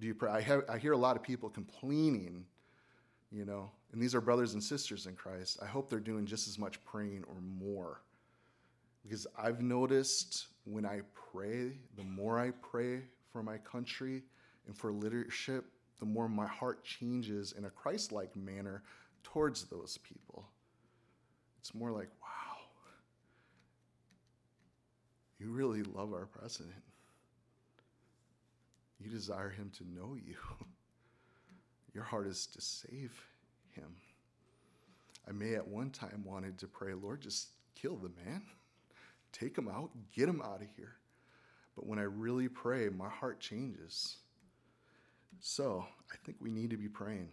Do 0.00 0.08
you 0.08 0.14
pray? 0.16 0.32
I, 0.32 0.40
have, 0.40 0.64
I 0.68 0.78
hear 0.78 0.94
a 0.94 0.96
lot 0.96 1.14
of 1.14 1.22
people 1.22 1.48
complaining, 1.48 2.44
you 3.30 3.44
know, 3.44 3.70
and 3.92 4.02
these 4.02 4.16
are 4.16 4.20
brothers 4.20 4.54
and 4.54 4.60
sisters 4.64 5.06
in 5.06 5.14
Christ. 5.14 5.60
I 5.62 5.66
hope 5.66 5.88
they're 5.88 6.00
doing 6.00 6.26
just 6.26 6.48
as 6.48 6.58
much 6.58 6.84
praying 6.84 7.22
or 7.28 7.40
more. 7.40 8.00
Because 9.04 9.28
I've 9.38 9.62
noticed 9.62 10.46
when 10.64 10.84
I 10.84 11.02
pray, 11.14 11.70
the 11.96 12.02
more 12.02 12.40
I 12.40 12.50
pray 12.68 13.02
for 13.30 13.44
my 13.44 13.58
country 13.58 14.24
and 14.66 14.76
for 14.76 14.90
leadership, 14.90 15.66
the 16.00 16.06
more 16.06 16.28
my 16.28 16.48
heart 16.48 16.82
changes 16.82 17.54
in 17.56 17.64
a 17.64 17.70
Christ 17.70 18.10
like 18.10 18.34
manner 18.34 18.82
towards 19.22 19.66
those 19.66 19.98
people. 19.98 20.48
It's 21.66 21.74
more 21.74 21.90
like, 21.90 22.10
wow, 22.22 22.58
you 25.40 25.50
really 25.50 25.82
love 25.82 26.12
our 26.12 26.26
president. 26.26 26.76
You 29.00 29.10
desire 29.10 29.50
him 29.50 29.72
to 29.78 29.84
know 29.84 30.14
you. 30.14 30.36
Your 31.92 32.04
heart 32.04 32.28
is 32.28 32.46
to 32.46 32.60
save 32.60 33.20
him. 33.72 33.96
I 35.28 35.32
may 35.32 35.56
at 35.56 35.66
one 35.66 35.90
time 35.90 36.22
wanted 36.24 36.56
to 36.58 36.68
pray, 36.68 36.94
Lord, 36.94 37.20
just 37.20 37.48
kill 37.74 37.96
the 37.96 38.12
man, 38.24 38.42
take 39.32 39.58
him 39.58 39.66
out, 39.66 39.90
get 40.14 40.28
him 40.28 40.40
out 40.42 40.62
of 40.62 40.68
here. 40.76 40.94
But 41.74 41.84
when 41.84 41.98
I 41.98 42.02
really 42.02 42.46
pray, 42.46 42.90
my 42.90 43.08
heart 43.08 43.40
changes. 43.40 44.18
So 45.40 45.84
I 46.12 46.16
think 46.24 46.38
we 46.40 46.52
need 46.52 46.70
to 46.70 46.76
be 46.76 46.88
praying. 46.88 47.32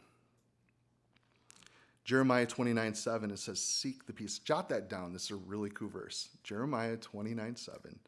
Jeremiah 2.03 2.45
29 2.45 2.95
7, 2.95 3.31
it 3.31 3.39
says, 3.39 3.59
Seek 3.59 4.05
the 4.05 4.13
peace. 4.13 4.39
Jot 4.39 4.69
that 4.69 4.89
down. 4.89 5.13
This 5.13 5.25
is 5.25 5.31
a 5.31 5.35
really 5.35 5.69
cool 5.69 5.89
verse. 5.89 6.29
Jeremiah 6.43 6.97
29 6.97 7.55
7. 7.55 7.99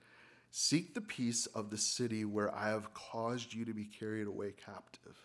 Seek 0.52 0.94
the 0.94 1.02
peace 1.02 1.48
of 1.48 1.70
the 1.70 1.78
city 1.78 2.26
where 2.26 2.54
I 2.54 2.70
have 2.70 2.94
caused 2.94 3.54
you 3.54 3.66
to 3.66 3.74
be 3.74 3.86
carried 3.86 4.28
away 4.28 4.54
captive. 4.54 5.18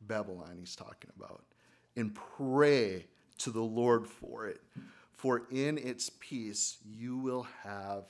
Babylon, 0.00 0.56
he's 0.58 0.76
talking 0.76 1.10
about. 1.16 1.42
And 1.96 2.16
pray 2.36 3.06
to 3.38 3.50
the 3.50 3.62
Lord 3.62 4.06
for 4.06 4.46
it. 4.46 4.60
For 5.12 5.42
in 5.50 5.78
its 5.78 6.10
peace 6.20 6.78
you 6.84 7.18
will 7.18 7.46
have 7.64 8.04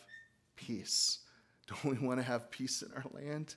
peace. 0.57 1.20
Don't 1.66 1.98
we 2.00 2.07
want 2.07 2.20
to 2.20 2.24
have 2.24 2.50
peace 2.50 2.83
in 2.83 2.90
our 2.92 3.04
land? 3.12 3.54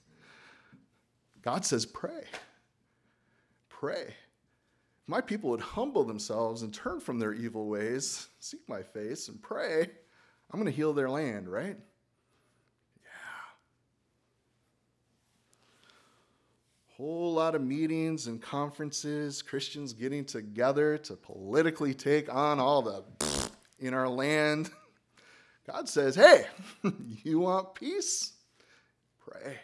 God 1.41 1.65
says, 1.65 1.85
pray. 1.85 2.23
Pray. 3.69 4.13
My 5.11 5.19
people 5.19 5.49
would 5.49 5.59
humble 5.59 6.05
themselves 6.05 6.61
and 6.61 6.73
turn 6.73 7.01
from 7.01 7.19
their 7.19 7.33
evil 7.33 7.67
ways, 7.67 8.29
seek 8.39 8.61
my 8.69 8.81
face, 8.81 9.27
and 9.27 9.41
pray, 9.41 9.81
I'm 9.81 10.57
going 10.57 10.67
to 10.67 10.71
heal 10.71 10.93
their 10.93 11.09
land, 11.09 11.49
right? 11.49 11.75
Yeah. 13.03 13.09
Whole 16.95 17.33
lot 17.33 17.55
of 17.55 17.61
meetings 17.61 18.27
and 18.27 18.41
conferences, 18.41 19.41
Christians 19.41 19.91
getting 19.91 20.23
together 20.23 20.97
to 20.99 21.17
politically 21.17 21.93
take 21.93 22.33
on 22.33 22.61
all 22.61 22.81
the 22.81 23.03
in 23.79 23.93
our 23.93 24.07
land. 24.07 24.69
God 25.67 25.89
says, 25.89 26.15
hey, 26.15 26.45
you 27.25 27.41
want 27.41 27.75
peace? 27.75 28.31
Pray. 29.29 29.59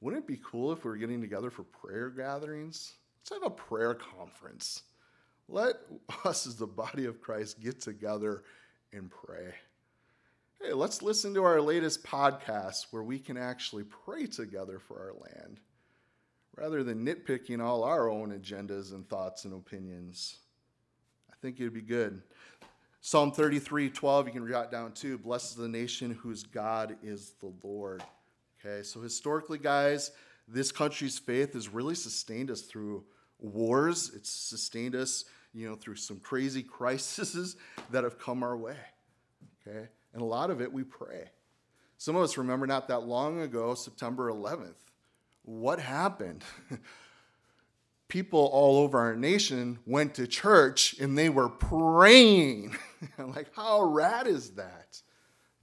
Wouldn't 0.00 0.22
it 0.22 0.28
be 0.28 0.40
cool 0.44 0.70
if 0.70 0.84
we 0.84 0.92
were 0.92 0.96
getting 0.96 1.20
together 1.20 1.50
for 1.50 1.64
prayer 1.64 2.08
gatherings? 2.08 2.94
Let's 3.24 3.42
have 3.42 3.52
a 3.52 3.54
prayer 3.54 3.94
conference. 3.94 4.82
Let 5.48 5.76
us, 6.26 6.46
as 6.46 6.56
the 6.56 6.66
body 6.66 7.06
of 7.06 7.22
Christ, 7.22 7.58
get 7.58 7.80
together 7.80 8.42
and 8.92 9.10
pray. 9.10 9.54
Hey, 10.60 10.74
let's 10.74 11.00
listen 11.00 11.32
to 11.32 11.42
our 11.42 11.58
latest 11.62 12.04
podcast 12.04 12.88
where 12.90 13.02
we 13.02 13.18
can 13.18 13.38
actually 13.38 13.84
pray 13.84 14.26
together 14.26 14.78
for 14.78 14.98
our 14.98 15.14
land 15.14 15.60
rather 16.54 16.84
than 16.84 17.02
nitpicking 17.02 17.62
all 17.62 17.82
our 17.82 18.10
own 18.10 18.30
agendas 18.38 18.92
and 18.92 19.08
thoughts 19.08 19.46
and 19.46 19.54
opinions. 19.54 20.36
I 21.32 21.34
think 21.40 21.58
it'd 21.58 21.72
be 21.72 21.80
good. 21.80 22.20
Psalm 23.00 23.32
33 23.32 23.88
12, 23.88 24.26
you 24.26 24.32
can 24.34 24.46
jot 24.46 24.70
down 24.70 24.92
too. 24.92 25.16
Blessed 25.16 25.52
is 25.52 25.56
the 25.56 25.66
nation 25.66 26.10
whose 26.10 26.42
God 26.42 26.96
is 27.02 27.32
the 27.40 27.54
Lord. 27.62 28.02
Okay, 28.60 28.82
so 28.82 29.00
historically, 29.00 29.58
guys, 29.58 30.10
this 30.46 30.70
country's 30.70 31.18
faith 31.18 31.54
has 31.54 31.70
really 31.70 31.94
sustained 31.94 32.50
us 32.50 32.60
through 32.60 33.02
wars. 33.44 34.10
It's 34.14 34.30
sustained 34.30 34.94
us, 34.94 35.24
you 35.52 35.68
know, 35.68 35.76
through 35.76 35.96
some 35.96 36.18
crazy 36.20 36.62
crises 36.76 37.56
that 37.90 38.04
have 38.04 38.18
come 38.18 38.42
our 38.42 38.56
way. 38.56 38.76
Okay, 39.66 39.88
and 40.12 40.22
a 40.22 40.24
lot 40.24 40.50
of 40.50 40.60
it 40.60 40.72
we 40.72 40.84
pray. 40.84 41.30
Some 41.96 42.16
of 42.16 42.22
us 42.22 42.36
remember 42.36 42.66
not 42.66 42.88
that 42.88 43.04
long 43.04 43.40
ago, 43.40 43.74
September 43.74 44.30
11th 44.30 44.74
what 45.44 45.78
happened? 45.78 46.42
People 48.08 48.48
all 48.52 48.78
over 48.78 48.98
our 48.98 49.16
nation 49.16 49.78
went 49.86 50.14
to 50.14 50.26
church 50.26 50.96
and 51.00 51.16
they 51.16 51.28
were 51.28 51.48
praying. 51.48 52.76
like, 53.18 53.48
how 53.54 53.82
rad 53.82 54.26
is 54.26 54.50
that? 54.50 55.00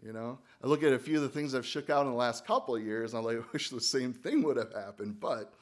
You 0.03 0.13
know, 0.13 0.39
I 0.63 0.67
look 0.67 0.81
at 0.83 0.93
a 0.93 0.99
few 0.99 1.17
of 1.17 1.21
the 1.21 1.29
things 1.29 1.53
I've 1.53 1.65
shook 1.65 1.89
out 1.89 2.05
in 2.05 2.11
the 2.11 2.17
last 2.17 2.45
couple 2.45 2.75
of 2.75 2.83
years, 2.83 3.13
and 3.13 3.19
I'm 3.19 3.25
like, 3.25 3.37
I 3.37 3.47
wish 3.53 3.69
the 3.69 3.79
same 3.79 4.13
thing 4.13 4.41
would 4.41 4.57
have 4.57 4.73
happened. 4.73 5.19
But 5.19 5.53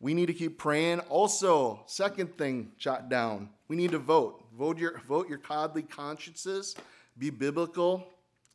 we 0.00 0.14
need 0.14 0.26
to 0.26 0.34
keep 0.34 0.58
praying. 0.58 1.00
Also, 1.00 1.80
second 1.86 2.36
thing, 2.38 2.72
jot 2.78 3.08
down: 3.08 3.50
we 3.68 3.76
need 3.76 3.90
to 3.92 3.98
vote. 3.98 4.44
Vote 4.56 4.78
your 4.78 4.98
vote 5.06 5.28
your 5.28 5.38
godly 5.38 5.82
consciences. 5.82 6.76
Be 7.18 7.30
biblical, 7.30 8.06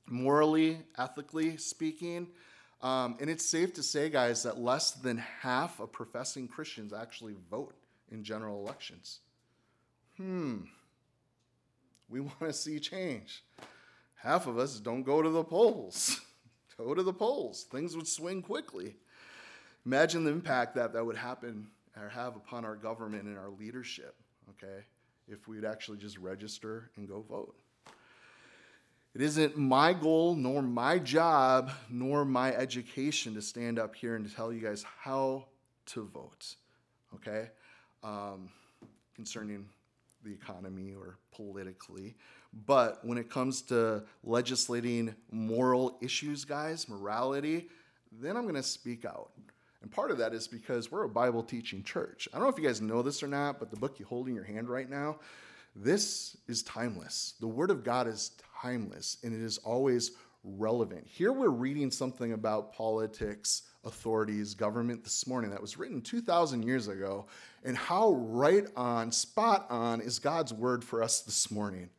morally, 0.07 0.79
ethically 0.97 1.57
speaking. 1.57 2.27
Um, 2.81 3.17
and 3.21 3.29
it's 3.29 3.45
safe 3.45 3.73
to 3.75 3.83
say, 3.83 4.09
guys, 4.09 4.43
that 4.43 4.59
less 4.59 4.91
than 4.91 5.17
half 5.17 5.79
of 5.79 5.91
professing 5.91 6.49
Christians 6.49 6.91
actually 6.91 7.35
vote 7.49 7.73
in 8.11 8.23
general 8.23 8.59
elections. 8.59 9.19
Hmm. 10.17 10.57
We 12.09 12.19
want 12.19 12.39
to 12.41 12.53
see 12.53 12.79
change. 12.79 13.43
Half 14.15 14.47
of 14.47 14.57
us 14.57 14.79
don't 14.79 15.03
go 15.03 15.21
to 15.21 15.29
the 15.29 15.43
polls. 15.43 16.21
go 16.77 16.93
to 16.93 17.03
the 17.03 17.13
polls. 17.13 17.65
Things 17.71 17.95
would 17.95 18.07
swing 18.07 18.41
quickly. 18.41 18.95
Imagine 19.85 20.23
the 20.23 20.31
impact 20.31 20.75
that 20.75 20.93
that 20.93 21.05
would 21.05 21.17
happen 21.17 21.67
or 21.99 22.09
have 22.09 22.35
upon 22.35 22.65
our 22.65 22.75
government 22.75 23.25
and 23.25 23.37
our 23.37 23.49
leadership, 23.49 24.15
okay, 24.49 24.83
if 25.27 25.47
we'd 25.47 25.65
actually 25.65 25.97
just 25.97 26.17
register 26.17 26.89
and 26.95 27.07
go 27.07 27.21
vote. 27.21 27.55
It 29.13 29.21
isn't 29.21 29.57
my 29.57 29.93
goal, 29.93 30.35
nor 30.35 30.63
my 30.63 30.97
job, 30.97 31.71
nor 31.89 32.25
my 32.25 32.51
education 32.53 33.35
to 33.35 33.41
stand 33.41 33.77
up 33.77 33.93
here 33.93 34.15
and 34.15 34.27
to 34.27 34.35
tell 34.35 34.51
you 34.51 34.59
guys 34.59 34.83
how 35.01 35.45
to 35.87 36.05
vote, 36.05 36.55
okay? 37.13 37.49
Um, 38.03 38.49
concerning 39.15 39.67
the 40.23 40.31
economy 40.31 40.93
or 40.97 41.17
politically. 41.31 42.15
But 42.65 43.05
when 43.05 43.17
it 43.19 43.29
comes 43.29 43.61
to 43.63 44.03
legislating 44.23 45.13
moral 45.31 45.99
issues, 46.01 46.43
guys, 46.43 46.89
morality, 46.89 47.69
then 48.11 48.35
I'm 48.35 48.43
going 48.43 48.55
to 48.55 48.63
speak 48.63 49.05
out. 49.05 49.31
And 49.83 49.91
part 49.91 50.11
of 50.11 50.17
that 50.17 50.33
is 50.33 50.47
because 50.47 50.91
we're 50.91 51.03
a 51.03 51.09
Bible 51.09 51.43
teaching 51.43 51.83
church. 51.83 52.27
I 52.33 52.37
don't 52.37 52.45
know 52.45 52.51
if 52.51 52.57
you 52.57 52.65
guys 52.65 52.81
know 52.81 53.01
this 53.01 53.21
or 53.21 53.27
not, 53.27 53.59
but 53.59 53.69
the 53.69 53.77
book 53.77 53.99
you 53.99 54.05
hold 54.05 54.29
in 54.29 54.33
your 54.33 54.45
hand 54.45 54.69
right 54.69 54.89
now, 54.89 55.17
this 55.75 56.37
is 56.47 56.63
timeless. 56.63 57.33
The 57.41 57.47
Word 57.47 57.69
of 57.69 57.83
God 57.83 58.07
is 58.07 58.31
timeless 58.61 59.17
and 59.23 59.35
it 59.35 59.43
is 59.43 59.57
always 59.59 60.11
relevant. 60.45 61.05
Here 61.05 61.33
we're 61.33 61.49
reading 61.49 61.91
something 61.91 62.31
about 62.31 62.73
politics, 62.73 63.63
authorities, 63.83 64.53
government 64.53 65.03
this 65.03 65.27
morning 65.27 65.51
that 65.51 65.61
was 65.61 65.77
written 65.77 66.01
2,000 66.01 66.63
years 66.63 66.87
ago, 66.87 67.25
and 67.65 67.75
how 67.77 68.11
right 68.13 68.67
on, 68.77 69.11
spot 69.11 69.67
on 69.69 69.99
is 69.99 70.17
God's 70.17 70.53
word 70.53 70.83
for 70.83 71.03
us 71.03 71.21
this 71.21 71.51
morning. 71.51 71.89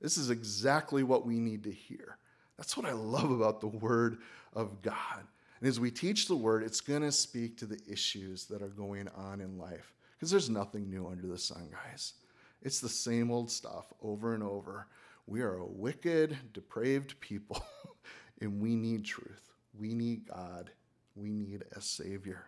This 0.00 0.16
is 0.18 0.30
exactly 0.30 1.02
what 1.02 1.26
we 1.26 1.38
need 1.38 1.64
to 1.64 1.72
hear. 1.72 2.18
That's 2.58 2.76
what 2.76 2.86
I 2.86 2.92
love 2.92 3.30
about 3.30 3.60
the 3.60 3.68
word 3.68 4.18
of 4.54 4.82
God. 4.82 5.24
And 5.60 5.68
as 5.68 5.78
we 5.78 5.90
teach 5.90 6.26
the 6.26 6.36
word, 6.36 6.62
it's 6.62 6.80
going 6.80 7.02
to 7.02 7.12
speak 7.12 7.58
to 7.58 7.66
the 7.66 7.80
issues 7.88 8.46
that 8.46 8.62
are 8.62 8.68
going 8.68 9.08
on 9.08 9.40
in 9.40 9.58
life 9.58 9.92
because 10.12 10.30
there's 10.30 10.50
nothing 10.50 10.90
new 10.90 11.06
under 11.06 11.26
the 11.26 11.38
sun, 11.38 11.68
guys. 11.70 12.14
It's 12.62 12.80
the 12.80 12.88
same 12.88 13.30
old 13.30 13.50
stuff 13.50 13.92
over 14.02 14.34
and 14.34 14.42
over. 14.42 14.86
We 15.26 15.42
are 15.42 15.56
a 15.56 15.66
wicked, 15.66 16.36
depraved 16.52 17.18
people, 17.20 17.64
and 18.40 18.60
we 18.60 18.74
need 18.74 19.04
truth. 19.04 19.52
We 19.78 19.94
need 19.94 20.28
God. 20.28 20.70
We 21.14 21.30
need 21.30 21.64
a 21.74 21.80
Savior. 21.80 22.46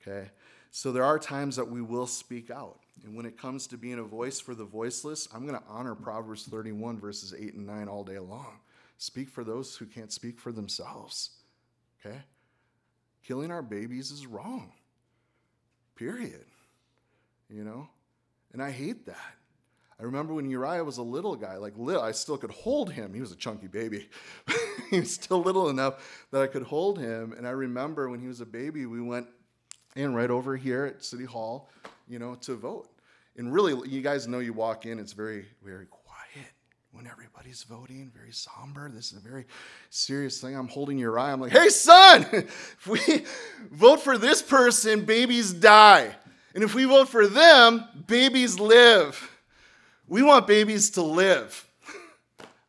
Okay? 0.00 0.30
So 0.70 0.92
there 0.92 1.04
are 1.04 1.18
times 1.18 1.56
that 1.56 1.68
we 1.68 1.82
will 1.82 2.06
speak 2.06 2.50
out. 2.50 2.80
And 3.04 3.16
when 3.16 3.26
it 3.26 3.38
comes 3.38 3.66
to 3.68 3.76
being 3.76 3.98
a 3.98 4.04
voice 4.04 4.40
for 4.40 4.54
the 4.54 4.64
voiceless, 4.64 5.28
I'm 5.34 5.46
going 5.46 5.58
to 5.58 5.66
honor 5.68 5.94
Proverbs 5.94 6.44
31, 6.46 6.98
verses 6.98 7.34
8 7.38 7.54
and 7.54 7.66
9 7.66 7.88
all 7.88 8.04
day 8.04 8.18
long. 8.18 8.58
Speak 8.98 9.28
for 9.28 9.44
those 9.44 9.76
who 9.76 9.86
can't 9.86 10.12
speak 10.12 10.38
for 10.38 10.52
themselves. 10.52 11.30
Okay? 12.04 12.18
Killing 13.24 13.50
our 13.50 13.62
babies 13.62 14.10
is 14.10 14.26
wrong. 14.26 14.72
Period. 15.96 16.44
You 17.48 17.64
know? 17.64 17.88
And 18.52 18.62
I 18.62 18.70
hate 18.70 19.06
that. 19.06 19.34
I 20.00 20.04
remember 20.04 20.34
when 20.34 20.50
Uriah 20.50 20.82
was 20.82 20.98
a 20.98 21.02
little 21.02 21.36
guy, 21.36 21.56
like 21.58 21.74
little, 21.76 22.02
I 22.02 22.10
still 22.10 22.36
could 22.36 22.50
hold 22.50 22.90
him. 22.90 23.14
He 23.14 23.20
was 23.20 23.30
a 23.30 23.36
chunky 23.36 23.68
baby. 23.68 24.08
he 24.90 25.00
was 25.00 25.12
still 25.12 25.40
little 25.40 25.68
enough 25.68 26.26
that 26.32 26.42
I 26.42 26.48
could 26.48 26.64
hold 26.64 26.98
him. 26.98 27.32
And 27.32 27.46
I 27.46 27.50
remember 27.50 28.08
when 28.08 28.20
he 28.20 28.26
was 28.26 28.40
a 28.40 28.46
baby, 28.46 28.86
we 28.86 29.00
went 29.00 29.28
in 29.94 30.12
right 30.12 30.30
over 30.30 30.56
here 30.56 30.86
at 30.86 31.04
City 31.04 31.24
Hall, 31.24 31.70
you 32.08 32.18
know, 32.18 32.34
to 32.36 32.56
vote. 32.56 32.88
And 33.36 33.52
really, 33.52 33.88
you 33.88 34.02
guys 34.02 34.26
know 34.26 34.40
you 34.40 34.52
walk 34.52 34.86
in, 34.86 34.98
it's 34.98 35.12
very, 35.12 35.46
very 35.62 35.86
quiet 35.86 36.01
when 36.92 37.06
everybody's 37.06 37.62
voting, 37.62 38.12
very 38.14 38.32
somber. 38.32 38.90
This 38.90 39.12
is 39.12 39.18
a 39.18 39.20
very 39.20 39.46
serious 39.90 40.40
thing. 40.40 40.54
I'm 40.54 40.68
holding 40.68 40.98
Uriah. 40.98 41.32
I'm 41.32 41.40
like, 41.40 41.52
hey, 41.52 41.68
son, 41.70 42.26
if 42.32 42.86
we 42.86 43.24
vote 43.70 44.00
for 44.00 44.18
this 44.18 44.42
person, 44.42 45.04
babies 45.04 45.52
die. 45.52 46.14
And 46.54 46.62
if 46.62 46.74
we 46.74 46.84
vote 46.84 47.08
for 47.08 47.26
them, 47.26 47.84
babies 48.06 48.60
live. 48.60 49.30
We 50.06 50.22
want 50.22 50.46
babies 50.46 50.90
to 50.90 51.02
live. 51.02 51.66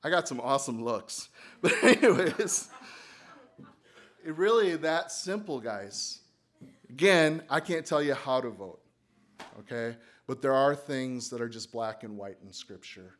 I 0.04 0.10
got 0.10 0.28
some 0.28 0.40
awesome 0.40 0.84
looks. 0.84 1.30
But, 1.64 1.82
anyways, 1.82 2.68
it 4.26 4.36
really 4.36 4.76
that 4.76 5.14
simple, 5.14 5.62
guys. 5.62 6.20
Again, 6.90 7.42
I 7.50 7.62
can't 7.62 7.86
tell 7.86 8.04
you 8.04 8.14
how 8.14 8.42
to 8.42 8.50
vote, 8.50 8.82
okay? 9.60 9.96
But 10.28 10.42
there 10.42 10.54
are 10.54 10.76
things 10.76 11.30
that 11.30 11.40
are 11.40 11.48
just 11.48 11.72
black 11.72 12.04
and 12.04 12.18
white 12.18 12.36
in 12.46 12.52
Scripture, 12.52 13.16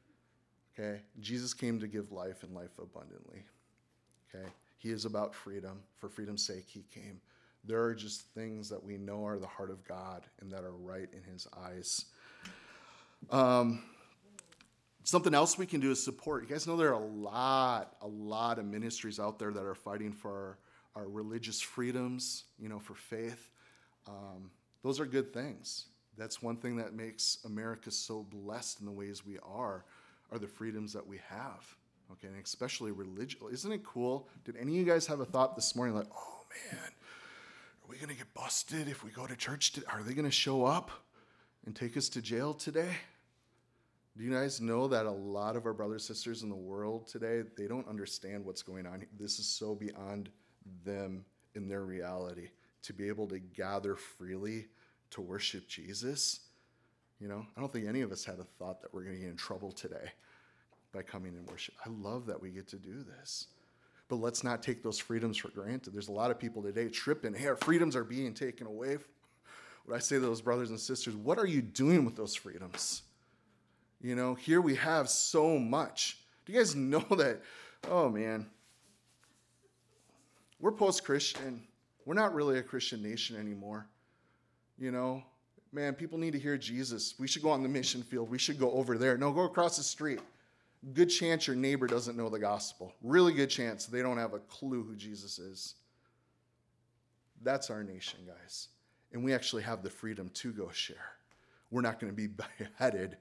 okay? 0.74 1.02
Jesus 1.20 1.54
came 1.54 1.80
to 1.80 1.88
give 1.88 2.12
life 2.12 2.44
and 2.44 2.54
life 2.54 2.78
abundantly, 2.80 3.44
okay? 4.34 4.48
He 4.78 4.90
is 4.90 5.06
about 5.06 5.34
freedom. 5.34 5.80
For 5.98 6.10
freedom's 6.10 6.46
sake, 6.46 6.66
He 6.68 6.84
came. 6.94 7.22
There 7.64 7.82
are 7.82 7.96
just 7.96 8.22
things 8.34 8.70
that 8.70 8.84
we 8.84 8.98
know 8.98 9.26
are 9.26 9.40
the 9.40 9.48
heart 9.48 9.70
of 9.70 9.88
God 9.88 10.24
and 10.42 10.52
that 10.52 10.64
are 10.64 10.74
right 10.74 11.08
in 11.14 11.24
His 11.32 11.48
eyes. 11.58 12.06
Um, 13.30 13.84
something 15.04 15.34
else 15.34 15.58
we 15.58 15.66
can 15.66 15.80
do 15.80 15.92
is 15.92 16.04
support. 16.04 16.44
You 16.44 16.50
guys 16.50 16.68
know 16.68 16.76
there 16.76 16.90
are 16.90 17.02
a 17.02 17.06
lot, 17.06 17.96
a 18.02 18.08
lot 18.08 18.60
of 18.60 18.66
ministries 18.66 19.20
out 19.20 19.40
there 19.40 19.52
that 19.52 19.64
are 19.64 19.76
fighting 19.76 20.12
for 20.12 20.58
our, 20.96 21.04
our 21.04 21.10
religious 21.10 21.62
freedoms, 21.62 22.46
you 22.60 22.68
know, 22.68 22.80
for 22.80 22.96
faith. 22.96 23.50
Um, 24.08 24.52
those 24.84 25.00
are 25.00 25.06
good 25.06 25.34
things. 25.34 25.86
That's 26.18 26.42
one 26.42 26.58
thing 26.58 26.76
that 26.78 26.94
makes 26.94 27.40
America 27.46 27.90
so 27.90 28.26
blessed 28.30 28.82
in 28.82 28.86
the 28.86 28.92
ways 28.92 29.26
we 29.26 29.40
are, 29.40 29.86
are 30.34 30.40
the 30.40 30.48
freedoms 30.48 30.92
that 30.94 31.06
we 31.06 31.20
have. 31.30 31.76
Okay, 32.12 32.28
and 32.28 32.44
especially 32.44 32.92
religious. 32.92 33.40
Isn't 33.52 33.72
it 33.72 33.84
cool? 33.84 34.28
Did 34.44 34.58
any 34.58 34.74
of 34.74 34.86
you 34.86 34.92
guys 34.92 35.08
have 35.08 35.20
a 35.20 35.26
thought 35.26 35.56
this 35.56 35.76
morning 35.76 35.96
like, 35.96 36.08
oh 36.16 36.42
man, 36.72 36.80
are 36.80 37.90
we 37.90 37.98
to 37.98 38.08
get 38.08 38.34
busted 38.34 38.88
if 38.88 39.04
we 39.04 39.12
go 39.12 39.26
to 39.26 39.36
church? 39.36 39.80
Are 39.88 40.04
they 40.04 40.14
to 40.26 40.32
show 40.32 40.66
up 40.66 40.92
and 41.66 41.76
take 41.76 41.96
us 41.96 42.10
to 42.10 42.22
jail 42.22 42.54
today? 42.54 42.92
Do 44.16 44.24
you 44.24 44.32
guys 44.32 44.62
know 44.62 44.88
that 44.90 45.08
a 45.08 45.12
lot 45.12 45.56
of 45.56 45.66
our 45.66 45.74
brothers 45.74 46.08
and 46.08 46.16
sisters 46.16 46.44
in 46.44 46.50
the 46.50 46.56
world 46.56 47.08
today, 47.08 47.42
they 47.58 47.66
don't 47.66 47.88
understand 47.88 48.46
what's 48.46 48.62
going 48.62 48.86
on? 48.86 49.04
This 49.20 49.40
is 49.40 49.48
so 49.48 49.74
beyond 49.74 50.30
them 50.86 51.26
in 51.56 51.68
their 51.68 51.84
reality 51.84 52.50
to 52.84 52.94
be 52.94 53.08
able 53.08 53.28
to 53.30 53.40
gather 53.40 53.96
freely 53.96 54.68
to 55.12 55.22
worship 55.22 55.68
Jesus. 55.68 56.42
You 57.24 57.30
know, 57.30 57.46
I 57.56 57.62
don't 57.62 57.72
think 57.72 57.88
any 57.88 58.02
of 58.02 58.12
us 58.12 58.26
had 58.26 58.40
a 58.40 58.44
thought 58.44 58.82
that 58.82 58.94
we're 58.94 59.04
going 59.04 59.16
to 59.16 59.22
get 59.22 59.30
in 59.30 59.38
trouble 59.38 59.72
today 59.72 60.12
by 60.92 61.04
coming 61.04 61.38
and 61.38 61.50
worship. 61.50 61.74
I 61.86 61.90
love 61.90 62.26
that 62.26 62.42
we 62.42 62.50
get 62.50 62.68
to 62.68 62.76
do 62.76 63.02
this. 63.02 63.48
But 64.10 64.18
let's 64.18 64.44
not 64.44 64.62
take 64.62 64.84
those 64.84 65.00
freedoms 65.00 65.38
for 65.38 65.48
granted. 65.48 65.94
There's 65.94 66.10
a 66.10 66.12
lot 66.12 66.32
of 66.32 66.38
people 66.38 66.62
today 66.62 66.90
tripping. 66.90 67.34
Hey, 67.34 67.48
our 67.48 67.56
freedoms 67.56 67.96
are 67.96 68.04
being 68.04 68.34
taken 68.34 68.68
away. 68.68 68.98
What 69.86 69.96
I 69.96 70.00
say 70.00 70.16
to 70.16 70.20
those 70.22 70.42
brothers 70.42 70.70
and 70.70 70.78
sisters, 70.78 71.16
what 71.16 71.40
are 71.40 71.48
you 71.48 71.62
doing 71.62 72.04
with 72.04 72.18
those 72.18 72.36
freedoms? 72.36 73.04
You 74.02 74.16
know, 74.16 74.36
here 74.36 74.60
we 74.60 74.76
have 74.76 75.08
so 75.08 75.58
much. 75.58 76.18
Do 76.46 76.52
you 76.52 76.60
guys 76.60 76.76
know 76.76 77.06
that? 77.10 77.42
Oh, 77.90 78.10
man. 78.10 78.48
We're 80.60 80.74
post 80.74 81.06
Christian. 81.06 81.64
We're 82.04 82.16
not 82.16 82.34
really 82.34 82.60
a 82.60 82.64
Christian 82.64 83.02
nation 83.02 83.38
anymore. 83.38 83.88
You 84.78 84.92
know, 84.92 85.24
man, 85.74 85.94
people 85.94 86.18
need 86.18 86.32
to 86.34 86.40
hear 86.40 86.58
Jesus. 86.58 87.16
We 87.18 87.28
should 87.28 87.42
go 87.42 87.50
on 87.50 87.64
the 87.64 87.70
mission 87.70 88.04
field. 88.04 88.30
We 88.30 88.38
should 88.38 88.60
go 88.60 88.72
over 88.72 88.98
there. 88.98 89.18
No, 89.18 89.32
go 89.32 89.46
across 89.46 89.78
the 89.78 89.84
street 89.84 90.20
good 90.94 91.08
chance 91.08 91.48
your 91.48 91.56
neighbor 91.56 91.88
doesn't 91.88 92.18
know 92.18 92.30
the 92.30 92.40
gospel. 92.40 92.94
Really 93.02 93.34
good 93.34 93.50
chance 93.50 93.86
they 93.86 94.02
don't 94.02 94.18
have 94.18 94.34
a 94.34 94.40
clue 94.40 94.84
who 94.84 94.96
Jesus 94.96 95.40
is. 95.40 95.76
That's 97.42 97.70
our 97.70 97.84
nation, 97.84 98.20
guys. 98.28 98.70
And 99.14 99.24
we 99.24 99.34
actually 99.34 99.64
have 99.64 99.84
the 99.84 99.90
freedom 99.90 100.30
to 100.36 100.52
go 100.52 100.70
share. 100.72 101.14
We're 101.72 101.82
not 101.82 102.00
going 102.00 102.12
to 102.12 102.16
be 102.16 102.28
beheaded 102.78 103.18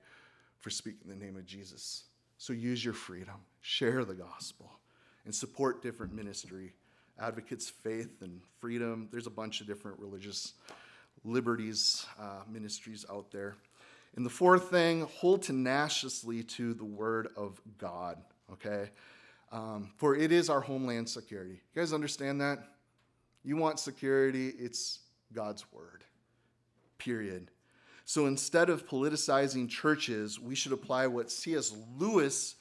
for 0.61 0.71
speaking 0.71 1.09
the 1.09 1.17
name 1.17 1.37
of 1.37 1.47
Jesus. 1.47 2.05
So 2.39 2.53
use 2.53 2.85
your 2.85 2.95
freedom, 2.95 3.37
share 3.61 4.05
the 4.05 4.15
gospel, 4.15 4.71
and 5.25 5.35
support 5.35 5.83
different 5.83 6.13
ministry. 6.13 6.73
Advocates, 7.21 7.69
faith, 7.69 8.23
and 8.23 8.41
freedom. 8.59 9.09
There's 9.13 9.27
a 9.27 9.31
bunch 9.31 9.61
of 9.61 9.67
different 9.67 9.99
religious 10.01 10.55
liberties 11.25 12.07
uh, 12.21 12.43
ministries 12.51 13.05
out 13.11 13.31
there. 13.31 13.57
And 14.17 14.27
the 14.27 14.31
fourth 14.31 14.71
thing, 14.71 15.07
hold 15.19 15.43
tenaciously 15.43 16.43
to 16.43 16.75
the 16.75 16.85
word 16.85 17.29
of 17.37 17.61
God, 17.79 18.19
okay? 18.53 18.91
Um, 19.51 19.91
for 19.97 20.15
it 20.15 20.33
is 20.33 20.51
our 20.51 20.61
homeland 20.61 21.09
security. 21.09 21.61
You 21.75 21.81
guys 21.81 21.93
understand 21.93 22.41
that? 22.41 22.59
You 23.45 23.57
want 23.57 23.81
security, 23.81 24.49
it's 24.59 25.01
God's 25.33 25.65
word, 25.73 26.05
period. 26.99 27.51
So 28.05 28.27
instead 28.27 28.69
of 28.69 28.87
politicizing 28.87 29.69
churches, 29.69 30.39
we 30.39 30.55
should 30.55 30.73
apply 30.73 31.07
what 31.07 31.31
C.S. 31.31 31.75
Lewis, 31.99 32.57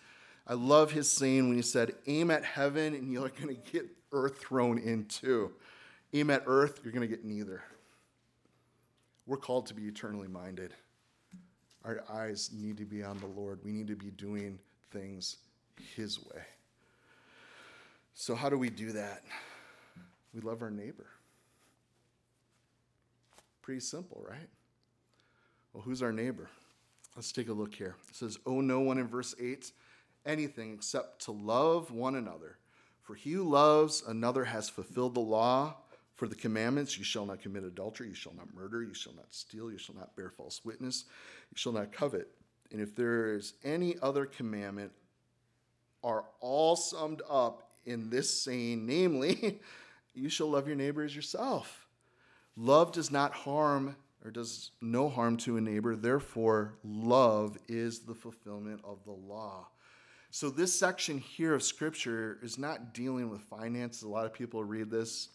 I 0.48 0.54
love 0.54 0.92
his 0.92 1.12
saying 1.12 1.48
when 1.48 1.58
he 1.58 1.62
said, 1.62 1.94
aim 2.08 2.32
at 2.32 2.44
heaven 2.46 2.94
and 2.94 3.12
you're 3.12 3.30
going 3.30 3.56
to 3.56 3.72
get 3.72 3.86
earth 4.12 4.40
thrown 4.40 4.78
into. 4.78 5.52
Aim 6.14 6.30
at 6.30 6.44
earth, 6.46 6.80
you're 6.84 6.94
going 6.94 7.08
to 7.08 7.14
get 7.14 7.26
neither. 7.26 7.64
We're 9.32 9.38
called 9.38 9.66
to 9.68 9.74
be 9.74 9.84
eternally 9.84 10.28
minded. 10.28 10.74
Our 11.86 12.04
eyes 12.10 12.50
need 12.54 12.76
to 12.80 12.84
be 12.84 13.02
on 13.02 13.18
the 13.20 13.28
Lord. 13.28 13.62
We 13.64 13.72
need 13.72 13.88
to 13.88 13.96
be 13.96 14.12
doing 14.12 14.60
things 14.92 15.38
His 15.96 16.20
way. 16.20 16.42
So, 18.14 18.36
how 18.36 18.50
do 18.50 18.58
we 18.58 18.70
do 18.70 18.92
that? 18.92 19.24
We 20.34 20.42
love 20.42 20.62
our 20.62 20.70
neighbor. 20.70 21.08
Pretty 23.62 23.80
simple, 23.80 24.22
right? 24.30 24.50
Well, 25.72 25.82
who's 25.82 26.04
our 26.04 26.12
neighbor? 26.12 26.50
Let's 27.16 27.32
take 27.32 27.48
a 27.48 27.54
look 27.54 27.74
here. 27.74 27.96
It 28.10 28.16
says, 28.18 28.38
Owe 28.46 28.60
no 28.60 28.82
one 28.82 28.98
in 28.98 29.08
verse 29.08 29.34
8 29.40 29.72
anything 30.26 30.74
except 30.74 31.22
to 31.22 31.32
love 31.32 31.90
one 31.90 32.16
another. 32.16 32.58
For 33.02 33.16
he 33.16 33.32
who 33.32 33.44
loves 33.44 34.04
another 34.06 34.44
has 34.44 34.68
fulfilled 34.68 35.16
the 35.16 35.22
law. 35.22 35.78
For 36.22 36.28
the 36.28 36.36
commandments, 36.36 37.00
you 37.00 37.04
shall 37.04 37.26
not 37.26 37.42
commit 37.42 37.64
adultery, 37.64 38.10
you 38.10 38.14
shall 38.14 38.36
not 38.36 38.54
murder, 38.54 38.84
you 38.84 38.94
shall 38.94 39.16
not 39.16 39.26
steal, 39.32 39.72
you 39.72 39.80
shall 39.80 39.96
not 39.96 40.16
bear 40.16 40.30
false 40.30 40.64
witness, 40.64 41.06
you 41.50 41.58
shall 41.58 41.72
not 41.72 41.92
covet. 41.92 42.28
And 42.72 42.80
if 42.80 42.96
there 42.96 43.34
is 43.34 43.56
any 43.64 43.96
other 44.04 44.28
commandment, 44.28 44.92
are 46.04 46.26
all 46.40 46.76
summed 46.76 47.24
up 47.28 47.72
in 47.88 48.12
this 48.12 48.40
saying, 48.40 48.86
namely, 48.86 49.60
you 50.14 50.30
shall 50.30 50.52
love 50.52 50.68
your 50.68 50.76
neighbor 50.76 51.02
as 51.02 51.16
yourself. 51.16 51.88
Love 52.56 52.92
does 52.92 53.10
not 53.10 53.34
harm 53.34 53.96
or 54.24 54.30
does 54.30 54.70
no 54.80 55.10
harm 55.10 55.38
to 55.38 55.58
a 55.58 55.62
neighbor. 55.62 55.96
Therefore, 55.96 56.76
love 56.84 57.58
is 57.68 58.02
the 58.02 58.14
fulfillment 58.14 58.80
of 58.84 59.04
the 59.06 59.12
law. 59.12 59.70
So, 60.30 60.52
this 60.52 60.72
section 60.72 61.18
here 61.18 61.56
of 61.56 61.64
scripture 61.64 62.38
is 62.44 62.60
not 62.60 62.94
dealing 62.94 63.32
with 63.32 63.42
finances. 63.42 64.04
A 64.04 64.08
lot 64.08 64.28
of 64.28 64.34
people 64.34 64.64
read 64.64 64.92
this 64.92 65.30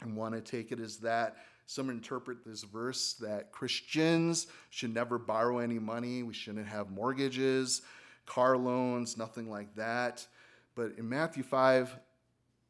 and 0.00 0.16
want 0.16 0.34
to 0.34 0.40
take 0.40 0.72
it 0.72 0.80
as 0.80 0.98
that. 0.98 1.36
Some 1.66 1.90
interpret 1.90 2.44
this 2.44 2.62
verse 2.62 3.14
that 3.14 3.50
Christians 3.50 4.46
should 4.70 4.94
never 4.94 5.18
borrow 5.18 5.58
any 5.58 5.78
money. 5.78 6.22
We 6.22 6.34
shouldn't 6.34 6.68
have 6.68 6.90
mortgages, 6.90 7.82
car 8.24 8.56
loans, 8.56 9.16
nothing 9.16 9.50
like 9.50 9.74
that. 9.74 10.26
But 10.74 10.92
in 10.98 11.08
Matthew 11.08 11.42
5 11.42 11.98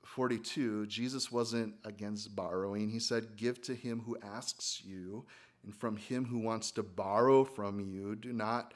42, 0.04 0.86
Jesus 0.86 1.30
wasn't 1.32 1.74
against 1.84 2.34
borrowing. 2.34 2.88
He 2.88 3.00
said, 3.00 3.36
Give 3.36 3.60
to 3.62 3.74
him 3.74 4.00
who 4.06 4.16
asks 4.22 4.80
you, 4.84 5.26
and 5.64 5.74
from 5.74 5.96
him 5.96 6.24
who 6.24 6.38
wants 6.38 6.70
to 6.72 6.82
borrow 6.82 7.44
from 7.44 7.80
you, 7.80 8.14
do 8.14 8.32
not 8.32 8.72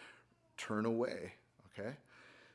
turn 0.58 0.84
away. 0.84 1.32
Okay? 1.72 1.92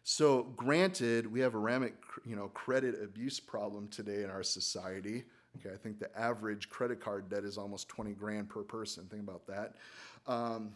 So, 0.03 0.43
granted, 0.55 1.31
we 1.31 1.39
have 1.39 1.55
a 1.55 1.57
rampant, 1.57 1.95
you 2.25 2.35
know, 2.35 2.49
credit 2.49 3.01
abuse 3.01 3.39
problem 3.39 3.87
today 3.87 4.23
in 4.23 4.29
our 4.29 4.43
society. 4.43 5.23
Okay, 5.59 5.73
I 5.73 5.77
think 5.77 5.99
the 5.99 6.17
average 6.17 6.69
credit 6.69 6.99
card 6.99 7.29
debt 7.29 7.43
is 7.43 7.57
almost 7.57 7.87
20 7.89 8.13
grand 8.13 8.49
per 8.49 8.61
person. 8.61 9.05
Think 9.05 9.23
about 9.23 9.47
that. 9.47 9.75
Um, 10.27 10.71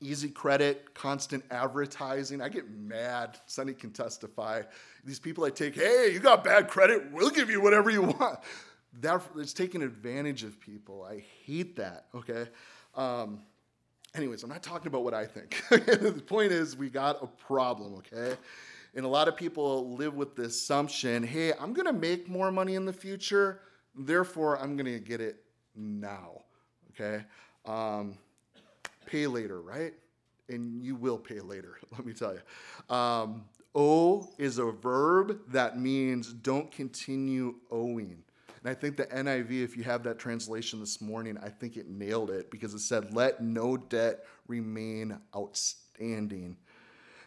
easy 0.00 0.28
credit, 0.28 0.94
constant 0.94 1.44
advertising. 1.50 2.40
I 2.40 2.48
get 2.48 2.70
mad. 2.70 3.38
Sonny 3.46 3.72
can 3.72 3.90
testify. 3.90 4.62
These 5.04 5.18
people 5.18 5.44
I 5.44 5.50
take, 5.50 5.74
hey, 5.74 6.10
you 6.12 6.20
got 6.20 6.44
bad 6.44 6.68
credit, 6.68 7.10
we'll 7.12 7.30
give 7.30 7.50
you 7.50 7.60
whatever 7.60 7.90
you 7.90 8.02
want. 8.02 8.38
That, 9.00 9.22
it's 9.36 9.52
taking 9.52 9.82
advantage 9.82 10.42
of 10.42 10.60
people. 10.60 11.04
I 11.04 11.22
hate 11.44 11.76
that, 11.76 12.06
okay? 12.14 12.46
Um, 12.94 13.40
anyways, 14.14 14.42
I'm 14.42 14.48
not 14.48 14.62
talking 14.62 14.88
about 14.88 15.04
what 15.04 15.14
I 15.14 15.26
think. 15.26 15.62
the 15.70 16.22
point 16.26 16.52
is, 16.52 16.76
we 16.76 16.88
got 16.88 17.22
a 17.22 17.26
problem, 17.26 17.94
okay? 17.96 18.36
And 18.94 19.04
a 19.04 19.08
lot 19.08 19.28
of 19.28 19.36
people 19.36 19.94
live 19.94 20.14
with 20.14 20.36
the 20.36 20.44
assumption 20.44 21.22
hey, 21.22 21.52
I'm 21.60 21.74
gonna 21.74 21.92
make 21.92 22.28
more 22.28 22.50
money 22.50 22.74
in 22.74 22.86
the 22.86 22.92
future, 22.92 23.60
therefore, 23.96 24.58
I'm 24.60 24.76
gonna 24.76 24.98
get 24.98 25.20
it 25.20 25.42
now, 25.74 26.42
okay? 26.90 27.24
Um, 27.64 28.18
pay 29.06 29.26
later, 29.26 29.60
right? 29.60 29.94
And 30.48 30.82
you 30.82 30.94
will 30.94 31.18
pay 31.18 31.40
later, 31.40 31.78
let 31.92 32.06
me 32.06 32.12
tell 32.12 32.34
you. 32.34 32.94
Um, 32.94 33.44
owe 33.74 34.28
is 34.38 34.58
a 34.58 34.66
verb 34.66 35.40
that 35.48 35.78
means 35.78 36.32
don't 36.32 36.70
continue 36.70 37.56
owing. 37.70 38.22
And 38.62 38.70
I 38.70 38.74
think 38.74 38.96
the 38.96 39.06
NIV, 39.06 39.62
if 39.62 39.76
you 39.76 39.84
have 39.84 40.02
that 40.04 40.18
translation 40.18 40.80
this 40.80 41.00
morning, 41.00 41.38
I 41.42 41.48
think 41.48 41.76
it 41.76 41.88
nailed 41.88 42.30
it 42.30 42.50
because 42.50 42.74
it 42.74 42.80
said, 42.80 43.14
let 43.14 43.40
no 43.40 43.76
debt 43.76 44.24
remain 44.48 45.18
outstanding. 45.36 46.56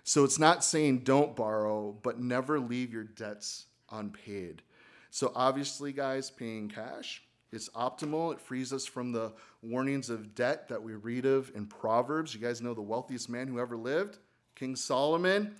So 0.03 0.23
it's 0.23 0.39
not 0.39 0.63
saying 0.63 0.99
don't 0.99 1.35
borrow, 1.35 1.95
but 2.01 2.19
never 2.19 2.59
leave 2.59 2.91
your 2.91 3.03
debts 3.03 3.67
unpaid. 3.91 4.63
So 5.09 5.31
obviously, 5.35 5.91
guys, 5.91 6.29
paying 6.29 6.69
cash 6.69 7.23
is 7.51 7.69
optimal. 7.75 8.33
It 8.33 8.39
frees 8.39 8.71
us 8.71 8.85
from 8.85 9.11
the 9.11 9.33
warnings 9.61 10.09
of 10.09 10.35
debt 10.35 10.67
that 10.69 10.81
we 10.81 10.93
read 10.93 11.25
of 11.25 11.51
in 11.55 11.65
Proverbs. 11.65 12.33
You 12.33 12.39
guys 12.39 12.61
know 12.61 12.73
the 12.73 12.81
wealthiest 12.81 13.29
man 13.29 13.47
who 13.47 13.59
ever 13.59 13.75
lived, 13.75 14.17
King 14.55 14.75
Solomon. 14.75 15.55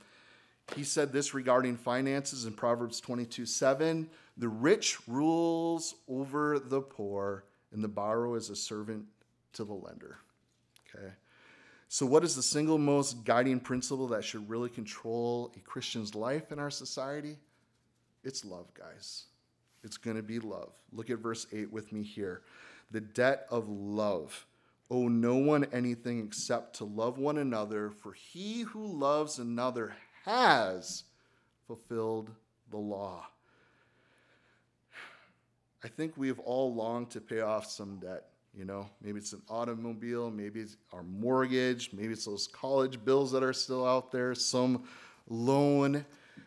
He 0.75 0.83
said 0.83 1.11
this 1.11 1.33
regarding 1.33 1.77
finances 1.77 2.45
in 2.45 2.53
Proverbs 2.53 2.99
22 2.99 3.45
7 3.45 4.09
The 4.37 4.47
rich 4.47 4.97
rules 5.07 5.95
over 6.07 6.59
the 6.59 6.81
poor, 6.81 7.45
and 7.71 7.83
the 7.83 7.87
borrower 7.87 8.37
is 8.37 8.49
a 8.49 8.55
servant 8.55 9.05
to 9.53 9.63
the 9.63 9.73
lender. 9.73 10.19
Okay. 10.95 11.11
So, 11.87 12.05
what 12.05 12.23
is 12.23 12.35
the 12.35 12.43
single 12.43 12.77
most 12.77 13.23
guiding 13.23 13.59
principle 13.59 14.07
that 14.09 14.23
should 14.23 14.47
really 14.47 14.69
control 14.69 15.51
a 15.57 15.59
Christian's 15.59 16.13
life 16.13 16.51
in 16.51 16.59
our 16.59 16.69
society? 16.69 17.37
It's 18.23 18.45
love, 18.45 18.71
guys. 18.75 19.25
It's 19.83 19.97
going 19.97 20.17
to 20.17 20.23
be 20.23 20.39
love. 20.39 20.71
Look 20.91 21.09
at 21.09 21.19
verse 21.19 21.47
8 21.51 21.71
with 21.71 21.91
me 21.91 22.03
here. 22.03 22.41
The 22.91 23.01
debt 23.01 23.45
of 23.49 23.69
love. 23.69 24.45
Owe 24.91 25.07
no 25.07 25.35
one 25.35 25.65
anything 25.71 26.25
except 26.25 26.77
to 26.77 26.85
love 26.85 27.17
one 27.19 27.37
another, 27.37 27.91
for 27.91 28.13
he 28.13 28.61
who 28.61 28.85
loves 28.85 29.37
another 29.37 29.93
has 30.25 31.03
fulfilled 31.67 32.31
the 32.71 32.77
law. 32.77 33.27
I 35.83 35.87
think 35.87 36.17
we 36.17 36.27
have 36.27 36.39
all 36.39 36.73
longed 36.73 37.11
to 37.11 37.21
pay 37.21 37.41
off 37.41 37.67
some 37.67 37.97
debt. 37.97 38.25
You 38.57 38.65
know, 38.65 38.89
maybe 39.01 39.19
it's 39.19 39.33
an 39.33 39.43
automobile, 39.47 40.31
maybe 40.31 40.59
it's 40.59 40.75
our 40.91 41.03
mortgage, 41.03 41.91
maybe 41.93 42.13
it's 42.13 42.25
those 42.25 42.47
college 42.47 43.03
bills 43.05 43.31
that 43.31 43.43
are 43.43 43.53
still 43.53 43.85
out 43.85 44.11
there, 44.11 44.33
some 44.33 44.83
loan. 45.29 46.03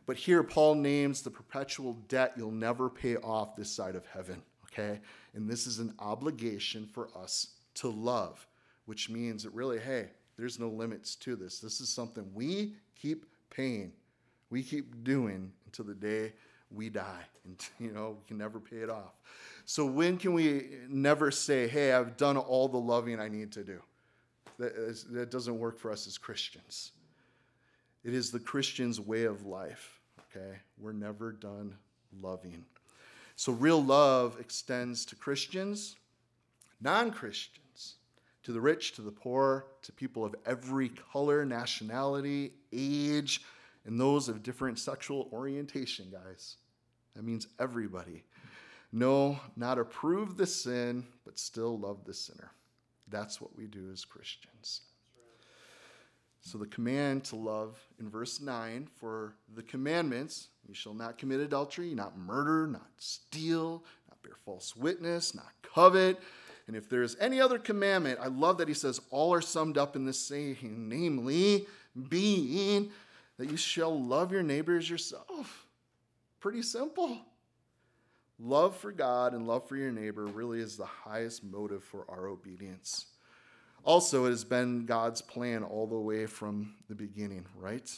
But 0.07 0.17
here, 0.17 0.43
Paul 0.43 0.77
names 0.77 1.23
the 1.23 1.31
perpetual 1.31 1.95
debt 2.09 2.35
you'll 2.37 2.51
never 2.51 2.89
pay 2.89 3.17
off 3.17 3.57
this 3.57 3.71
side 3.71 3.95
of 3.95 4.07
heaven, 4.07 4.43
okay? 4.67 5.01
And 5.35 5.49
this 5.49 5.67
is 5.67 5.79
an 5.79 5.95
obligation 5.99 6.87
for 6.87 7.09
us 7.17 7.55
to 7.75 7.89
love, 7.89 8.47
which 8.87 9.09
means 9.09 9.43
that 9.43 9.55
really, 9.55 9.79
hey, 9.79 10.11
there's 10.37 10.59
no 10.59 10.69
limits 10.69 11.15
to 11.17 11.37
this. 11.37 11.59
This 11.59 11.81
is 11.81 11.89
something 11.89 12.29
we 12.35 12.75
keep 13.01 13.27
paying, 13.51 13.93
we 14.51 14.63
keep 14.63 15.05
doing 15.05 15.53
until 15.67 15.85
the 15.85 15.95
day 15.95 16.33
we 16.71 16.89
die. 16.89 17.23
And, 17.45 17.57
you 17.81 17.91
know, 17.91 18.19
we 18.21 18.29
can 18.29 18.39
never 18.39 18.61
pay 18.61 18.77
it 18.77 18.89
off. 18.89 19.15
So, 19.65 19.85
when 19.85 20.17
can 20.17 20.33
we 20.33 20.77
never 20.89 21.33
say, 21.33 21.67
hey, 21.67 21.93
I've 21.93 22.17
done 22.17 22.37
all 22.37 22.69
the 22.69 22.79
loving 22.79 23.19
I 23.19 23.27
need 23.27 23.51
to 23.53 23.65
do? 23.65 23.81
That, 24.61 25.03
that 25.11 25.33
doesn't 25.33 25.59
work 25.59 25.81
for 25.81 25.91
us 25.91 26.07
as 26.07 26.17
Christians. 26.17 26.93
It 28.05 28.15
is 28.15 28.31
the 28.31 28.41
Christian's 28.41 29.01
way 29.01 29.25
of 29.25 29.47
life, 29.47 30.01
okay? 30.21 30.59
We're 30.79 30.93
never 30.93 31.33
done 31.33 31.77
loving. 32.21 32.65
So, 33.37 33.53
real 33.53 33.83
love 33.83 34.37
extends 34.41 35.05
to 35.07 35.17
Christians, 35.17 35.97
non 36.81 37.11
Christians, 37.11 37.95
to 38.43 38.53
the 38.53 38.61
rich, 38.61 38.93
to 38.95 39.03
the 39.03 39.13
poor, 39.13 39.67
to 39.83 39.93
people 39.93 40.25
of 40.25 40.35
every 40.47 40.91
color, 41.13 41.45
nationality, 41.45 42.53
age, 42.73 43.43
and 43.85 44.01
those 44.01 44.29
of 44.29 44.43
different 44.43 44.79
sexual 44.79 45.29
orientation, 45.33 46.07
guys. 46.11 46.57
That 47.15 47.25
means 47.25 47.47
everybody. 47.59 48.25
No, 48.93 49.41
not 49.57 49.79
approve 49.79 50.37
the 50.37 50.47
sin, 50.47 51.07
but 51.25 51.39
still 51.39 51.79
love 51.79 52.05
the 52.05 52.15
sinner. 52.15 52.53
That's 53.09 53.41
what 53.41 53.57
we 53.57 53.67
do 53.67 53.91
as 53.93 54.05
Christians. 54.05 54.83
So, 56.45 56.59
the 56.59 56.67
command 56.67 57.23
to 57.27 57.37
love 57.37 57.79
in 58.01 58.11
verse 58.11 58.41
9 58.41 58.89
for 58.97 59.37
the 59.55 59.63
commandments 59.63 60.49
you 60.67 60.75
shall 60.75 60.93
not 60.93 61.17
commit 61.17 61.39
adultery, 61.41 61.95
not 61.95 62.19
murder, 62.19 62.67
not 62.67 62.89
steal, 62.97 63.85
not 64.09 64.21
bear 64.23 64.35
false 64.45 64.75
witness, 64.75 65.37
not 65.37 65.53
covet. 65.63 66.21
And 66.67 66.77
if 66.77 66.89
there's 66.89 67.17
any 67.21 67.41
other 67.41 67.59
commandment, 67.59 68.19
I 68.21 68.27
love 68.27 68.59
that 68.59 68.69
he 68.69 68.75
says 68.75 69.01
all 69.11 69.33
are 69.33 69.41
summed 69.41 69.79
up 69.79 69.95
in 69.95 70.05
this 70.05 70.19
saying, 70.19 70.59
namely, 70.63 71.67
being 72.09 72.91
that 73.39 73.49
you 73.49 73.57
shall 73.57 74.01
love 74.01 74.33
your 74.33 74.43
neighbor 74.43 74.77
as 74.77 74.91
yourself. 74.91 75.67
Pretty 76.41 76.63
simple. 76.63 77.19
Love 78.39 78.77
for 78.77 78.91
God 78.91 79.35
and 79.35 79.47
love 79.47 79.69
for 79.69 79.77
your 79.77 79.93
neighbor 79.93 80.27
really 80.27 80.61
is 80.61 80.77
the 80.77 80.87
highest 80.87 81.45
motive 81.45 81.85
for 81.85 82.05
our 82.09 82.27
obedience. 82.27 83.07
Also, 83.85 84.27
it 84.27 84.31
has 84.31 84.45
been 84.45 84.87
God's 84.87 85.21
plan 85.21 85.65
all 85.65 85.87
the 85.87 85.99
way 85.99 86.27
from 86.27 86.75
the 86.89 86.95
beginning, 86.95 87.45
right? 87.57 87.91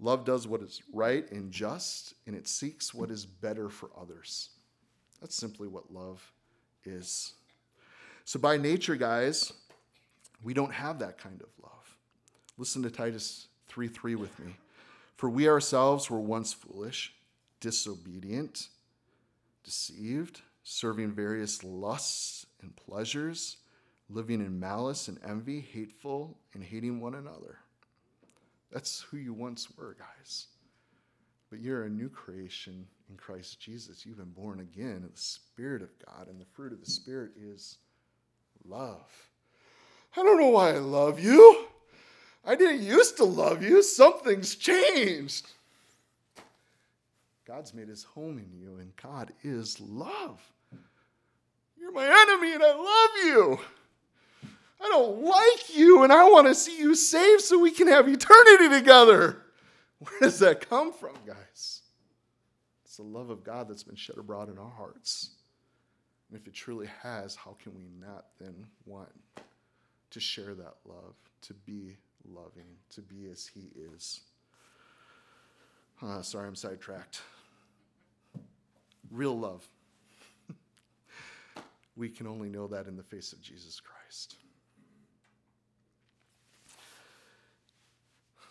Love 0.00 0.24
does 0.24 0.46
what 0.46 0.62
is 0.62 0.82
right 0.92 1.30
and 1.32 1.50
just, 1.50 2.14
and 2.26 2.36
it 2.36 2.46
seeks 2.46 2.92
what 2.92 3.10
is 3.10 3.24
better 3.24 3.68
for 3.68 3.90
others. 4.00 4.50
That's 5.20 5.34
simply 5.34 5.66
what 5.66 5.92
love 5.92 6.32
is. 6.84 7.32
So, 8.24 8.38
by 8.38 8.58
nature, 8.58 8.96
guys, 8.96 9.52
we 10.42 10.54
don't 10.54 10.72
have 10.72 10.98
that 11.00 11.18
kind 11.18 11.40
of 11.40 11.48
love. 11.62 11.96
Listen 12.58 12.82
to 12.82 12.90
Titus 12.90 13.48
3 13.68 13.88
3 13.88 14.14
with 14.14 14.38
me. 14.38 14.54
For 15.16 15.28
we 15.28 15.48
ourselves 15.48 16.10
were 16.10 16.20
once 16.20 16.52
foolish, 16.52 17.12
disobedient, 17.60 18.68
deceived, 19.64 20.42
serving 20.62 21.12
various 21.12 21.64
lusts 21.64 22.46
and 22.62 22.76
pleasures 22.76 23.56
living 24.10 24.40
in 24.40 24.58
malice 24.58 25.08
and 25.08 25.18
envy, 25.26 25.60
hateful, 25.60 26.38
and 26.54 26.62
hating 26.62 27.00
one 27.00 27.14
another. 27.14 27.58
That's 28.72 29.00
who 29.02 29.16
you 29.16 29.32
once 29.32 29.68
were, 29.76 29.96
guys. 29.98 30.46
But 31.50 31.60
you're 31.60 31.84
a 31.84 31.90
new 31.90 32.08
creation 32.08 32.86
in 33.08 33.16
Christ 33.16 33.60
Jesus. 33.60 34.04
You've 34.04 34.18
been 34.18 34.30
born 34.30 34.60
again 34.60 34.96
in 34.96 35.10
the 35.10 35.20
Spirit 35.20 35.82
of 35.82 35.90
God, 36.06 36.28
and 36.28 36.40
the 36.40 36.46
fruit 36.54 36.72
of 36.72 36.80
the 36.80 36.90
Spirit 36.90 37.32
is 37.40 37.78
love. 38.66 39.10
I 40.16 40.22
don't 40.22 40.40
know 40.40 40.50
why 40.50 40.74
I 40.74 40.78
love 40.78 41.18
you. 41.20 41.66
I 42.44 42.54
didn't 42.54 42.82
used 42.82 43.16
to 43.18 43.24
love 43.24 43.62
you. 43.62 43.82
Something's 43.82 44.54
changed. 44.54 45.46
God's 47.46 47.72
made 47.72 47.88
his 47.88 48.04
home 48.04 48.38
in 48.38 48.50
you, 48.58 48.78
and 48.78 48.94
God 48.96 49.32
is 49.42 49.80
love. 49.80 50.40
You're 51.78 51.92
my 51.92 52.04
enemy, 52.04 52.52
and 52.54 52.62
I 52.62 52.74
love 52.74 53.24
you. 53.24 53.60
I 54.80 54.88
don't 54.88 55.22
like 55.22 55.76
you 55.76 56.02
and 56.02 56.12
I 56.12 56.24
want 56.24 56.46
to 56.46 56.54
see 56.54 56.78
you 56.78 56.94
saved 56.94 57.42
so 57.42 57.58
we 57.58 57.70
can 57.70 57.88
have 57.88 58.08
eternity 58.08 58.68
together. 58.68 59.42
Where 59.98 60.20
does 60.20 60.38
that 60.38 60.68
come 60.68 60.92
from, 60.92 61.14
guys? 61.26 61.82
It's 62.84 62.96
the 62.96 63.02
love 63.02 63.30
of 63.30 63.42
God 63.42 63.68
that's 63.68 63.82
been 63.82 63.96
shed 63.96 64.16
abroad 64.16 64.48
in 64.48 64.58
our 64.58 64.70
hearts. 64.70 65.30
And 66.30 66.38
if 66.38 66.46
it 66.46 66.54
truly 66.54 66.88
has, 67.02 67.34
how 67.34 67.56
can 67.62 67.74
we 67.74 67.88
not 68.00 68.26
then 68.40 68.66
want 68.86 69.08
to 70.10 70.20
share 70.20 70.54
that 70.54 70.74
love, 70.84 71.14
to 71.42 71.54
be 71.54 71.96
loving, 72.24 72.76
to 72.90 73.02
be 73.02 73.28
as 73.30 73.46
He 73.46 73.70
is? 73.94 74.20
Uh, 76.00 76.22
sorry, 76.22 76.46
I'm 76.46 76.54
sidetracked. 76.54 77.22
Real 79.10 79.36
love. 79.36 79.66
we 81.96 82.08
can 82.08 82.26
only 82.26 82.48
know 82.48 82.68
that 82.68 82.86
in 82.86 82.96
the 82.96 83.02
face 83.02 83.32
of 83.32 83.40
Jesus 83.40 83.80
Christ. 83.80 84.36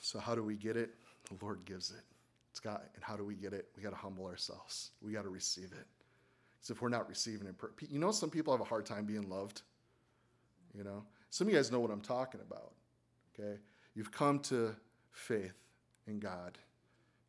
So, 0.07 0.19
how 0.19 0.35
do 0.35 0.41
we 0.41 0.55
get 0.55 0.77
it? 0.77 0.91
The 1.27 1.35
Lord 1.43 1.65
gives 1.65 1.91
it. 1.91 2.01
It's 2.51 2.61
got, 2.61 2.81
and 2.95 3.03
how 3.03 3.17
do 3.17 3.25
we 3.25 3.35
get 3.35 3.51
it? 3.51 3.67
We 3.75 3.83
got 3.83 3.89
to 3.89 3.97
humble 3.97 4.25
ourselves. 4.25 4.91
We 5.01 5.11
got 5.11 5.23
to 5.23 5.29
receive 5.29 5.65
it. 5.73 5.85
Because 6.55 6.69
if 6.69 6.81
we're 6.81 6.87
not 6.87 7.09
receiving 7.09 7.45
it, 7.45 7.55
you 7.89 7.99
know, 7.99 8.11
some 8.11 8.29
people 8.29 8.53
have 8.53 8.61
a 8.61 8.69
hard 8.69 8.85
time 8.85 9.03
being 9.03 9.27
loved. 9.27 9.63
You 10.73 10.85
know, 10.85 11.03
some 11.29 11.45
of 11.47 11.51
you 11.51 11.59
guys 11.59 11.73
know 11.73 11.81
what 11.81 11.91
I'm 11.91 11.99
talking 11.99 12.39
about. 12.39 12.71
Okay, 13.37 13.59
you've 13.95 14.09
come 14.09 14.39
to 14.43 14.73
faith 15.11 15.59
in 16.07 16.19
God. 16.19 16.57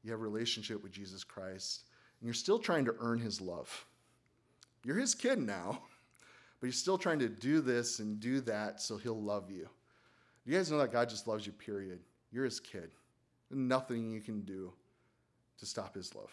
You 0.04 0.12
have 0.12 0.20
a 0.20 0.22
relationship 0.22 0.80
with 0.80 0.92
Jesus 0.92 1.24
Christ, 1.24 1.82
and 2.20 2.28
you're 2.28 2.32
still 2.32 2.60
trying 2.60 2.84
to 2.84 2.94
earn 3.00 3.18
His 3.18 3.40
love. 3.40 3.86
You're 4.84 5.00
His 5.00 5.16
kid 5.16 5.40
now, 5.40 5.82
but 6.60 6.68
you're 6.68 6.72
still 6.72 6.96
trying 6.96 7.18
to 7.18 7.28
do 7.28 7.60
this 7.60 7.98
and 7.98 8.20
do 8.20 8.40
that 8.42 8.80
so 8.80 8.96
He'll 8.98 9.20
love 9.20 9.50
you. 9.50 9.68
You 10.44 10.56
guys 10.56 10.70
know 10.70 10.78
that 10.78 10.92
God 10.92 11.08
just 11.08 11.26
loves 11.26 11.44
you. 11.44 11.50
Period. 11.50 11.98
You're 12.30 12.44
His 12.44 12.60
kid. 12.60 12.90
Nothing 13.50 14.10
you 14.10 14.20
can 14.20 14.42
do 14.42 14.72
to 15.58 15.66
stop 15.66 15.94
His 15.94 16.14
love. 16.14 16.30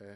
Okay. 0.00 0.14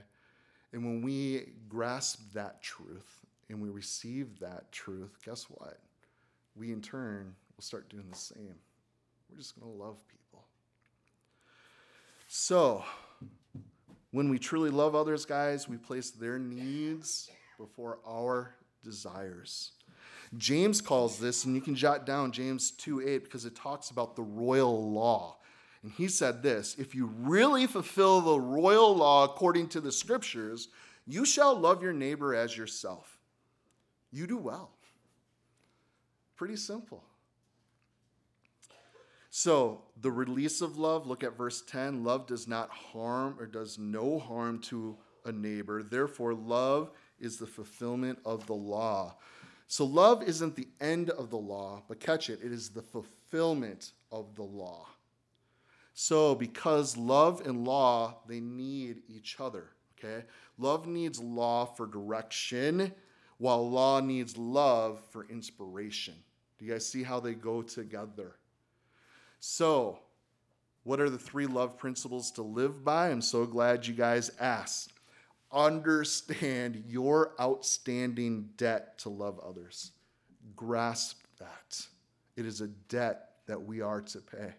And 0.73 0.85
when 0.85 1.03
we 1.03 1.53
grasp 1.69 2.21
that 2.33 2.63
truth 2.63 3.25
and 3.49 3.61
we 3.61 3.69
receive 3.69 4.41
that 4.41 4.73
truth, 4.73 5.19
guess 5.25 5.45
what? 5.45 5.79
We 6.57 6.73
in 6.73 6.81
turn 6.81 7.35
will 7.57 7.63
start 7.63 7.89
doing 7.89 8.07
the 8.11 8.17
same. 8.17 8.55
We're 9.31 9.39
just 9.39 9.59
going 9.59 9.71
to 9.71 9.79
love 9.79 9.97
people. 10.09 10.45
So, 12.29 12.85
when 14.11 14.29
we 14.29 14.39
truly 14.39 14.71
love 14.71 14.95
others, 14.95 15.25
guys, 15.25 15.69
we 15.69 15.77
place 15.77 16.11
their 16.11 16.39
needs 16.39 17.31
before 17.59 17.99
our 18.07 18.55
desires. 18.83 19.73
James 20.37 20.81
calls 20.81 21.19
this, 21.19 21.45
and 21.45 21.55
you 21.55 21.61
can 21.61 21.75
jot 21.75 22.07
down 22.07 22.33
James 22.33 22.71
2 22.73 23.07
8 23.07 23.25
because 23.25 23.45
it 23.45 23.55
talks 23.55 23.91
about 23.91 24.17
the 24.17 24.23
royal 24.23 24.91
law. 24.91 25.37
And 25.83 25.93
he 25.93 26.09
said 26.09 26.43
this 26.43 26.77
if 26.79 26.95
you 26.95 27.07
really 27.21 27.67
fulfill 27.67 28.21
the 28.21 28.41
royal 28.41 28.97
law 28.97 29.25
according 29.25 29.69
to 29.69 29.81
the 29.81 29.93
scriptures, 29.93 30.69
you 31.07 31.25
shall 31.25 31.55
love 31.55 31.83
your 31.83 31.93
neighbor 31.93 32.35
as 32.35 32.57
yourself. 32.57 33.19
You 34.11 34.27
do 34.27 34.39
well. 34.39 34.71
Pretty 36.37 36.57
simple. 36.57 37.05
So, 39.31 39.83
the 40.01 40.13
release 40.13 40.61
of 40.61 40.79
love, 40.79 41.09
look 41.09 41.25
at 41.25 41.37
verse 41.37 41.63
10. 41.67 42.05
Love 42.05 42.27
does 42.27 42.47
not 42.47 42.71
harm 42.71 43.37
or 43.41 43.47
does 43.47 43.79
no 43.79 44.21
harm 44.21 44.61
to 44.61 44.97
a 45.25 45.33
neighbor. 45.33 45.83
Therefore, 45.83 46.35
love 46.35 46.93
is 47.19 47.37
the 47.37 47.47
fulfillment 47.47 48.21
of 48.25 48.47
the 48.47 48.55
law. 48.55 49.17
So, 49.67 49.85
love 49.85 50.23
isn't 50.23 50.57
the 50.57 50.69
end 50.81 51.11
of 51.11 51.31
the 51.31 51.39
law, 51.39 51.83
but 51.89 52.01
catch 52.01 52.31
it, 52.31 52.41
it 52.43 52.53
is 52.53 52.69
the 52.69 52.83
fulfillment 52.83 53.93
of 54.13 54.35
the 54.35 54.43
law. 54.43 54.87
So, 55.95 56.35
because 56.35 56.97
love 56.97 57.43
and 57.47 57.65
law, 57.65 58.19
they 58.29 58.41
need 58.41 59.03
each 59.09 59.37
other, 59.41 59.71
okay? 59.99 60.25
Love 60.59 60.87
needs 60.87 61.21
law 61.21 61.65
for 61.65 61.87
direction, 61.87 62.93
while 63.39 63.69
law 63.69 64.01
needs 64.01 64.37
love 64.37 65.03
for 65.11 65.27
inspiration. 65.29 66.15
Do 66.59 66.65
you 66.65 66.73
guys 66.73 66.87
see 66.87 67.03
how 67.03 67.21
they 67.21 67.35
go 67.35 67.63
together? 67.63 68.37
So, 69.39 69.99
what 70.85 71.01
are 71.01 71.11
the 71.11 71.19
three 71.19 71.47
love 71.47 71.77
principles 71.77 72.31
to 72.33 72.43
live 72.43 72.85
by? 72.85 73.11
I'm 73.11 73.23
so 73.23 73.47
glad 73.47 73.87
you 73.87 73.95
guys 73.95 74.31
asked. 74.41 74.94
Understand 75.55 76.83
your 76.89 77.33
outstanding 77.41 78.51
debt 78.57 78.99
to 78.99 79.09
love 79.09 79.39
others. 79.39 79.93
Grasp 80.57 81.23
that. 81.39 81.87
It 82.37 82.45
is 82.45 82.61
a 82.61 82.67
debt 82.89 83.31
that 83.47 83.63
we 83.63 83.81
are 83.81 84.01
to 84.01 84.19
pay. 84.19 84.53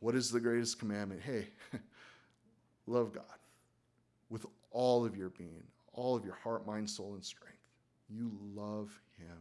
What 0.00 0.14
is 0.14 0.30
the 0.30 0.40
greatest 0.40 0.78
commandment? 0.78 1.22
Hey, 1.22 1.48
love 2.86 3.12
God 3.14 3.24
with 4.28 4.44
all 4.70 5.04
of 5.04 5.16
your 5.16 5.30
being, 5.30 5.64
all 5.94 6.14
of 6.14 6.24
your 6.24 6.36
heart, 6.42 6.66
mind, 6.66 6.88
soul, 6.88 7.14
and 7.14 7.24
strength. 7.24 7.56
You 8.08 8.30
love 8.54 8.90
Him 9.18 9.38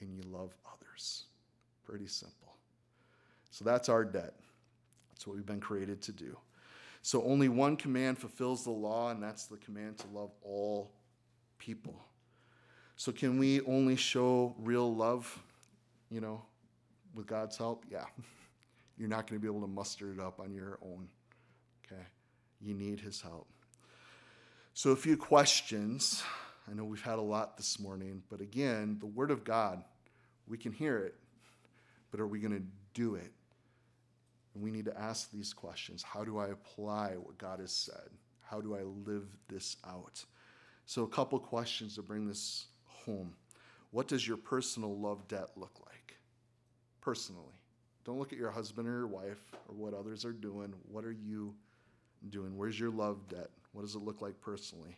and 0.00 0.14
you 0.14 0.22
love 0.30 0.54
others. 0.66 1.24
Pretty 1.84 2.06
simple. 2.06 2.54
So 3.50 3.64
that's 3.64 3.88
our 3.88 4.04
debt. 4.04 4.34
That's 5.10 5.26
what 5.26 5.36
we've 5.36 5.46
been 5.46 5.60
created 5.60 6.02
to 6.02 6.12
do. 6.12 6.36
So 7.06 7.22
only 7.22 7.48
one 7.48 7.76
command 7.76 8.18
fulfills 8.18 8.64
the 8.64 8.72
law, 8.72 9.10
and 9.12 9.22
that's 9.22 9.46
the 9.46 9.58
command 9.58 9.96
to 9.98 10.08
love 10.12 10.32
all 10.42 10.90
people. 11.56 12.04
So 12.96 13.12
can 13.12 13.38
we 13.38 13.60
only 13.60 13.94
show 13.94 14.56
real 14.58 14.92
love, 14.92 15.40
you 16.10 16.20
know, 16.20 16.42
with 17.14 17.28
God's 17.28 17.56
help? 17.56 17.84
Yeah. 17.88 18.06
You're 18.98 19.08
not 19.08 19.28
going 19.28 19.40
to 19.40 19.40
be 19.40 19.46
able 19.46 19.60
to 19.60 19.72
muster 19.72 20.12
it 20.12 20.18
up 20.18 20.40
on 20.40 20.52
your 20.52 20.80
own. 20.82 21.06
Okay? 21.86 22.02
You 22.60 22.74
need 22.74 22.98
his 22.98 23.20
help. 23.20 23.46
So, 24.74 24.90
a 24.90 24.96
few 24.96 25.16
questions. 25.16 26.24
I 26.68 26.74
know 26.74 26.82
we've 26.82 27.00
had 27.00 27.20
a 27.20 27.22
lot 27.22 27.56
this 27.56 27.78
morning, 27.78 28.24
but 28.28 28.40
again, 28.40 28.96
the 28.98 29.06
Word 29.06 29.30
of 29.30 29.44
God, 29.44 29.84
we 30.48 30.58
can 30.58 30.72
hear 30.72 30.98
it, 30.98 31.14
but 32.10 32.18
are 32.18 32.26
we 32.26 32.40
going 32.40 32.54
to 32.54 32.64
do 32.94 33.14
it? 33.14 33.30
And 34.56 34.64
we 34.64 34.70
need 34.70 34.86
to 34.86 34.98
ask 34.98 35.30
these 35.30 35.52
questions 35.52 36.02
How 36.02 36.24
do 36.24 36.38
I 36.38 36.48
apply 36.48 37.10
what 37.22 37.36
God 37.36 37.60
has 37.60 37.72
said? 37.72 38.08
How 38.40 38.62
do 38.62 38.74
I 38.74 38.82
live 38.82 39.26
this 39.48 39.76
out? 39.86 40.24
So, 40.86 41.02
a 41.02 41.08
couple 41.08 41.38
questions 41.38 41.96
to 41.96 42.02
bring 42.02 42.26
this 42.26 42.68
home. 42.86 43.34
What 43.90 44.08
does 44.08 44.26
your 44.26 44.38
personal 44.38 44.98
love 44.98 45.28
debt 45.28 45.50
look 45.56 45.78
like? 45.84 46.16
Personally. 47.02 47.52
Don't 48.06 48.18
look 48.18 48.32
at 48.32 48.38
your 48.38 48.50
husband 48.50 48.88
or 48.88 48.92
your 48.92 49.06
wife 49.06 49.42
or 49.68 49.74
what 49.74 49.92
others 49.92 50.24
are 50.24 50.32
doing. 50.32 50.72
What 50.90 51.04
are 51.04 51.12
you 51.12 51.54
doing? 52.30 52.56
Where's 52.56 52.80
your 52.80 52.90
love 52.90 53.28
debt? 53.28 53.50
What 53.72 53.82
does 53.82 53.94
it 53.94 54.02
look 54.02 54.22
like 54.22 54.40
personally? 54.40 54.96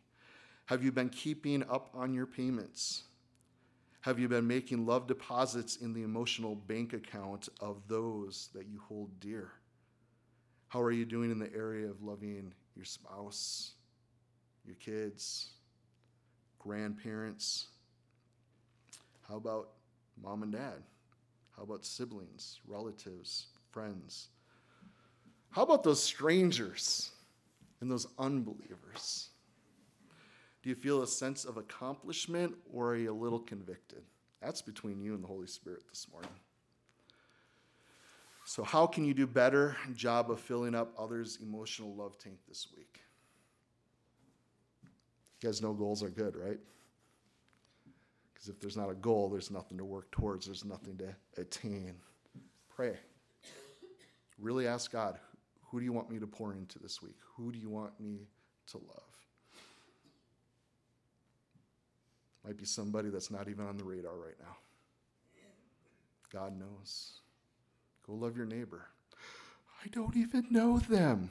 Have 0.66 0.84
you 0.84 0.92
been 0.92 1.08
keeping 1.08 1.64
up 1.64 1.90
on 1.94 2.14
your 2.14 2.26
payments? 2.26 3.07
Have 4.00 4.18
you 4.18 4.28
been 4.28 4.46
making 4.46 4.86
love 4.86 5.06
deposits 5.06 5.76
in 5.76 5.92
the 5.92 6.02
emotional 6.02 6.54
bank 6.54 6.92
account 6.92 7.48
of 7.60 7.82
those 7.88 8.48
that 8.54 8.66
you 8.66 8.80
hold 8.88 9.18
dear? 9.20 9.50
How 10.68 10.80
are 10.80 10.92
you 10.92 11.04
doing 11.04 11.30
in 11.30 11.38
the 11.38 11.52
area 11.54 11.88
of 11.88 12.02
loving 12.02 12.52
your 12.76 12.84
spouse, 12.84 13.72
your 14.64 14.76
kids, 14.76 15.50
grandparents? 16.58 17.66
How 19.28 19.36
about 19.36 19.70
mom 20.22 20.42
and 20.42 20.52
dad? 20.52 20.82
How 21.56 21.64
about 21.64 21.84
siblings, 21.84 22.60
relatives, 22.66 23.48
friends? 23.72 24.28
How 25.50 25.62
about 25.62 25.82
those 25.82 26.02
strangers 26.02 27.10
and 27.80 27.90
those 27.90 28.06
unbelievers? 28.18 29.30
Do 30.68 30.72
you 30.72 30.76
feel 30.76 31.02
a 31.02 31.06
sense 31.06 31.46
of 31.46 31.56
accomplishment 31.56 32.54
or 32.70 32.92
are 32.92 32.96
you 32.96 33.10
a 33.10 33.16
little 33.16 33.38
convicted? 33.38 34.02
That's 34.42 34.60
between 34.60 35.00
you 35.00 35.14
and 35.14 35.24
the 35.24 35.26
Holy 35.26 35.46
Spirit 35.46 35.84
this 35.88 36.06
morning. 36.12 36.28
So, 38.44 38.62
how 38.62 38.86
can 38.86 39.06
you 39.06 39.14
do 39.14 39.26
better 39.26 39.78
job 39.94 40.30
of 40.30 40.40
filling 40.40 40.74
up 40.74 40.92
others' 40.98 41.38
emotional 41.40 41.94
love 41.94 42.18
tank 42.18 42.40
this 42.46 42.66
week? 42.76 43.00
You 45.40 45.48
guys 45.48 45.62
know 45.62 45.72
goals 45.72 46.02
are 46.02 46.10
good, 46.10 46.36
right? 46.36 46.58
Because 48.34 48.50
if 48.50 48.60
there's 48.60 48.76
not 48.76 48.90
a 48.90 48.94
goal, 48.94 49.30
there's 49.30 49.50
nothing 49.50 49.78
to 49.78 49.86
work 49.86 50.10
towards, 50.10 50.44
there's 50.44 50.66
nothing 50.66 50.98
to 50.98 51.40
attain. 51.40 51.94
Pray. 52.68 52.98
Really 54.38 54.66
ask 54.66 54.92
God, 54.92 55.18
who 55.70 55.78
do 55.78 55.86
you 55.86 55.94
want 55.94 56.10
me 56.10 56.18
to 56.18 56.26
pour 56.26 56.52
into 56.52 56.78
this 56.78 57.00
week? 57.00 57.16
Who 57.38 57.52
do 57.52 57.58
you 57.58 57.70
want 57.70 57.98
me 57.98 58.28
to 58.66 58.76
love? 58.76 59.07
Might 62.44 62.56
be 62.56 62.64
somebody 62.64 63.10
that's 63.10 63.30
not 63.30 63.48
even 63.48 63.66
on 63.66 63.76
the 63.76 63.84
radar 63.84 64.16
right 64.16 64.38
now. 64.40 64.56
God 66.32 66.58
knows. 66.58 67.20
Go 68.06 68.14
love 68.14 68.36
your 68.36 68.46
neighbor. 68.46 68.86
I 69.84 69.88
don't 69.88 70.16
even 70.16 70.46
know 70.50 70.78
them. 70.78 71.30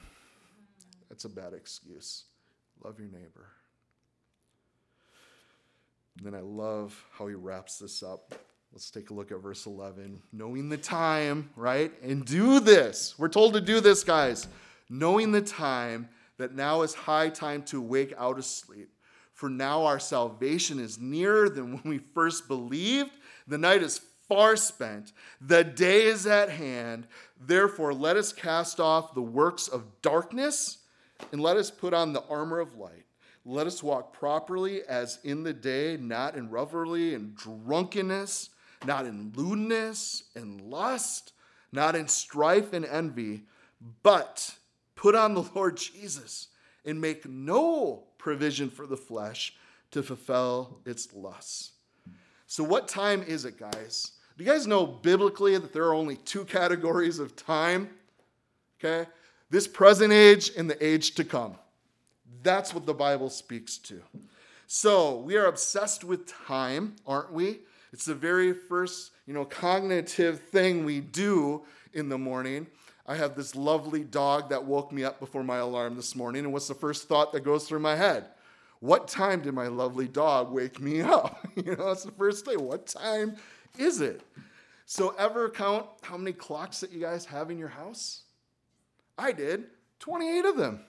That's 1.08 1.24
a 1.24 1.28
bad 1.28 1.52
excuse. 1.54 2.24
Love 2.84 2.98
your 2.98 3.08
neighbor. 3.08 3.48
And 6.16 6.26
then 6.26 6.34
I 6.34 6.40
love 6.40 7.04
how 7.12 7.26
he 7.26 7.34
wraps 7.34 7.78
this 7.78 8.02
up. 8.02 8.34
Let's 8.72 8.90
take 8.90 9.10
a 9.10 9.14
look 9.14 9.32
at 9.32 9.40
verse 9.40 9.66
11. 9.66 10.20
Knowing 10.32 10.68
the 10.68 10.76
time, 10.76 11.50
right? 11.56 11.92
And 12.02 12.24
do 12.24 12.60
this. 12.60 13.14
We're 13.18 13.28
told 13.28 13.54
to 13.54 13.60
do 13.60 13.80
this, 13.80 14.04
guys. 14.04 14.48
Knowing 14.90 15.32
the 15.32 15.40
time 15.40 16.08
that 16.38 16.54
now 16.54 16.82
is 16.82 16.94
high 16.94 17.28
time 17.28 17.62
to 17.64 17.80
wake 17.80 18.14
out 18.18 18.38
of 18.38 18.44
sleep. 18.44 18.90
For 19.38 19.48
now 19.48 19.84
our 19.84 20.00
salvation 20.00 20.80
is 20.80 20.98
nearer 20.98 21.48
than 21.48 21.74
when 21.74 21.82
we 21.84 21.98
first 21.98 22.48
believed. 22.48 23.12
The 23.46 23.56
night 23.56 23.84
is 23.84 24.00
far 24.28 24.56
spent, 24.56 25.12
the 25.40 25.62
day 25.62 26.06
is 26.06 26.26
at 26.26 26.50
hand. 26.50 27.06
Therefore, 27.40 27.94
let 27.94 28.16
us 28.16 28.32
cast 28.32 28.80
off 28.80 29.14
the 29.14 29.22
works 29.22 29.68
of 29.68 30.02
darkness 30.02 30.78
and 31.30 31.40
let 31.40 31.56
us 31.56 31.70
put 31.70 31.94
on 31.94 32.12
the 32.12 32.24
armor 32.24 32.58
of 32.58 32.74
light. 32.74 33.04
Let 33.44 33.68
us 33.68 33.80
walk 33.80 34.12
properly 34.12 34.82
as 34.82 35.20
in 35.22 35.44
the 35.44 35.52
day, 35.52 35.96
not 35.96 36.34
in 36.34 36.50
revelry 36.50 37.14
and 37.14 37.36
drunkenness, 37.36 38.50
not 38.86 39.06
in 39.06 39.32
lewdness 39.36 40.24
and 40.34 40.60
lust, 40.62 41.32
not 41.70 41.94
in 41.94 42.08
strife 42.08 42.72
and 42.72 42.84
envy, 42.84 43.44
but 44.02 44.56
put 44.96 45.14
on 45.14 45.34
the 45.34 45.48
Lord 45.54 45.76
Jesus 45.76 46.48
and 46.84 47.00
make 47.00 47.24
no 47.24 48.07
provision 48.18 48.68
for 48.68 48.86
the 48.86 48.96
flesh 48.96 49.54
to 49.90 50.02
fulfill 50.02 50.80
its 50.84 51.12
lusts. 51.14 51.72
So, 52.46 52.64
what 52.64 52.88
time 52.88 53.22
is 53.22 53.44
it, 53.44 53.58
guys? 53.58 54.12
Do 54.36 54.44
you 54.44 54.50
guys 54.50 54.66
know 54.66 54.86
biblically 54.86 55.56
that 55.58 55.72
there 55.72 55.84
are 55.84 55.94
only 55.94 56.16
two 56.16 56.44
categories 56.44 57.18
of 57.18 57.36
time? 57.36 57.90
Okay? 58.78 59.08
This 59.50 59.66
present 59.66 60.12
age 60.12 60.52
and 60.56 60.68
the 60.68 60.84
age 60.84 61.14
to 61.16 61.24
come. 61.24 61.56
That's 62.42 62.72
what 62.72 62.86
the 62.86 62.94
Bible 62.94 63.30
speaks 63.30 63.78
to. 63.78 64.00
So, 64.66 65.16
we 65.18 65.36
are 65.36 65.46
obsessed 65.46 66.04
with 66.04 66.26
time, 66.26 66.96
aren't 67.06 67.32
we? 67.32 67.60
It's 67.92 68.04
the 68.04 68.14
very 68.14 68.52
first, 68.52 69.12
you 69.26 69.32
know, 69.32 69.44
cognitive 69.44 70.40
thing 70.40 70.84
we 70.84 71.00
do 71.00 71.64
in 71.92 72.08
the 72.08 72.18
morning. 72.18 72.66
I 73.08 73.16
have 73.16 73.34
this 73.34 73.56
lovely 73.56 74.04
dog 74.04 74.50
that 74.50 74.62
woke 74.62 74.92
me 74.92 75.02
up 75.02 75.18
before 75.18 75.42
my 75.42 75.56
alarm 75.56 75.96
this 75.96 76.14
morning, 76.14 76.44
and 76.44 76.52
what's 76.52 76.68
the 76.68 76.74
first 76.74 77.08
thought 77.08 77.32
that 77.32 77.40
goes 77.40 77.66
through 77.66 77.78
my 77.78 77.96
head? 77.96 78.26
What 78.80 79.08
time 79.08 79.40
did 79.40 79.54
my 79.54 79.68
lovely 79.68 80.06
dog 80.06 80.52
wake 80.52 80.78
me 80.78 81.00
up? 81.00 81.48
you 81.56 81.74
know, 81.74 81.86
that's 81.86 82.04
the 82.04 82.12
first 82.12 82.44
thing. 82.44 82.62
What 82.62 82.86
time 82.86 83.36
is 83.78 84.02
it? 84.02 84.20
So, 84.84 85.14
ever 85.18 85.48
count 85.48 85.86
how 86.02 86.18
many 86.18 86.34
clocks 86.34 86.80
that 86.80 86.92
you 86.92 87.00
guys 87.00 87.24
have 87.24 87.50
in 87.50 87.58
your 87.58 87.68
house? 87.68 88.24
I 89.16 89.32
did 89.32 89.64
28 90.00 90.44
of 90.44 90.56
them. 90.58 90.80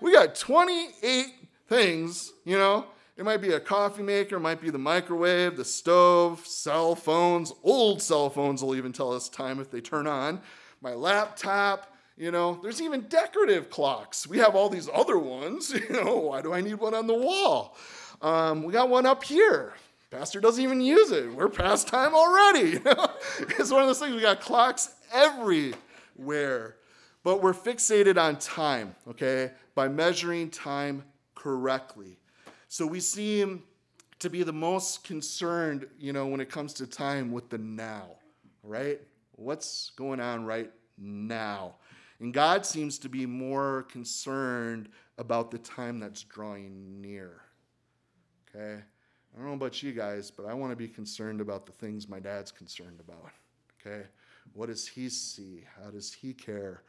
We 0.00 0.12
got 0.12 0.34
28 0.34 1.26
things, 1.68 2.32
you 2.44 2.56
know. 2.56 2.86
It 3.18 3.26
might 3.26 3.42
be 3.42 3.52
a 3.52 3.60
coffee 3.60 4.02
maker, 4.02 4.40
might 4.40 4.62
be 4.62 4.70
the 4.70 4.78
microwave, 4.78 5.58
the 5.58 5.64
stove, 5.64 6.46
cell 6.46 6.94
phones. 6.94 7.52
Old 7.62 8.00
cell 8.00 8.30
phones 8.30 8.64
will 8.64 8.74
even 8.74 8.92
tell 8.92 9.12
us 9.12 9.28
time 9.28 9.60
if 9.60 9.70
they 9.70 9.82
turn 9.82 10.06
on. 10.06 10.40
My 10.82 10.94
laptop, 10.94 11.94
you 12.16 12.30
know. 12.30 12.58
There's 12.62 12.82
even 12.82 13.02
decorative 13.02 13.70
clocks. 13.70 14.26
We 14.26 14.38
have 14.38 14.56
all 14.56 14.68
these 14.68 14.88
other 14.92 15.16
ones, 15.16 15.70
you 15.88 15.88
know. 15.90 16.16
Why 16.16 16.42
do 16.42 16.52
I 16.52 16.60
need 16.60 16.74
one 16.74 16.94
on 16.94 17.06
the 17.06 17.14
wall? 17.14 17.76
Um, 18.20 18.64
we 18.64 18.72
got 18.72 18.88
one 18.88 19.06
up 19.06 19.22
here. 19.24 19.74
Pastor 20.10 20.40
doesn't 20.40 20.62
even 20.62 20.80
use 20.80 21.10
it. 21.10 21.32
We're 21.34 21.48
past 21.48 21.88
time 21.88 22.14
already. 22.14 22.80
It's 23.58 23.70
one 23.70 23.80
of 23.80 23.88
those 23.88 23.98
things. 23.98 24.14
We 24.14 24.20
got 24.20 24.40
clocks 24.40 24.94
everywhere. 25.12 26.76
But 27.24 27.42
we're 27.42 27.54
fixated 27.54 28.20
on 28.20 28.36
time, 28.36 28.94
okay, 29.08 29.52
by 29.74 29.88
measuring 29.88 30.50
time 30.50 31.04
correctly. 31.34 32.18
So 32.68 32.86
we 32.86 33.00
seem 33.00 33.62
to 34.18 34.28
be 34.28 34.42
the 34.42 34.52
most 34.52 35.04
concerned, 35.04 35.86
you 35.98 36.12
know, 36.12 36.26
when 36.26 36.40
it 36.40 36.50
comes 36.50 36.74
to 36.74 36.86
time 36.86 37.32
with 37.32 37.48
the 37.48 37.58
now, 37.58 38.16
right? 38.62 39.00
What's 39.32 39.90
going 39.90 40.20
on 40.20 40.44
right 40.44 40.70
now? 40.98 41.76
And 42.20 42.32
God 42.32 42.64
seems 42.64 42.98
to 43.00 43.08
be 43.08 43.26
more 43.26 43.84
concerned 43.90 44.88
about 45.18 45.50
the 45.50 45.58
time 45.58 45.98
that's 45.98 46.22
drawing 46.22 47.00
near. 47.00 47.40
Okay? 48.48 48.80
I 48.80 49.38
don't 49.38 49.46
know 49.46 49.54
about 49.54 49.82
you 49.82 49.92
guys, 49.92 50.30
but 50.30 50.46
I 50.46 50.54
want 50.54 50.70
to 50.72 50.76
be 50.76 50.88
concerned 50.88 51.40
about 51.40 51.66
the 51.66 51.72
things 51.72 52.08
my 52.08 52.20
dad's 52.20 52.52
concerned 52.52 53.00
about. 53.00 53.30
Okay? 53.80 54.06
What 54.52 54.66
does 54.66 54.86
he 54.86 55.08
see? 55.08 55.64
How 55.82 55.90
does 55.90 56.12
he 56.12 56.32
care? 56.32 56.82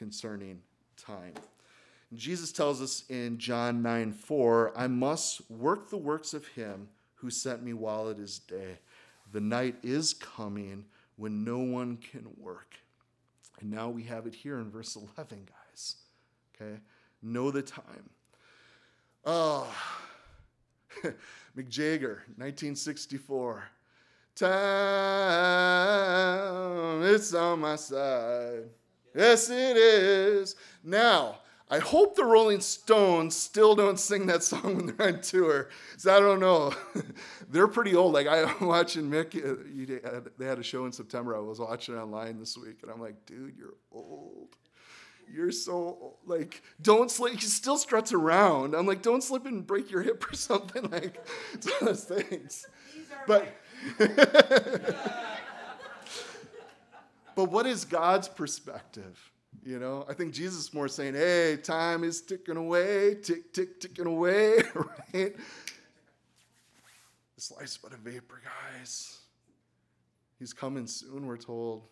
concerning 0.00 0.58
time. 0.96 1.34
Jesus 2.14 2.52
tells 2.52 2.80
us 2.80 3.04
in 3.10 3.36
John 3.36 3.82
9 3.82 4.12
4, 4.12 4.72
I 4.74 4.86
must 4.86 5.48
work 5.50 5.90
the 5.90 5.98
works 5.98 6.32
of 6.32 6.48
him 6.48 6.88
who 7.16 7.28
sent 7.28 7.62
me 7.62 7.74
while 7.74 8.08
it 8.08 8.18
is 8.18 8.38
day. 8.38 8.78
The 9.30 9.42
night 9.42 9.76
is 9.82 10.14
coming 10.14 10.86
when 11.20 11.44
no 11.44 11.58
one 11.58 11.98
can 11.98 12.26
work. 12.38 12.76
And 13.60 13.70
now 13.70 13.90
we 13.90 14.04
have 14.04 14.26
it 14.26 14.34
here 14.34 14.58
in 14.58 14.70
verse 14.70 14.96
11, 14.96 15.46
guys. 15.46 15.96
Okay? 16.54 16.80
Know 17.22 17.50
the 17.50 17.62
time. 17.62 18.08
Ah. 19.26 19.66
Oh, 21.04 21.12
Mick 21.56 21.68
Jagger, 21.68 22.24
1964. 22.36 23.62
Time, 24.34 24.50
it's 27.04 27.32
on 27.32 27.60
my 27.60 27.76
side. 27.76 28.64
Yes, 29.14 29.48
it 29.50 29.76
is. 29.76 30.56
Now, 30.82 31.38
I 31.72 31.78
hope 31.78 32.16
the 32.16 32.24
Rolling 32.24 32.60
Stones 32.60 33.36
still 33.36 33.76
don't 33.76 33.98
sing 33.98 34.26
that 34.26 34.42
song 34.42 34.76
when 34.76 34.86
they're 34.86 35.06
on 35.06 35.20
tour. 35.20 35.68
So 35.98 36.14
I 36.14 36.18
don't 36.18 36.40
know. 36.40 36.74
they're 37.48 37.68
pretty 37.68 37.94
old. 37.94 38.12
Like 38.12 38.26
I 38.26 38.38
am 38.60 38.66
watching 38.66 39.08
Mick. 39.08 39.36
Uh, 39.36 40.20
they 40.36 40.46
had 40.46 40.58
a 40.58 40.64
show 40.64 40.84
in 40.86 40.92
September. 40.92 41.36
I 41.36 41.40
was 41.40 41.60
watching 41.60 41.94
it 41.94 41.98
online 41.98 42.40
this 42.40 42.58
week, 42.58 42.80
and 42.82 42.90
I'm 42.90 43.00
like, 43.00 43.24
dude, 43.24 43.54
you're 43.56 43.74
old. 43.92 44.56
You're 45.32 45.52
so 45.52 45.72
old. 45.72 46.16
like 46.26 46.60
don't 46.82 47.08
slip. 47.08 47.34
He 47.34 47.40
still 47.46 47.78
struts 47.78 48.12
around. 48.12 48.74
I'm 48.74 48.86
like, 48.86 49.02
don't 49.02 49.22
slip 49.22 49.46
and 49.46 49.64
break 49.64 49.92
your 49.92 50.02
hip 50.02 50.28
or 50.32 50.34
something. 50.34 50.90
Like 50.90 51.24
it's 51.52 51.66
one 51.66 51.76
of 51.80 51.86
those 51.86 52.04
things. 52.04 52.66
But. 53.28 53.46
But 57.36 57.50
what 57.50 57.66
is 57.66 57.86
God's 57.86 58.28
perspective? 58.28 59.29
You 59.64 59.78
know, 59.78 60.06
I 60.08 60.14
think 60.14 60.32
Jesus 60.32 60.68
is 60.68 60.74
more 60.74 60.88
saying, 60.88 61.14
hey, 61.14 61.58
time 61.62 62.02
is 62.02 62.22
ticking 62.22 62.56
away, 62.56 63.16
tick, 63.22 63.52
tick, 63.52 63.78
ticking 63.78 64.06
away, 64.06 64.56
right? 64.74 65.36
This 67.36 67.52
life's 67.56 67.76
but 67.76 67.92
a 67.92 67.96
vapor, 67.96 68.40
guys. 68.42 69.18
He's 70.38 70.54
coming 70.54 70.86
soon, 70.86 71.26
we're 71.26 71.36
told. 71.36 71.82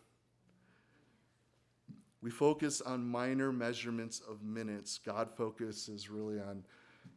We 2.22 2.30
focus 2.30 2.80
on 2.80 3.06
minor 3.06 3.52
measurements 3.52 4.20
of 4.28 4.42
minutes. 4.42 4.98
God 4.98 5.28
focuses 5.36 6.08
really 6.08 6.40
on, 6.40 6.64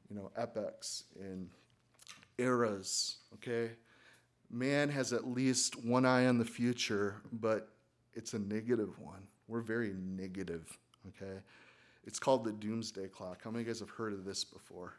you 0.09 0.15
know, 0.15 0.31
epochs 0.37 1.05
and 1.19 1.49
eras, 2.37 3.17
okay? 3.35 3.71
Man 4.49 4.89
has 4.89 5.13
at 5.13 5.25
least 5.25 5.83
one 5.83 6.05
eye 6.05 6.27
on 6.27 6.37
the 6.37 6.45
future, 6.45 7.21
but 7.31 7.69
it's 8.13 8.33
a 8.33 8.39
negative 8.39 8.99
one. 8.99 9.27
We're 9.51 9.59
very 9.59 9.93
negative, 9.93 10.77
okay? 11.09 11.39
It's 12.05 12.19
called 12.19 12.45
the 12.45 12.53
doomsday 12.53 13.09
clock. 13.09 13.41
How 13.43 13.51
many 13.51 13.63
of 13.63 13.67
you 13.67 13.73
guys 13.73 13.81
have 13.81 13.89
heard 13.89 14.13
of 14.13 14.23
this 14.23 14.45
before? 14.45 14.93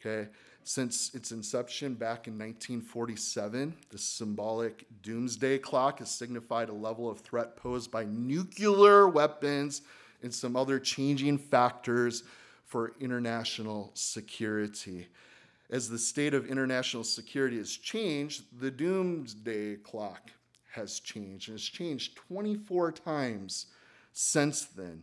Okay, 0.00 0.28
since 0.62 1.12
its 1.16 1.32
inception 1.32 1.94
back 1.94 2.28
in 2.28 2.34
1947, 2.34 3.74
the 3.90 3.98
symbolic 3.98 4.86
doomsday 5.02 5.58
clock 5.58 5.98
has 5.98 6.12
signified 6.12 6.68
a 6.68 6.72
level 6.72 7.10
of 7.10 7.18
threat 7.18 7.56
posed 7.56 7.90
by 7.90 8.04
nuclear 8.04 9.08
weapons 9.08 9.82
and 10.22 10.32
some 10.32 10.54
other 10.54 10.78
changing 10.78 11.36
factors 11.36 12.22
for 12.66 12.92
international 13.00 13.90
security. 13.94 15.08
As 15.70 15.88
the 15.88 15.98
state 15.98 16.34
of 16.34 16.46
international 16.46 17.02
security 17.02 17.56
has 17.56 17.72
changed, 17.72 18.44
the 18.60 18.70
doomsday 18.70 19.76
clock 19.76 20.30
has 20.76 21.00
changed, 21.00 21.48
and 21.48 21.58
it's 21.58 21.66
changed 21.66 22.16
24 22.16 22.92
times 22.92 23.66
since 24.12 24.64
then. 24.64 25.02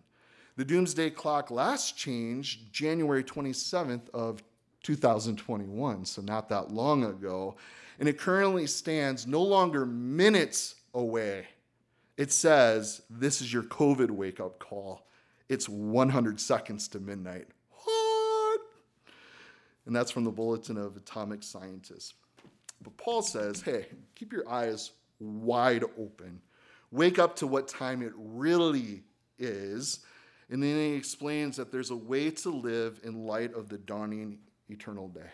The 0.55 0.65
doomsday 0.65 1.09
clock 1.09 1.51
last 1.51 1.97
changed 1.97 2.71
January 2.71 3.24
27th 3.24 4.09
of 4.11 4.43
2021, 4.84 6.05
so 6.05 6.21
not 6.21 6.49
that 6.49 6.71
long 6.71 7.03
ago, 7.03 7.55
and 7.99 8.07
it 8.07 8.17
currently 8.17 8.67
stands 8.67 9.28
no 9.28 9.41
longer 9.41 9.86
minutes 9.86 10.76
away. 10.93 11.47
It 12.17 12.32
says, 12.32 13.01
This 13.09 13.41
is 13.41 13.51
your 13.51 13.63
COVID 13.63 14.11
wake 14.11 14.39
up 14.39 14.59
call. 14.59 15.07
It's 15.49 15.67
100 15.67 16.39
seconds 16.39 16.88
to 16.89 16.99
midnight. 16.99 17.47
What? 17.71 18.61
And 19.86 19.95
that's 19.95 20.11
from 20.11 20.24
the 20.24 20.32
Bulletin 20.32 20.78
of 20.78 20.95
Atomic 20.95 21.43
Scientists. 21.43 22.13
But 22.82 22.95
Paul 22.97 23.21
says, 23.21 23.61
Hey, 23.61 23.88
keep 24.15 24.32
your 24.32 24.47
eyes 24.49 24.91
wide 25.20 25.84
open. 25.97 26.41
Wake 26.91 27.20
up 27.20 27.36
to 27.38 27.47
what 27.47 27.68
time 27.68 28.01
it 28.01 28.14
really 28.16 29.03
is. 29.39 29.99
And 30.49 30.61
then 30.61 30.76
he 30.76 30.93
explains 30.93 31.57
that 31.57 31.72
there's 31.72 31.89
a 31.89 31.95
way 31.95 32.30
to 32.30 32.49
live 32.49 32.99
in 33.03 33.26
light 33.26 33.53
of 33.55 33.70
the 33.70 33.78
dawning 33.78 34.39
eternal 34.70 35.07
day. 35.07 35.32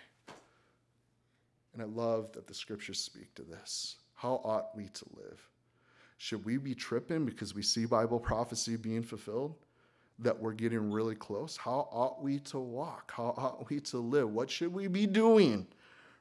And 1.73 1.81
I 1.81 1.85
love 1.85 2.31
that 2.33 2.47
the 2.47 2.53
scriptures 2.53 2.99
speak 2.99 3.33
to 3.35 3.43
this. 3.43 3.97
How 4.13 4.41
ought 4.43 4.75
we 4.75 4.87
to 4.87 5.05
live? 5.15 5.39
Should 6.17 6.43
we 6.43 6.57
be 6.57 6.75
tripping 6.75 7.25
because 7.25 7.55
we 7.55 7.61
see 7.61 7.85
Bible 7.85 8.19
prophecy 8.19 8.75
being 8.75 9.03
fulfilled? 9.03 9.55
That 10.19 10.37
we're 10.37 10.53
getting 10.53 10.91
really 10.91 11.15
close? 11.15 11.55
How 11.55 11.87
ought 11.91 12.21
we 12.21 12.39
to 12.39 12.59
walk? 12.59 13.13
How 13.15 13.33
ought 13.37 13.69
we 13.69 13.79
to 13.81 13.99
live? 13.99 14.29
What 14.29 14.49
should 14.49 14.73
we 14.73 14.87
be 14.87 15.07
doing? 15.07 15.65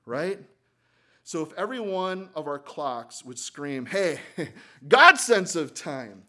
Right? 0.06 0.38
So 1.28 1.42
if 1.42 1.52
every 1.58 1.78
one 1.78 2.30
of 2.34 2.46
our 2.46 2.58
clocks 2.58 3.22
would 3.22 3.38
scream, 3.38 3.84
hey, 3.84 4.18
God's 4.88 5.22
sense 5.22 5.56
of 5.56 5.74
time, 5.74 6.22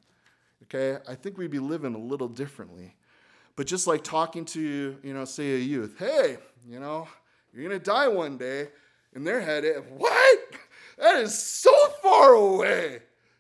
okay, 0.63 1.01
I 1.07 1.15
think 1.15 1.37
we'd 1.37 1.51
be 1.51 1.59
living 1.59 1.95
a 1.95 1.97
little 1.97 2.27
differently. 2.27 2.97
But 3.55 3.65
just 3.65 3.87
like 3.87 4.03
talking 4.03 4.43
to, 4.43 4.97
you 5.01 5.13
know, 5.13 5.23
say 5.23 5.53
a 5.53 5.57
youth, 5.57 5.95
hey, 5.97 6.35
you 6.67 6.81
know, 6.81 7.07
you're 7.53 7.63
going 7.65 7.79
to 7.79 7.81
die 7.81 8.09
one 8.09 8.37
day, 8.37 8.67
in 9.15 9.23
their 9.23 9.39
head, 9.39 9.63
what? 9.95 10.39
That 10.97 11.21
is 11.21 11.33
so 11.33 11.71
far 12.03 12.33
away, 12.33 12.99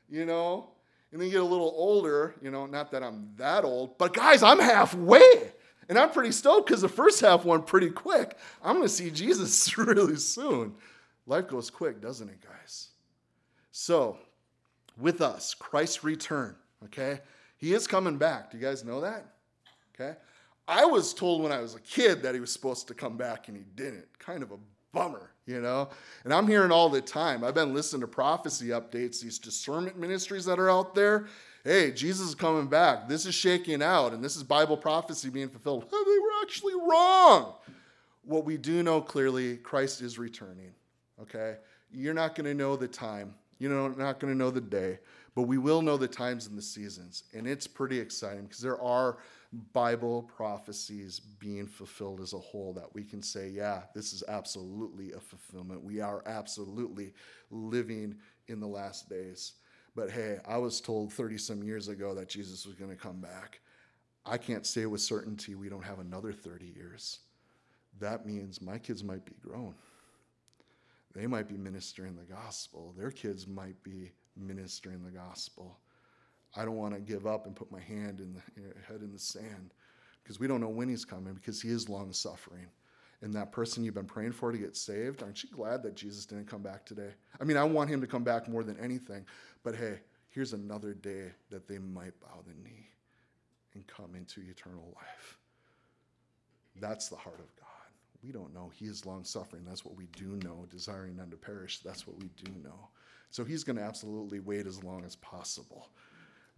you 0.09 0.23
know? 0.23 0.69
and 1.11 1.19
then 1.19 1.27
you 1.27 1.33
get 1.33 1.41
a 1.41 1.43
little 1.43 1.73
older, 1.75 2.35
you 2.41 2.51
know, 2.51 2.67
not 2.67 2.89
that 2.91 3.03
I'm 3.03 3.31
that 3.35 3.65
old, 3.65 3.97
but 3.97 4.13
guys, 4.13 4.43
I'm 4.43 4.59
halfway. 4.59 5.51
And 5.89 5.99
I'm 5.99 6.11
pretty 6.11 6.31
stoked 6.31 6.67
because 6.67 6.83
the 6.83 6.87
first 6.87 7.19
half 7.19 7.43
went 7.43 7.67
pretty 7.67 7.89
quick. 7.89 8.37
I'm 8.63 8.77
going 8.77 8.87
to 8.87 8.93
see 8.93 9.11
Jesus 9.11 9.77
really 9.77 10.15
soon. 10.15 10.75
Life 11.29 11.47
goes 11.47 11.69
quick, 11.69 12.01
doesn't 12.01 12.27
it, 12.27 12.39
guys? 12.41 12.89
So, 13.71 14.17
with 14.97 15.21
us, 15.21 15.53
Christ's 15.53 16.03
return, 16.03 16.55
okay? 16.85 17.19
He 17.57 17.73
is 17.73 17.85
coming 17.85 18.17
back. 18.17 18.49
Do 18.49 18.57
you 18.57 18.63
guys 18.63 18.83
know 18.83 18.99
that? 19.01 19.25
Okay? 19.93 20.17
I 20.67 20.85
was 20.85 21.13
told 21.13 21.43
when 21.43 21.51
I 21.51 21.59
was 21.59 21.75
a 21.75 21.79
kid 21.81 22.23
that 22.23 22.33
he 22.33 22.41
was 22.41 22.51
supposed 22.51 22.87
to 22.87 22.95
come 22.95 23.15
back 23.15 23.47
and 23.47 23.55
he 23.55 23.63
didn't. 23.75 24.07
Kind 24.17 24.41
of 24.41 24.51
a 24.51 24.57
bummer, 24.91 25.29
you 25.45 25.61
know? 25.61 25.89
And 26.23 26.33
I'm 26.33 26.47
hearing 26.47 26.71
all 26.71 26.89
the 26.89 26.99
time. 26.99 27.43
I've 27.43 27.53
been 27.53 27.75
listening 27.75 28.01
to 28.01 28.07
prophecy 28.07 28.69
updates, 28.69 29.21
these 29.21 29.37
discernment 29.37 29.99
ministries 29.99 30.45
that 30.45 30.57
are 30.57 30.69
out 30.69 30.95
there. 30.95 31.27
Hey, 31.63 31.91
Jesus 31.91 32.29
is 32.29 32.35
coming 32.35 32.65
back. 32.65 33.07
This 33.07 33.27
is 33.27 33.35
shaking 33.35 33.83
out, 33.83 34.13
and 34.13 34.23
this 34.23 34.35
is 34.35 34.41
Bible 34.41 34.77
prophecy 34.77 35.29
being 35.29 35.49
fulfilled. 35.49 35.85
They 35.91 36.19
were 36.19 36.41
actually 36.41 36.73
wrong. 36.73 37.53
What 38.23 38.45
we 38.45 38.57
do 38.57 38.81
know 38.81 39.01
clearly, 39.01 39.57
Christ 39.57 40.01
is 40.01 40.17
returning, 40.17 40.71
okay? 41.21 41.57
You're 41.91 42.13
not 42.13 42.35
going 42.35 42.45
to 42.45 42.53
know 42.53 42.75
the 42.75 42.87
time. 42.87 43.33
You're 43.59 43.89
not 43.89 44.19
going 44.19 44.33
to 44.33 44.37
know 44.37 44.51
the 44.51 44.61
day, 44.61 44.99
but 45.35 45.41
we 45.41 45.57
will 45.57 45.81
know 45.81 45.97
the 45.97 46.07
times 46.07 46.47
and 46.47 46.57
the 46.57 46.61
seasons. 46.61 47.23
And 47.33 47.45
it's 47.45 47.67
pretty 47.67 47.99
exciting 47.99 48.43
because 48.43 48.61
there 48.61 48.81
are 48.81 49.17
Bible 49.73 50.23
prophecies 50.23 51.19
being 51.19 51.67
fulfilled 51.67 52.21
as 52.21 52.31
a 52.33 52.37
whole 52.37 52.71
that 52.73 52.93
we 52.93 53.03
can 53.03 53.21
say, 53.21 53.49
yeah, 53.49 53.81
this 53.93 54.13
is 54.13 54.23
absolutely 54.29 55.11
a 55.11 55.19
fulfillment. 55.19 55.83
We 55.83 55.99
are 55.99 56.23
absolutely 56.25 57.13
living 57.51 58.15
in 58.47 58.61
the 58.61 58.67
last 58.67 59.09
days. 59.09 59.53
But 59.95 60.09
hey, 60.09 60.37
I 60.47 60.57
was 60.57 60.79
told 60.79 61.11
30 61.11 61.37
some 61.37 61.61
years 61.61 61.89
ago 61.89 62.15
that 62.15 62.29
Jesus 62.29 62.65
was 62.65 62.75
going 62.75 62.91
to 62.91 62.95
come 62.95 63.19
back. 63.19 63.59
I 64.25 64.37
can't 64.37 64.65
say 64.65 64.85
with 64.85 65.01
certainty 65.01 65.55
we 65.55 65.67
don't 65.67 65.83
have 65.83 65.99
another 65.99 66.31
30 66.31 66.65
years. 66.65 67.19
That 67.99 68.25
means 68.25 68.61
my 68.61 68.77
kids 68.77 69.03
might 69.03 69.25
be 69.25 69.33
grown. 69.41 69.73
They 71.19 71.27
might 71.27 71.49
be 71.49 71.57
ministering 71.57 72.15
the 72.15 72.33
gospel. 72.33 72.93
Their 72.97 73.11
kids 73.11 73.45
might 73.45 73.81
be 73.83 74.13
ministering 74.37 75.03
the 75.03 75.11
gospel. 75.11 75.77
I 76.55 76.63
don't 76.63 76.77
want 76.77 76.93
to 76.93 77.01
give 77.01 77.27
up 77.27 77.45
and 77.45 77.53
put 77.53 77.69
my 77.69 77.81
hand 77.81 78.21
in 78.21 78.33
the 78.33 78.39
eh, 78.61 78.71
head 78.87 79.01
in 79.01 79.11
the 79.11 79.19
sand 79.19 79.73
because 80.23 80.39
we 80.39 80.47
don't 80.47 80.61
know 80.61 80.69
when 80.69 80.87
he's 80.87 81.03
coming 81.03 81.33
because 81.33 81.61
he 81.61 81.71
is 81.71 81.89
long 81.89 82.13
suffering. 82.13 82.67
And 83.21 83.33
that 83.33 83.51
person 83.51 83.83
you've 83.83 83.95
been 83.95 84.05
praying 84.05 84.31
for 84.31 84.53
to 84.53 84.57
get 84.57 84.77
saved, 84.77 85.21
aren't 85.21 85.43
you 85.43 85.49
glad 85.51 85.83
that 85.83 85.93
Jesus 85.93 86.25
didn't 86.25 86.47
come 86.47 86.63
back 86.63 86.85
today? 86.85 87.11
I 87.41 87.43
mean, 87.43 87.57
I 87.57 87.65
want 87.65 87.89
him 87.89 87.99
to 87.99 88.07
come 88.07 88.23
back 88.23 88.47
more 88.47 88.63
than 88.63 88.79
anything. 88.79 89.25
But 89.61 89.75
hey, 89.75 89.99
here's 90.29 90.53
another 90.53 90.93
day 90.93 91.33
that 91.49 91.67
they 91.67 91.79
might 91.79 92.17
bow 92.21 92.43
the 92.47 92.53
knee 92.63 92.91
and 93.73 93.85
come 93.87 94.15
into 94.15 94.39
eternal 94.49 94.93
life. 94.95 95.37
That's 96.79 97.09
the 97.09 97.17
heart 97.17 97.39
of 97.39 97.53
God. 97.57 97.68
We 98.23 98.31
don't 98.31 98.53
know. 98.53 98.71
He 98.73 98.85
is 98.85 99.05
long 99.05 99.23
suffering. 99.23 99.63
That's 99.65 99.85
what 99.85 99.95
we 99.95 100.07
do 100.07 100.39
know. 100.43 100.65
Desiring 100.69 101.15
none 101.15 101.29
to 101.31 101.37
perish. 101.37 101.79
That's 101.79 102.05
what 102.05 102.17
we 102.19 102.29
do 102.43 102.51
know. 102.63 102.89
So 103.29 103.45
he's 103.45 103.63
going 103.63 103.77
to 103.77 103.83
absolutely 103.83 104.39
wait 104.39 104.67
as 104.67 104.83
long 104.83 105.05
as 105.05 105.15
possible 105.17 105.89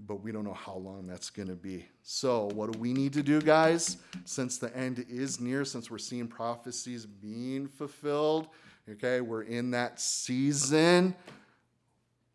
but 0.07 0.23
we 0.23 0.31
don't 0.31 0.43
know 0.43 0.53
how 0.53 0.75
long 0.75 1.07
that's 1.07 1.29
going 1.29 1.47
to 1.47 1.55
be. 1.55 1.85
So, 2.03 2.49
what 2.53 2.71
do 2.71 2.79
we 2.79 2.93
need 2.93 3.13
to 3.13 3.23
do, 3.23 3.41
guys? 3.41 3.97
Since 4.25 4.57
the 4.57 4.75
end 4.75 5.05
is 5.09 5.39
near, 5.39 5.65
since 5.65 5.91
we're 5.91 5.97
seeing 5.97 6.27
prophecies 6.27 7.05
being 7.05 7.67
fulfilled, 7.67 8.47
okay, 8.89 9.21
we're 9.21 9.43
in 9.43 9.71
that 9.71 9.99
season, 9.99 11.15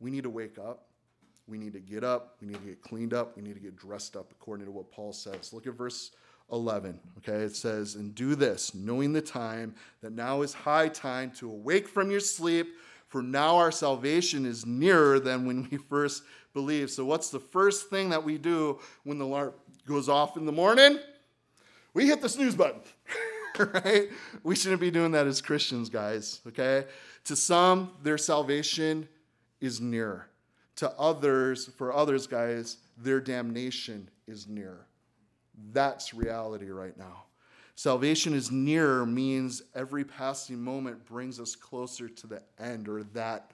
we 0.01 0.11
need 0.11 0.25
to 0.25 0.31
wake 0.31 0.59
up. 0.59 0.87
We 1.49 1.59
need 1.59 1.73
to 1.75 1.81
get 1.81 2.03
up. 2.03 2.37
We 2.41 2.49
need 2.49 2.59
to 2.61 2.67
get 2.67 2.83
cleaned 2.83 3.15
up. 3.15 3.37
We 3.37 3.43
need 3.43 3.55
to 3.55 3.61
get 3.61 3.77
dressed 3.77 4.17
up 4.17 4.33
according 4.33 4.67
to 4.67 4.73
what 4.73 4.91
Paul 4.91 5.13
says. 5.13 5.53
Look 5.53 5.67
at 5.67 5.75
verse 5.75 6.11
11. 6.53 6.99
Okay, 7.19 7.39
it 7.39 7.57
says, 7.57 7.95
And 7.95 8.15
do 8.15 8.35
this, 8.35 8.75
knowing 8.75 9.13
the 9.13 9.21
time, 9.21 9.75
that 10.01 10.13
now 10.13 10.43
is 10.43 10.55
high 10.55 10.89
time 10.89 11.31
to 11.33 11.51
awake 11.51 11.89
from 11.89 12.11
your 12.11 12.21
sleep, 12.21 12.69
for 13.09 13.23
now 13.23 13.57
our 13.57 13.73
salvation 13.73 14.45
is 14.45 14.67
nearer 14.67 15.19
than 15.19 15.47
when 15.47 15.69
we 15.71 15.77
first 15.89 16.23
believe. 16.55 16.91
So, 16.91 17.05
what's 17.05 17.31
the 17.31 17.41
first 17.41 17.91
thing 17.91 18.11
that 18.11 18.23
we 18.23 18.39
do 18.39 18.79
when 19.05 19.19
the 19.19 19.25
alarm 19.25 19.55
goes 19.87 20.09
off 20.09 20.37
in 20.37 20.47
the 20.47 20.53
morning? 20.53 20.99
We 21.95 22.07
hit 22.07 22.21
the 22.21 22.29
snooze 22.29 22.55
button, 22.55 22.83
right? 23.59 24.09
We 24.43 24.55
shouldn't 24.55 24.81
be 24.81 24.91
doing 24.91 25.13
that 25.13 25.27
as 25.27 25.41
Christians, 25.41 25.89
guys, 25.89 26.41
okay? 26.47 26.85
To 27.25 27.35
some, 27.35 27.93
their 28.03 28.19
salvation 28.19 29.09
is 29.61 29.81
near. 29.81 30.27
To 30.77 30.91
others, 30.99 31.71
for 31.79 31.95
others, 31.95 32.27
guys, 32.27 32.77
their 32.99 33.21
damnation 33.21 34.11
is 34.27 34.47
near. 34.47 34.87
That's 35.73 36.15
reality 36.15 36.71
right 36.71 36.97
now. 36.97 37.25
Salvation 37.75 38.33
is 38.33 38.51
nearer 38.51 39.05
means 39.05 39.63
every 39.75 40.05
passing 40.05 40.59
moment 40.59 41.05
brings 41.05 41.39
us 41.39 41.55
closer 41.55 42.09
to 42.09 42.27
the 42.27 42.43
end 42.59 42.89
or 42.89 43.03
that 43.13 43.51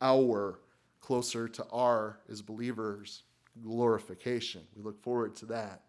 hour 0.00 0.58
closer 1.00 1.46
to 1.46 1.64
our, 1.70 2.18
as 2.30 2.40
believers, 2.42 3.22
glorification. 3.62 4.62
We 4.74 4.82
look 4.82 5.02
forward 5.02 5.36
to 5.36 5.46
that. 5.46 5.82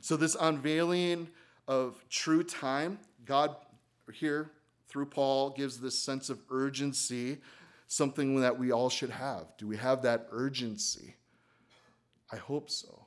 So, 0.00 0.16
this 0.16 0.36
unveiling 0.38 1.28
of 1.66 2.04
true 2.08 2.42
time, 2.42 2.98
God 3.24 3.56
here 4.12 4.50
through 4.88 5.06
Paul 5.06 5.50
gives 5.50 5.78
this 5.78 5.98
sense 5.98 6.30
of 6.30 6.40
urgency, 6.50 7.38
something 7.86 8.40
that 8.40 8.58
we 8.58 8.72
all 8.72 8.90
should 8.90 9.10
have. 9.10 9.46
Do 9.56 9.66
we 9.66 9.76
have 9.76 10.02
that 10.02 10.26
urgency? 10.30 11.14
I 12.32 12.36
hope 12.36 12.70
so. 12.70 12.99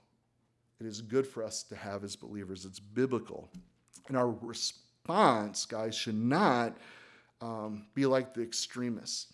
It 0.84 0.88
is 0.88 1.02
good 1.02 1.26
for 1.26 1.46
us 1.46 1.64
to 1.64 1.78
have 1.78 2.04
as 2.04 2.18
believers, 2.18 2.66
it's 2.66 2.80
biblical. 2.80 3.50
And 4.10 4.18
our 4.18 4.30
response, 4.30 5.66
guys, 5.66 5.96
should 5.96 6.18
not 6.18 6.76
um, 7.40 7.86
be 7.96 8.06
like 8.06 8.34
the 8.34 8.42
extremists 8.42 9.34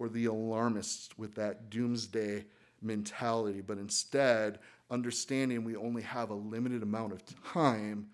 or 0.00 0.08
the 0.08 0.24
alarmists 0.24 1.16
with 1.16 1.36
that 1.36 1.70
doomsday 1.70 2.46
mentality, 2.82 3.60
but 3.60 3.78
instead 3.78 4.58
understanding 4.90 5.62
we 5.62 5.76
only 5.76 6.02
have 6.02 6.30
a 6.30 6.34
limited 6.34 6.82
amount 6.82 7.12
of 7.12 7.22
time 7.44 8.08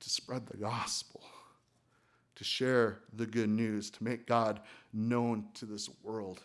to 0.00 0.08
spread 0.08 0.46
the 0.46 0.56
gospel, 0.56 1.20
to 2.34 2.44
share 2.44 3.00
the 3.12 3.26
good 3.26 3.50
news, 3.50 3.90
to 3.90 4.02
make 4.02 4.26
God 4.26 4.60
known 4.94 5.44
to 5.54 5.66
this 5.66 5.90
world. 6.02 6.40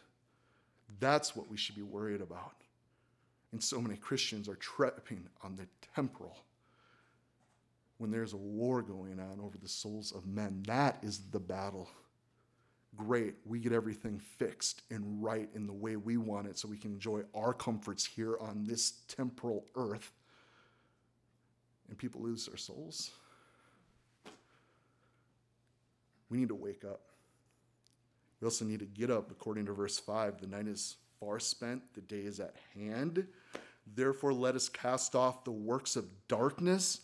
That's 0.99 1.33
what 1.33 1.49
we 1.49 1.55
should 1.55 1.75
be 1.75 1.81
worried 1.81 2.21
about. 2.21 2.60
And 3.51 3.61
so 3.61 3.81
many 3.81 3.97
Christians 3.97 4.47
are 4.47 4.55
tripping 4.55 5.27
on 5.43 5.55
the 5.55 5.67
temporal 5.93 6.37
when 7.97 8.11
there's 8.11 8.33
a 8.33 8.37
war 8.37 8.81
going 8.81 9.19
on 9.19 9.39
over 9.41 9.57
the 9.57 9.67
souls 9.67 10.11
of 10.11 10.25
men. 10.25 10.63
That 10.67 10.99
is 11.03 11.19
the 11.31 11.39
battle 11.39 11.89
great, 12.95 13.35
we 13.45 13.59
get 13.59 13.71
everything 13.71 14.19
fixed 14.19 14.81
and 14.89 15.23
right 15.23 15.49
in 15.55 15.65
the 15.65 15.73
way 15.73 15.95
we 15.95 16.17
want 16.17 16.47
it 16.47 16.57
so 16.57 16.67
we 16.67 16.77
can 16.77 16.91
enjoy 16.91 17.21
our 17.33 17.53
comforts 17.53 18.05
here 18.05 18.37
on 18.39 18.65
this 18.65 18.91
temporal 19.07 19.65
earth. 19.75 20.11
And 21.89 21.97
people 21.97 22.21
lose 22.21 22.45
their 22.45 22.57
souls. 22.57 23.11
We 26.29 26.37
need 26.37 26.49
to 26.49 26.55
wake 26.55 26.83
up. 26.85 27.01
We 28.39 28.45
also 28.45 28.65
need 28.65 28.79
to 28.79 28.85
get 28.85 29.11
up, 29.11 29.29
according 29.29 29.65
to 29.67 29.73
verse 29.73 29.99
5. 29.99 30.39
The 30.39 30.47
night 30.47 30.67
is 30.67 30.95
far 31.19 31.39
spent, 31.39 31.81
the 31.93 32.01
day 32.01 32.21
is 32.21 32.39
at 32.39 32.55
hand. 32.73 33.27
Therefore, 33.85 34.33
let 34.33 34.55
us 34.55 34.69
cast 34.69 35.15
off 35.15 35.43
the 35.43 35.51
works 35.51 35.95
of 35.95 36.05
darkness 36.27 37.01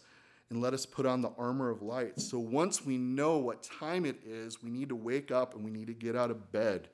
and 0.49 0.61
let 0.61 0.73
us 0.73 0.85
put 0.85 1.05
on 1.05 1.21
the 1.21 1.31
armor 1.37 1.69
of 1.69 1.81
light. 1.81 2.19
So 2.19 2.39
once 2.39 2.85
we 2.85 2.97
know 2.97 3.37
what 3.37 3.63
time 3.63 4.05
it 4.05 4.17
is, 4.25 4.63
we 4.63 4.69
need 4.69 4.89
to 4.89 4.95
wake 4.95 5.31
up 5.31 5.55
and 5.55 5.63
we 5.63 5.71
need 5.71 5.87
to 5.87 5.93
get 5.93 6.15
out 6.15 6.31
of 6.31 6.51
bed. 6.51 6.87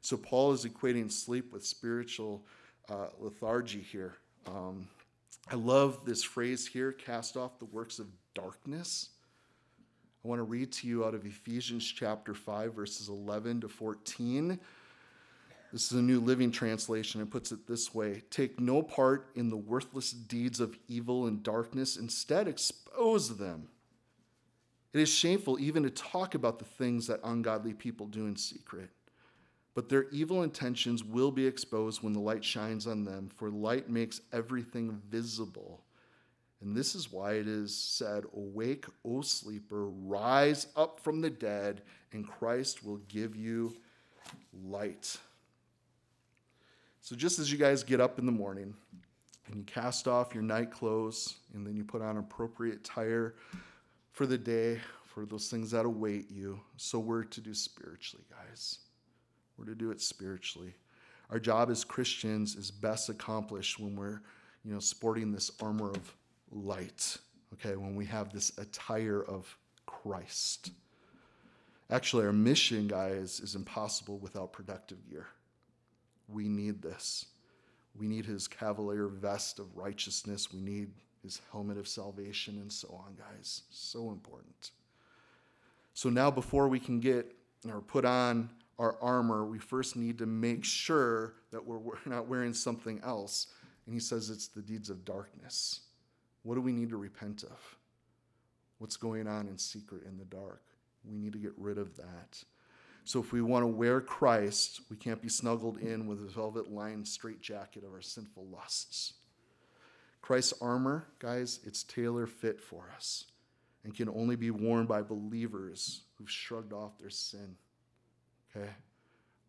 So 0.00 0.16
Paul 0.16 0.52
is 0.52 0.64
equating 0.64 1.10
sleep 1.10 1.52
with 1.52 1.64
spiritual 1.64 2.44
uh, 2.88 3.08
lethargy 3.18 3.80
here. 3.80 4.14
Um, 4.46 4.88
I 5.50 5.56
love 5.56 6.04
this 6.04 6.22
phrase 6.22 6.66
here 6.66 6.92
cast 6.92 7.36
off 7.36 7.58
the 7.58 7.64
works 7.66 7.98
of 7.98 8.06
darkness. 8.34 9.10
I 10.24 10.28
want 10.28 10.38
to 10.38 10.44
read 10.44 10.70
to 10.72 10.86
you 10.86 11.04
out 11.04 11.14
of 11.14 11.26
Ephesians 11.26 11.84
chapter 11.84 12.32
5, 12.32 12.74
verses 12.74 13.08
11 13.08 13.62
to 13.62 13.68
14. 13.68 14.58
This 15.72 15.90
is 15.90 15.98
a 15.98 16.02
New 16.02 16.20
Living 16.20 16.50
Translation 16.50 17.22
and 17.22 17.30
puts 17.30 17.50
it 17.50 17.66
this 17.66 17.94
way 17.94 18.22
Take 18.30 18.60
no 18.60 18.82
part 18.82 19.30
in 19.34 19.48
the 19.48 19.56
worthless 19.56 20.12
deeds 20.12 20.60
of 20.60 20.78
evil 20.86 21.26
and 21.26 21.42
darkness, 21.42 21.96
instead, 21.96 22.46
expose 22.46 23.38
them. 23.38 23.68
It 24.92 25.00
is 25.00 25.08
shameful 25.08 25.58
even 25.58 25.82
to 25.84 25.90
talk 25.90 26.34
about 26.34 26.58
the 26.58 26.66
things 26.66 27.06
that 27.06 27.20
ungodly 27.24 27.72
people 27.72 28.06
do 28.06 28.26
in 28.26 28.36
secret. 28.36 28.90
But 29.74 29.88
their 29.88 30.10
evil 30.10 30.42
intentions 30.42 31.02
will 31.02 31.30
be 31.30 31.46
exposed 31.46 32.02
when 32.02 32.12
the 32.12 32.20
light 32.20 32.44
shines 32.44 32.86
on 32.86 33.04
them, 33.04 33.30
for 33.34 33.48
light 33.48 33.88
makes 33.88 34.20
everything 34.30 35.00
visible. 35.08 35.82
And 36.60 36.76
this 36.76 36.94
is 36.94 37.10
why 37.10 37.32
it 37.34 37.48
is 37.48 37.74
said, 37.74 38.24
Awake, 38.36 38.84
O 39.06 39.22
sleeper, 39.22 39.88
rise 39.88 40.66
up 40.76 41.00
from 41.00 41.22
the 41.22 41.30
dead, 41.30 41.80
and 42.12 42.28
Christ 42.28 42.84
will 42.84 42.98
give 43.08 43.34
you 43.34 43.74
light. 44.52 45.16
So, 47.02 47.16
just 47.16 47.40
as 47.40 47.50
you 47.50 47.58
guys 47.58 47.82
get 47.82 48.00
up 48.00 48.20
in 48.20 48.26
the 48.26 48.32
morning, 48.32 48.74
and 49.48 49.56
you 49.56 49.64
cast 49.64 50.06
off 50.06 50.34
your 50.34 50.44
night 50.44 50.70
clothes, 50.70 51.34
and 51.52 51.66
then 51.66 51.76
you 51.76 51.82
put 51.82 52.00
on 52.00 52.16
appropriate 52.16 52.76
attire 52.76 53.34
for 54.12 54.24
the 54.24 54.38
day, 54.38 54.80
for 55.12 55.26
those 55.26 55.48
things 55.48 55.72
that 55.72 55.84
await 55.84 56.30
you. 56.30 56.60
So 56.76 57.00
we're 57.00 57.24
to 57.24 57.40
do 57.40 57.54
spiritually, 57.54 58.24
guys. 58.30 58.78
We're 59.58 59.66
to 59.66 59.74
do 59.74 59.90
it 59.90 60.00
spiritually. 60.00 60.74
Our 61.28 61.40
job 61.40 61.70
as 61.70 61.82
Christians 61.82 62.54
is 62.54 62.70
best 62.70 63.08
accomplished 63.08 63.80
when 63.80 63.96
we're, 63.96 64.20
you 64.64 64.72
know, 64.72 64.78
sporting 64.78 65.32
this 65.32 65.50
armor 65.60 65.90
of 65.90 66.16
light. 66.50 67.16
Okay, 67.54 67.76
when 67.76 67.96
we 67.96 68.06
have 68.06 68.32
this 68.32 68.56
attire 68.58 69.22
of 69.22 69.58
Christ. 69.86 70.70
Actually, 71.90 72.26
our 72.26 72.32
mission, 72.32 72.86
guys, 72.86 73.40
is 73.40 73.56
impossible 73.56 74.18
without 74.18 74.52
productive 74.52 74.98
gear. 75.10 75.26
We 76.28 76.48
need 76.48 76.82
this. 76.82 77.26
We 77.94 78.06
need 78.08 78.24
his 78.24 78.48
cavalier 78.48 79.06
vest 79.08 79.58
of 79.58 79.76
righteousness. 79.76 80.52
We 80.52 80.60
need 80.60 80.90
his 81.22 81.40
helmet 81.50 81.78
of 81.78 81.86
salvation 81.86 82.58
and 82.58 82.72
so 82.72 82.88
on, 83.04 83.14
guys. 83.14 83.62
So 83.70 84.10
important. 84.10 84.70
So 85.94 86.08
now, 86.08 86.30
before 86.30 86.68
we 86.68 86.80
can 86.80 87.00
get 87.00 87.34
or 87.68 87.80
put 87.80 88.04
on 88.04 88.50
our 88.78 88.96
armor, 89.00 89.44
we 89.44 89.58
first 89.58 89.94
need 89.94 90.18
to 90.18 90.26
make 90.26 90.64
sure 90.64 91.34
that 91.50 91.64
we're 91.64 91.78
not 92.06 92.26
wearing 92.26 92.54
something 92.54 93.00
else. 93.04 93.48
And 93.86 93.94
he 93.94 94.00
says 94.00 94.30
it's 94.30 94.48
the 94.48 94.62
deeds 94.62 94.90
of 94.90 95.04
darkness. 95.04 95.80
What 96.42 96.54
do 96.54 96.60
we 96.60 96.72
need 96.72 96.90
to 96.90 96.96
repent 96.96 97.44
of? 97.44 97.76
What's 98.78 98.96
going 98.96 99.28
on 99.28 99.46
in 99.46 99.58
secret 99.58 100.02
in 100.04 100.18
the 100.18 100.24
dark? 100.24 100.62
We 101.04 101.16
need 101.16 101.32
to 101.34 101.38
get 101.38 101.52
rid 101.56 101.78
of 101.78 101.96
that. 101.96 102.42
So 103.04 103.20
if 103.20 103.32
we 103.32 103.42
want 103.42 103.64
to 103.64 103.68
wear 103.68 104.00
Christ, 104.00 104.80
we 104.88 104.96
can't 104.96 105.20
be 105.20 105.28
snuggled 105.28 105.78
in 105.78 106.06
with 106.06 106.20
a 106.20 106.28
velvet 106.28 106.70
lined 106.70 107.08
straitjacket 107.08 107.84
of 107.84 107.92
our 107.92 108.02
sinful 108.02 108.46
lusts. 108.46 109.14
Christ's 110.20 110.54
armor, 110.60 111.08
guys, 111.18 111.58
it's 111.64 111.82
tailor 111.82 112.26
fit 112.26 112.60
for 112.60 112.90
us 112.94 113.24
and 113.84 113.94
can 113.94 114.08
only 114.08 114.36
be 114.36 114.50
worn 114.50 114.86
by 114.86 115.02
believers 115.02 116.02
who've 116.14 116.30
shrugged 116.30 116.72
off 116.72 116.98
their 116.98 117.10
sin. 117.10 117.56
Okay? 118.54 118.70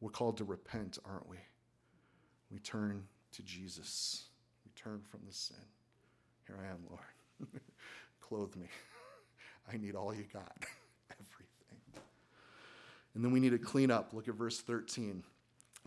We're 0.02 0.10
called 0.10 0.38
to 0.38 0.44
repent, 0.44 0.98
aren't 1.06 1.30
we? 1.30 1.38
We 2.52 2.60
turn 2.60 3.04
to 3.34 3.44
Jesus. 3.44 4.26
We 4.66 4.72
turn 4.76 5.02
from 5.10 5.22
the 5.28 5.34
sin. 5.34 5.58
Here 6.48 6.58
I 6.60 6.72
am, 6.72 6.80
Lord. 6.90 7.52
Clothe 8.20 8.56
me. 8.56 8.68
I 9.72 9.78
need 9.78 9.96
all 9.96 10.14
you 10.14 10.26
got. 10.34 10.58
And 13.16 13.24
then 13.24 13.32
we 13.32 13.40
need 13.40 13.52
to 13.52 13.60
clean 13.60 13.92
up. 13.92 14.14
Look 14.14 14.28
at 14.28 14.36
verse 14.36 14.60
13. 14.60 15.24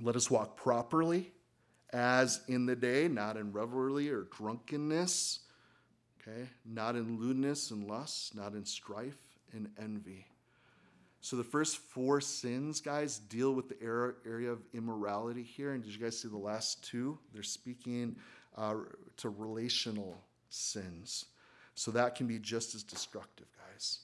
Let 0.01 0.17
us 0.17 0.31
walk 0.31 0.57
properly 0.57 1.33
as 1.93 2.41
in 2.49 2.67
the 2.67 2.77
day, 2.77 3.09
not 3.09 3.37
in 3.37 3.53
revelry 3.53 4.11
or 4.11 4.29
drunkenness, 4.37 5.41
okay? 6.21 6.49
Not 6.65 6.97
in 6.97 7.19
lewdness 7.19 7.71
and 7.71 7.89
lust, 7.89 8.35
not 8.35 8.53
in 8.53 8.65
strife 8.65 9.19
and 9.53 9.71
envy. 9.81 10.27
So 11.21 11.37
the 11.37 11.45
first 11.45 11.79
four 11.79 12.21
sins, 12.21 12.81
guys, 12.81 13.19
deal 13.19 13.53
with 13.53 13.69
the 13.69 13.77
area 13.83 14.51
of 14.51 14.61
immorality 14.73 15.43
here. 15.43 15.73
And 15.73 15.83
did 15.83 15.93
you 15.93 15.99
guys 15.99 16.21
see 16.21 16.29
the 16.29 16.37
last 16.37 16.85
two? 16.85 17.19
They're 17.33 17.43
speaking 17.43 18.17
uh, 18.57 18.75
to 19.17 19.29
relational 19.31 20.23
sins. 20.51 21.25
So 21.75 21.91
that 21.93 22.15
can 22.15 22.27
be 22.27 22.39
just 22.39 22.75
as 22.75 22.83
destructive, 22.83 23.47
guys. 23.59 24.01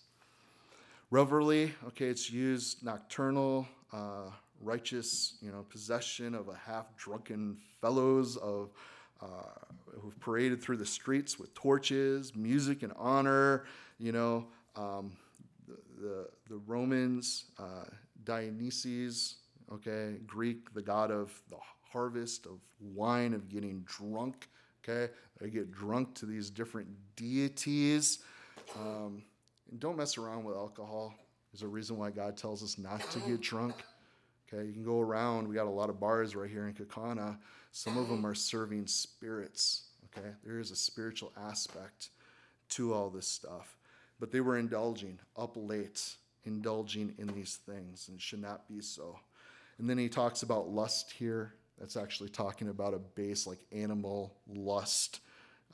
Revelry, 1.12 1.74
okay, 1.88 2.06
it's 2.06 2.32
used 2.32 2.82
nocturnal, 2.82 3.68
uh, 3.92 4.30
righteous, 4.62 5.34
you 5.42 5.52
know, 5.52 5.66
possession 5.68 6.34
of 6.34 6.48
a 6.48 6.54
half-drunken 6.54 7.58
fellows 7.82 8.38
of 8.38 8.70
uh, 9.20 9.26
who've 10.00 10.18
paraded 10.20 10.62
through 10.62 10.78
the 10.78 10.86
streets 10.86 11.38
with 11.38 11.52
torches, 11.52 12.34
music 12.34 12.82
and 12.82 12.94
honor. 12.96 13.66
You 13.98 14.12
know, 14.12 14.46
um, 14.74 15.12
the, 15.68 15.76
the, 16.00 16.28
the 16.48 16.56
Romans, 16.66 17.44
uh, 17.58 17.84
Dionysus, 18.24 19.34
okay, 19.70 20.14
Greek, 20.26 20.72
the 20.72 20.80
god 20.80 21.10
of 21.10 21.38
the 21.50 21.58
harvest 21.92 22.46
of 22.46 22.58
wine, 22.80 23.34
of 23.34 23.50
getting 23.50 23.84
drunk. 23.84 24.48
Okay, 24.82 25.12
they 25.38 25.50
get 25.50 25.70
drunk 25.70 26.14
to 26.14 26.24
these 26.24 26.48
different 26.48 26.88
deities. 27.16 28.20
Um, 28.80 29.24
and 29.72 29.80
don't 29.80 29.96
mess 29.96 30.18
around 30.18 30.44
with 30.44 30.54
alcohol. 30.54 31.14
There's 31.50 31.62
a 31.62 31.68
reason 31.68 31.96
why 31.96 32.10
God 32.10 32.36
tells 32.36 32.62
us 32.62 32.78
not 32.78 33.00
to 33.10 33.18
get 33.20 33.40
drunk. 33.40 33.74
Okay, 34.52 34.66
you 34.66 34.72
can 34.72 34.84
go 34.84 35.00
around. 35.00 35.48
We 35.48 35.54
got 35.54 35.66
a 35.66 35.70
lot 35.70 35.88
of 35.88 35.98
bars 35.98 36.36
right 36.36 36.50
here 36.50 36.68
in 36.68 36.74
Kaukauna. 36.74 37.38
Some 37.72 37.96
of 37.96 38.08
them 38.08 38.24
are 38.26 38.34
serving 38.34 38.86
spirits. 38.86 39.88
Okay, 40.06 40.28
there 40.44 40.60
is 40.60 40.70
a 40.70 40.76
spiritual 40.76 41.32
aspect 41.48 42.10
to 42.70 42.92
all 42.92 43.08
this 43.08 43.26
stuff. 43.26 43.78
But 44.20 44.30
they 44.30 44.42
were 44.42 44.58
indulging 44.58 45.18
up 45.38 45.54
late, 45.56 46.16
indulging 46.44 47.14
in 47.18 47.28
these 47.28 47.58
things, 47.66 48.08
and 48.08 48.20
should 48.20 48.42
not 48.42 48.68
be 48.68 48.82
so. 48.82 49.18
And 49.78 49.88
then 49.88 49.96
he 49.96 50.10
talks 50.10 50.42
about 50.42 50.68
lust 50.68 51.12
here. 51.12 51.54
That's 51.78 51.96
actually 51.96 52.28
talking 52.28 52.68
about 52.68 52.92
a 52.92 52.98
base 52.98 53.46
like 53.46 53.64
animal 53.72 54.36
lust 54.46 55.20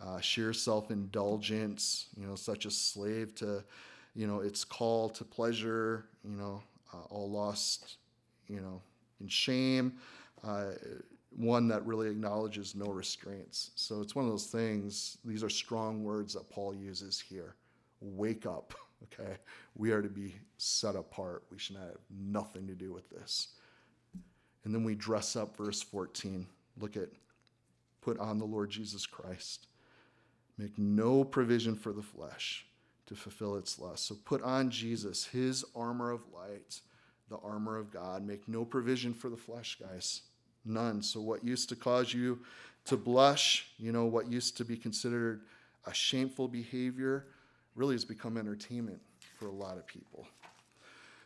uh, 0.01 0.21
sheer 0.21 0.53
self 0.53 0.91
indulgence, 0.91 2.07
you 2.17 2.27
know, 2.27 2.35
such 2.35 2.67
a 2.67 2.71
slave 2.71 3.35
to, 3.37 3.65
you 4.15 4.27
know, 4.27 4.41
its 4.41 4.65
call 4.65 5.09
to 5.11 5.25
pleasure, 5.25 6.07
you 6.25 6.37
know, 6.37 6.63
uh, 6.93 7.03
all 7.11 7.31
lost, 7.31 7.97
you 8.49 8.61
know, 8.61 8.81
in 9.21 9.29
shame. 9.29 9.95
Uh, 10.45 10.73
one 11.37 11.69
that 11.69 11.85
really 11.87 12.09
acknowledges 12.09 12.75
no 12.75 12.87
restraints. 12.87 13.71
So 13.75 14.01
it's 14.01 14.15
one 14.15 14.25
of 14.25 14.31
those 14.31 14.47
things, 14.47 15.19
these 15.25 15.43
are 15.43 15.51
strong 15.51 16.03
words 16.03 16.35
that 16.35 16.49
Paul 16.51 16.75
uses 16.75 17.21
here. 17.21 17.55
Wake 18.01 18.47
up, 18.47 18.75
okay? 19.05 19.37
We 19.75 19.93
are 19.93 20.03
to 20.03 20.09
be 20.09 20.37
set 20.57 20.97
apart. 20.97 21.45
We 21.51 21.59
should 21.59 21.77
have 21.77 21.97
nothing 22.11 22.67
to 22.67 22.75
do 22.75 22.93
with 22.93 23.09
this. 23.11 23.49
And 24.65 24.75
then 24.75 24.85
we 24.85 24.95
dress 24.95 25.37
up, 25.37 25.57
verse 25.57 25.83
14. 25.83 26.47
Look 26.81 26.97
at, 26.97 27.09
put 28.01 28.19
on 28.19 28.39
the 28.39 28.45
Lord 28.45 28.71
Jesus 28.71 29.07
Christ. 29.07 29.67
Make 30.59 30.77
no 30.77 31.25
provision 31.25 31.77
for 31.77 31.93
the 31.93 32.03
flesh 32.03 32.67
to 33.07 33.15
fulfill 33.15 33.57
its 33.57 33.79
lust. 33.79 34.07
So 34.07 34.17
put 34.25 34.43
on 34.43 34.71
Jesus, 34.71 35.25
his 35.25 35.65
armor 35.75 36.11
of 36.11 36.21
light, 36.35 36.81
the 37.31 37.39
armor 37.39 37.77
of 37.77 37.93
God. 37.93 38.27
Make 38.27 38.49
no 38.49 38.65
provision 38.65 39.15
for 39.15 39.31
the 39.31 39.37
flesh, 39.37 39.79
guys. 39.81 40.23
None. 40.65 41.03
So 41.03 41.21
what 41.21 41.45
used 41.45 41.69
to 41.71 41.77
cause 41.77 42.13
you 42.13 42.41
to 42.87 42.97
blush, 42.97 43.69
you 43.79 43.93
know, 43.93 44.07
what 44.07 44.31
used 44.31 44.57
to 44.57 44.65
be 44.65 44.77
considered 44.77 45.43
a 45.87 45.95
shameful 45.95 46.49
behavior, 46.49 47.27
really 47.75 47.95
has 47.95 48.05
become 48.05 48.37
entertainment 48.37 49.01
for 49.39 49.47
a 49.47 49.53
lot 49.53 49.79
of 49.79 49.87
people. 49.87 50.27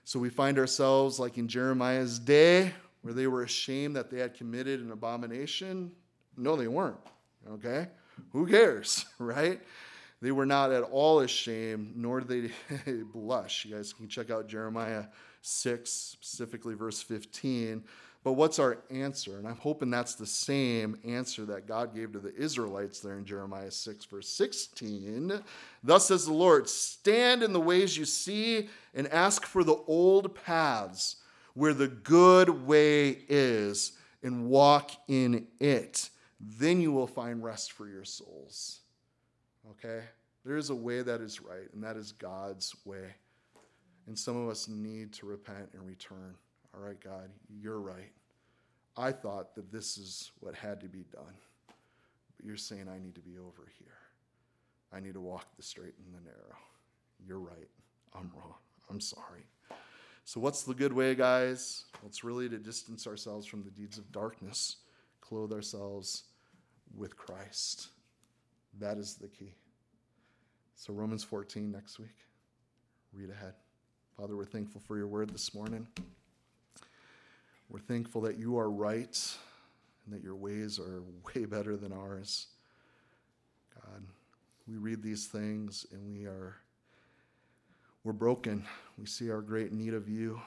So 0.04 0.18
we 0.18 0.28
find 0.28 0.58
ourselves 0.58 1.18
like 1.18 1.38
in 1.38 1.48
Jeremiah's 1.48 2.18
day, 2.18 2.72
where 3.02 3.14
they 3.14 3.26
were 3.26 3.42
ashamed 3.42 3.96
that 3.96 4.10
they 4.10 4.18
had 4.18 4.34
committed 4.34 4.80
an 4.80 4.92
abomination. 4.92 5.90
No, 6.36 6.54
they 6.54 6.68
weren't. 6.68 6.98
Okay? 7.50 7.88
Who 8.32 8.46
cares, 8.46 9.04
right? 9.18 9.60
They 10.20 10.30
were 10.30 10.46
not 10.46 10.70
at 10.70 10.84
all 10.84 11.20
ashamed, 11.20 11.96
nor 11.96 12.20
did 12.20 12.52
they 12.86 12.92
blush. 13.12 13.64
You 13.64 13.74
guys 13.74 13.92
can 13.92 14.08
check 14.08 14.30
out 14.30 14.46
Jeremiah 14.46 15.04
6, 15.42 15.90
specifically 15.90 16.74
verse 16.74 17.02
15. 17.02 17.82
But 18.24 18.34
what's 18.34 18.60
our 18.60 18.78
answer? 18.88 19.38
And 19.38 19.48
I'm 19.48 19.56
hoping 19.56 19.90
that's 19.90 20.14
the 20.14 20.26
same 20.26 20.96
answer 21.04 21.44
that 21.46 21.66
God 21.66 21.92
gave 21.92 22.12
to 22.12 22.20
the 22.20 22.34
Israelites 22.36 23.00
there 23.00 23.18
in 23.18 23.24
Jeremiah 23.24 23.70
6, 23.70 24.04
verse 24.04 24.28
16. 24.28 25.42
Thus 25.82 26.06
says 26.06 26.26
the 26.26 26.32
Lord 26.32 26.68
Stand 26.68 27.42
in 27.42 27.52
the 27.52 27.60
ways 27.60 27.96
you 27.96 28.04
see 28.04 28.68
and 28.94 29.08
ask 29.08 29.44
for 29.44 29.64
the 29.64 29.82
old 29.88 30.36
paths 30.36 31.16
where 31.54 31.74
the 31.74 31.88
good 31.88 32.48
way 32.48 33.18
is 33.28 33.92
and 34.22 34.48
walk 34.48 34.92
in 35.08 35.48
it 35.58 36.10
then 36.42 36.80
you 36.80 36.90
will 36.90 37.06
find 37.06 37.42
rest 37.42 37.72
for 37.72 37.88
your 37.88 38.04
souls. 38.04 38.80
Okay? 39.70 40.02
There 40.44 40.56
is 40.56 40.70
a 40.70 40.74
way 40.74 41.02
that 41.02 41.20
is 41.20 41.40
right, 41.40 41.72
and 41.72 41.84
that 41.84 41.96
is 41.96 42.10
God's 42.10 42.74
way. 42.84 43.14
And 44.08 44.18
some 44.18 44.36
of 44.36 44.48
us 44.48 44.66
need 44.66 45.12
to 45.14 45.26
repent 45.26 45.70
and 45.72 45.86
return. 45.86 46.34
All 46.74 46.80
right, 46.80 46.98
God, 47.00 47.30
you're 47.48 47.80
right. 47.80 48.10
I 48.96 49.12
thought 49.12 49.54
that 49.54 49.70
this 49.70 49.96
is 49.96 50.32
what 50.40 50.56
had 50.56 50.80
to 50.80 50.88
be 50.88 51.04
done. 51.12 51.34
But 52.36 52.44
you're 52.44 52.56
saying 52.56 52.88
I 52.92 52.98
need 52.98 53.14
to 53.14 53.20
be 53.20 53.38
over 53.38 53.68
here. 53.78 53.86
I 54.92 54.98
need 54.98 55.14
to 55.14 55.20
walk 55.20 55.46
the 55.56 55.62
straight 55.62 55.94
and 56.04 56.12
the 56.12 56.24
narrow. 56.24 56.56
You're 57.24 57.38
right. 57.38 57.68
I'm 58.14 58.30
wrong. 58.34 58.56
I'm 58.90 59.00
sorry. 59.00 59.46
So, 60.24 60.40
what's 60.40 60.64
the 60.64 60.74
good 60.74 60.92
way, 60.92 61.14
guys? 61.14 61.84
Well, 61.94 62.08
it's 62.08 62.24
really 62.24 62.48
to 62.48 62.58
distance 62.58 63.06
ourselves 63.06 63.46
from 63.46 63.62
the 63.62 63.70
deeds 63.70 63.96
of 63.96 64.10
darkness, 64.12 64.76
clothe 65.20 65.52
ourselves 65.52 66.24
with 66.96 67.16
Christ. 67.16 67.88
That 68.78 68.98
is 68.98 69.14
the 69.14 69.28
key. 69.28 69.54
So, 70.74 70.92
Romans 70.92 71.22
14 71.24 71.70
next 71.70 71.98
week. 71.98 72.16
Read 73.12 73.30
ahead. 73.30 73.54
Father, 74.16 74.36
we're 74.36 74.44
thankful 74.44 74.80
for 74.80 74.96
your 74.96 75.06
word 75.06 75.30
this 75.30 75.54
morning. 75.54 75.86
We're 77.68 77.80
thankful 77.80 78.20
that 78.22 78.38
you 78.38 78.58
are 78.58 78.70
right 78.70 79.36
and 80.04 80.14
that 80.14 80.22
your 80.22 80.34
ways 80.34 80.78
are 80.78 81.02
way 81.34 81.44
better 81.44 81.76
than 81.76 81.92
ours. 81.92 82.48
God, 83.74 84.02
we 84.66 84.76
read 84.76 85.02
these 85.02 85.26
things 85.26 85.86
and 85.92 86.12
we 86.12 86.26
are 86.26 86.56
we're 88.04 88.12
broken. 88.12 88.64
We 88.98 89.06
see 89.06 89.30
our 89.30 89.40
great 89.40 89.72
need 89.72 89.94
of 89.94 90.08
you. 90.08 90.40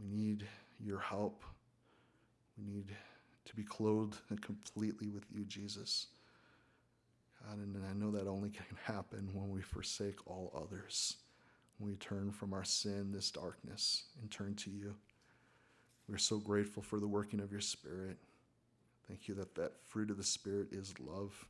We 0.00 0.08
need 0.08 0.44
your 0.84 0.98
help. 0.98 1.44
We 2.58 2.64
need 2.64 2.86
to 3.50 3.56
be 3.56 3.64
clothed 3.64 4.16
completely 4.40 5.08
with 5.08 5.24
you, 5.34 5.44
Jesus. 5.44 6.06
God, 7.44 7.58
and 7.58 7.76
I 7.84 7.92
know 7.92 8.12
that 8.12 8.28
only 8.28 8.50
can 8.50 8.64
happen 8.84 9.28
when 9.32 9.50
we 9.50 9.60
forsake 9.60 10.24
all 10.24 10.52
others, 10.54 11.16
when 11.78 11.90
we 11.90 11.96
turn 11.96 12.30
from 12.30 12.54
our 12.54 12.62
sin, 12.62 13.10
this 13.12 13.32
darkness, 13.32 14.04
and 14.20 14.30
turn 14.30 14.54
to 14.54 14.70
you. 14.70 14.94
We're 16.08 16.18
so 16.18 16.38
grateful 16.38 16.82
for 16.82 17.00
the 17.00 17.08
working 17.08 17.40
of 17.40 17.50
your 17.50 17.60
Spirit. 17.60 18.18
Thank 19.08 19.26
you 19.26 19.34
that 19.34 19.56
that 19.56 19.72
fruit 19.84 20.10
of 20.10 20.16
the 20.16 20.22
Spirit 20.22 20.68
is 20.70 20.94
love. 21.00 21.48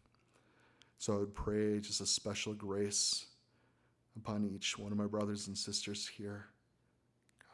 So 0.96 1.14
I 1.14 1.18
would 1.18 1.34
pray 1.34 1.80
just 1.80 2.00
a 2.00 2.06
special 2.06 2.54
grace 2.54 3.26
upon 4.16 4.46
each 4.46 4.78
one 4.78 4.90
of 4.92 4.98
my 4.98 5.06
brothers 5.06 5.48
and 5.48 5.56
sisters 5.56 6.08
here. 6.08 6.46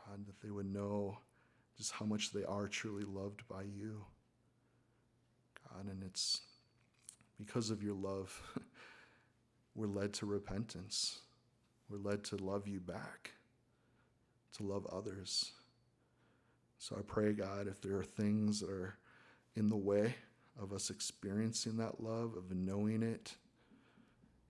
God, 0.07 0.25
that 0.27 0.41
they 0.41 0.51
would 0.51 0.73
know 0.73 1.19
just 1.77 1.93
how 1.93 2.07
much 2.07 2.33
they 2.33 2.45
are 2.45 2.69
truly 2.69 3.05
loved 3.05 3.47
by 3.49 3.63
you. 3.63 4.05
God, 5.77 5.87
and 5.91 6.03
it's 6.03 6.41
because 7.39 7.71
of 7.71 7.83
your 7.83 7.95
love, 7.95 8.41
we're 9.75 9.87
led 9.87 10.13
to 10.15 10.27
repentance. 10.27 11.21
We're 11.89 11.99
led 11.99 12.25
to 12.25 12.37
love 12.37 12.67
you 12.67 12.81
back, 12.81 13.33
to 14.57 14.63
love 14.63 14.87
others. 14.87 15.53
So 16.79 16.97
I 16.99 17.03
pray, 17.03 17.33
God, 17.33 17.69
if 17.69 17.81
there 17.81 17.97
are 17.97 18.05
things 18.05 18.61
that 18.61 18.71
are 18.71 18.97
in 19.55 19.69
the 19.69 19.77
way 19.77 20.15
of 20.61 20.73
us 20.73 20.91
experiencing 20.91 21.77
that 21.77 22.01
love, 22.03 22.37
of 22.37 22.55
knowing 22.55 23.03
it, 23.03 23.35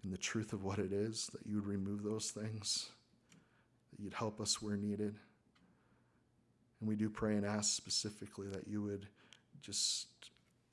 and 0.03 0.13
the 0.13 0.19
truth 0.19 0.53
of 0.53 0.63
what 0.63 0.79
it 0.79 0.93
is, 0.93 1.29
that 1.33 1.47
you 1.47 1.57
would 1.57 1.67
remove 1.67 2.03
those 2.03 2.31
things, 2.31 2.91
that 3.91 4.01
you'd 4.01 4.15
help 4.15 4.41
us 4.41 4.63
where 4.63 4.77
needed. 4.77 5.17
And 6.81 6.89
we 6.89 6.95
do 6.95 7.11
pray 7.11 7.35
and 7.35 7.45
ask 7.45 7.75
specifically 7.75 8.49
that 8.49 8.69
you 8.69 8.83
would 8.83 9.09
just 9.61 10.07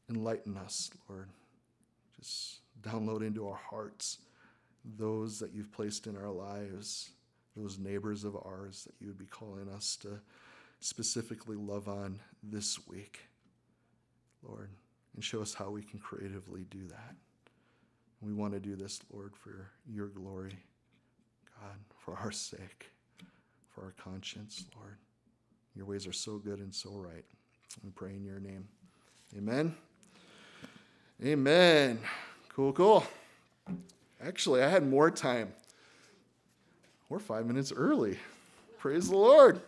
enlighten 0.10 0.58
us, 0.58 0.90
Lord. 1.10 1.30
Just 2.20 2.60
download 2.82 3.26
into 3.26 3.48
our 3.48 3.60
hearts 3.70 4.20
those 4.98 5.40
that 5.40 5.54
you've 5.54 5.72
placed 5.72 6.08
in 6.08 6.18
our 6.18 6.32
lives, 6.32 7.12
those 7.56 7.80
neighbors 7.80 8.24
of 8.24 8.36
ours 8.36 8.84
that 8.86 8.94
you 9.00 9.08
would 9.08 9.18
be 9.18 9.26
calling 9.26 9.70
us 9.70 9.96
to 9.98 10.20
specifically 10.80 11.56
love 11.56 11.88
on 11.88 12.20
this 12.42 12.86
week, 12.88 13.20
Lord, 14.42 14.70
and 15.16 15.24
show 15.24 15.42
us 15.42 15.54
how 15.54 15.70
we 15.70 15.82
can 15.82 16.00
creatively 16.00 16.66
do 16.70 16.88
that. 16.88 17.16
We 18.22 18.34
want 18.34 18.54
to 18.54 18.60
do 18.60 18.76
this, 18.76 19.00
Lord, 19.12 19.36
for 19.36 19.72
your 19.90 20.08
glory, 20.08 20.58
God, 21.60 21.78
for 21.98 22.16
our 22.16 22.32
sake, 22.32 22.92
for 23.70 23.84
our 23.84 23.94
conscience, 24.02 24.66
Lord. 24.78 24.98
Your 25.76 25.86
ways 25.86 26.08
are 26.08 26.14
so 26.14 26.38
good 26.38 26.60
and 26.60 26.74
so 26.74 26.92
right. 26.92 27.26
We 27.84 27.90
pray 27.90 28.12
in 28.12 28.24
your 28.24 28.40
name. 28.40 28.68
Amen. 29.36 29.76
Amen. 31.24 32.00
Cool, 32.50 32.74
cool. 32.74 33.06
Actually, 34.22 34.62
I 34.62 34.68
had 34.68 34.86
more 34.86 35.10
time. 35.10 35.54
We're 37.08 37.20
five 37.20 37.46
minutes 37.46 37.72
early. 37.74 38.20
Praise 38.78 39.10
the 39.10 39.16
Lord. 39.16 39.62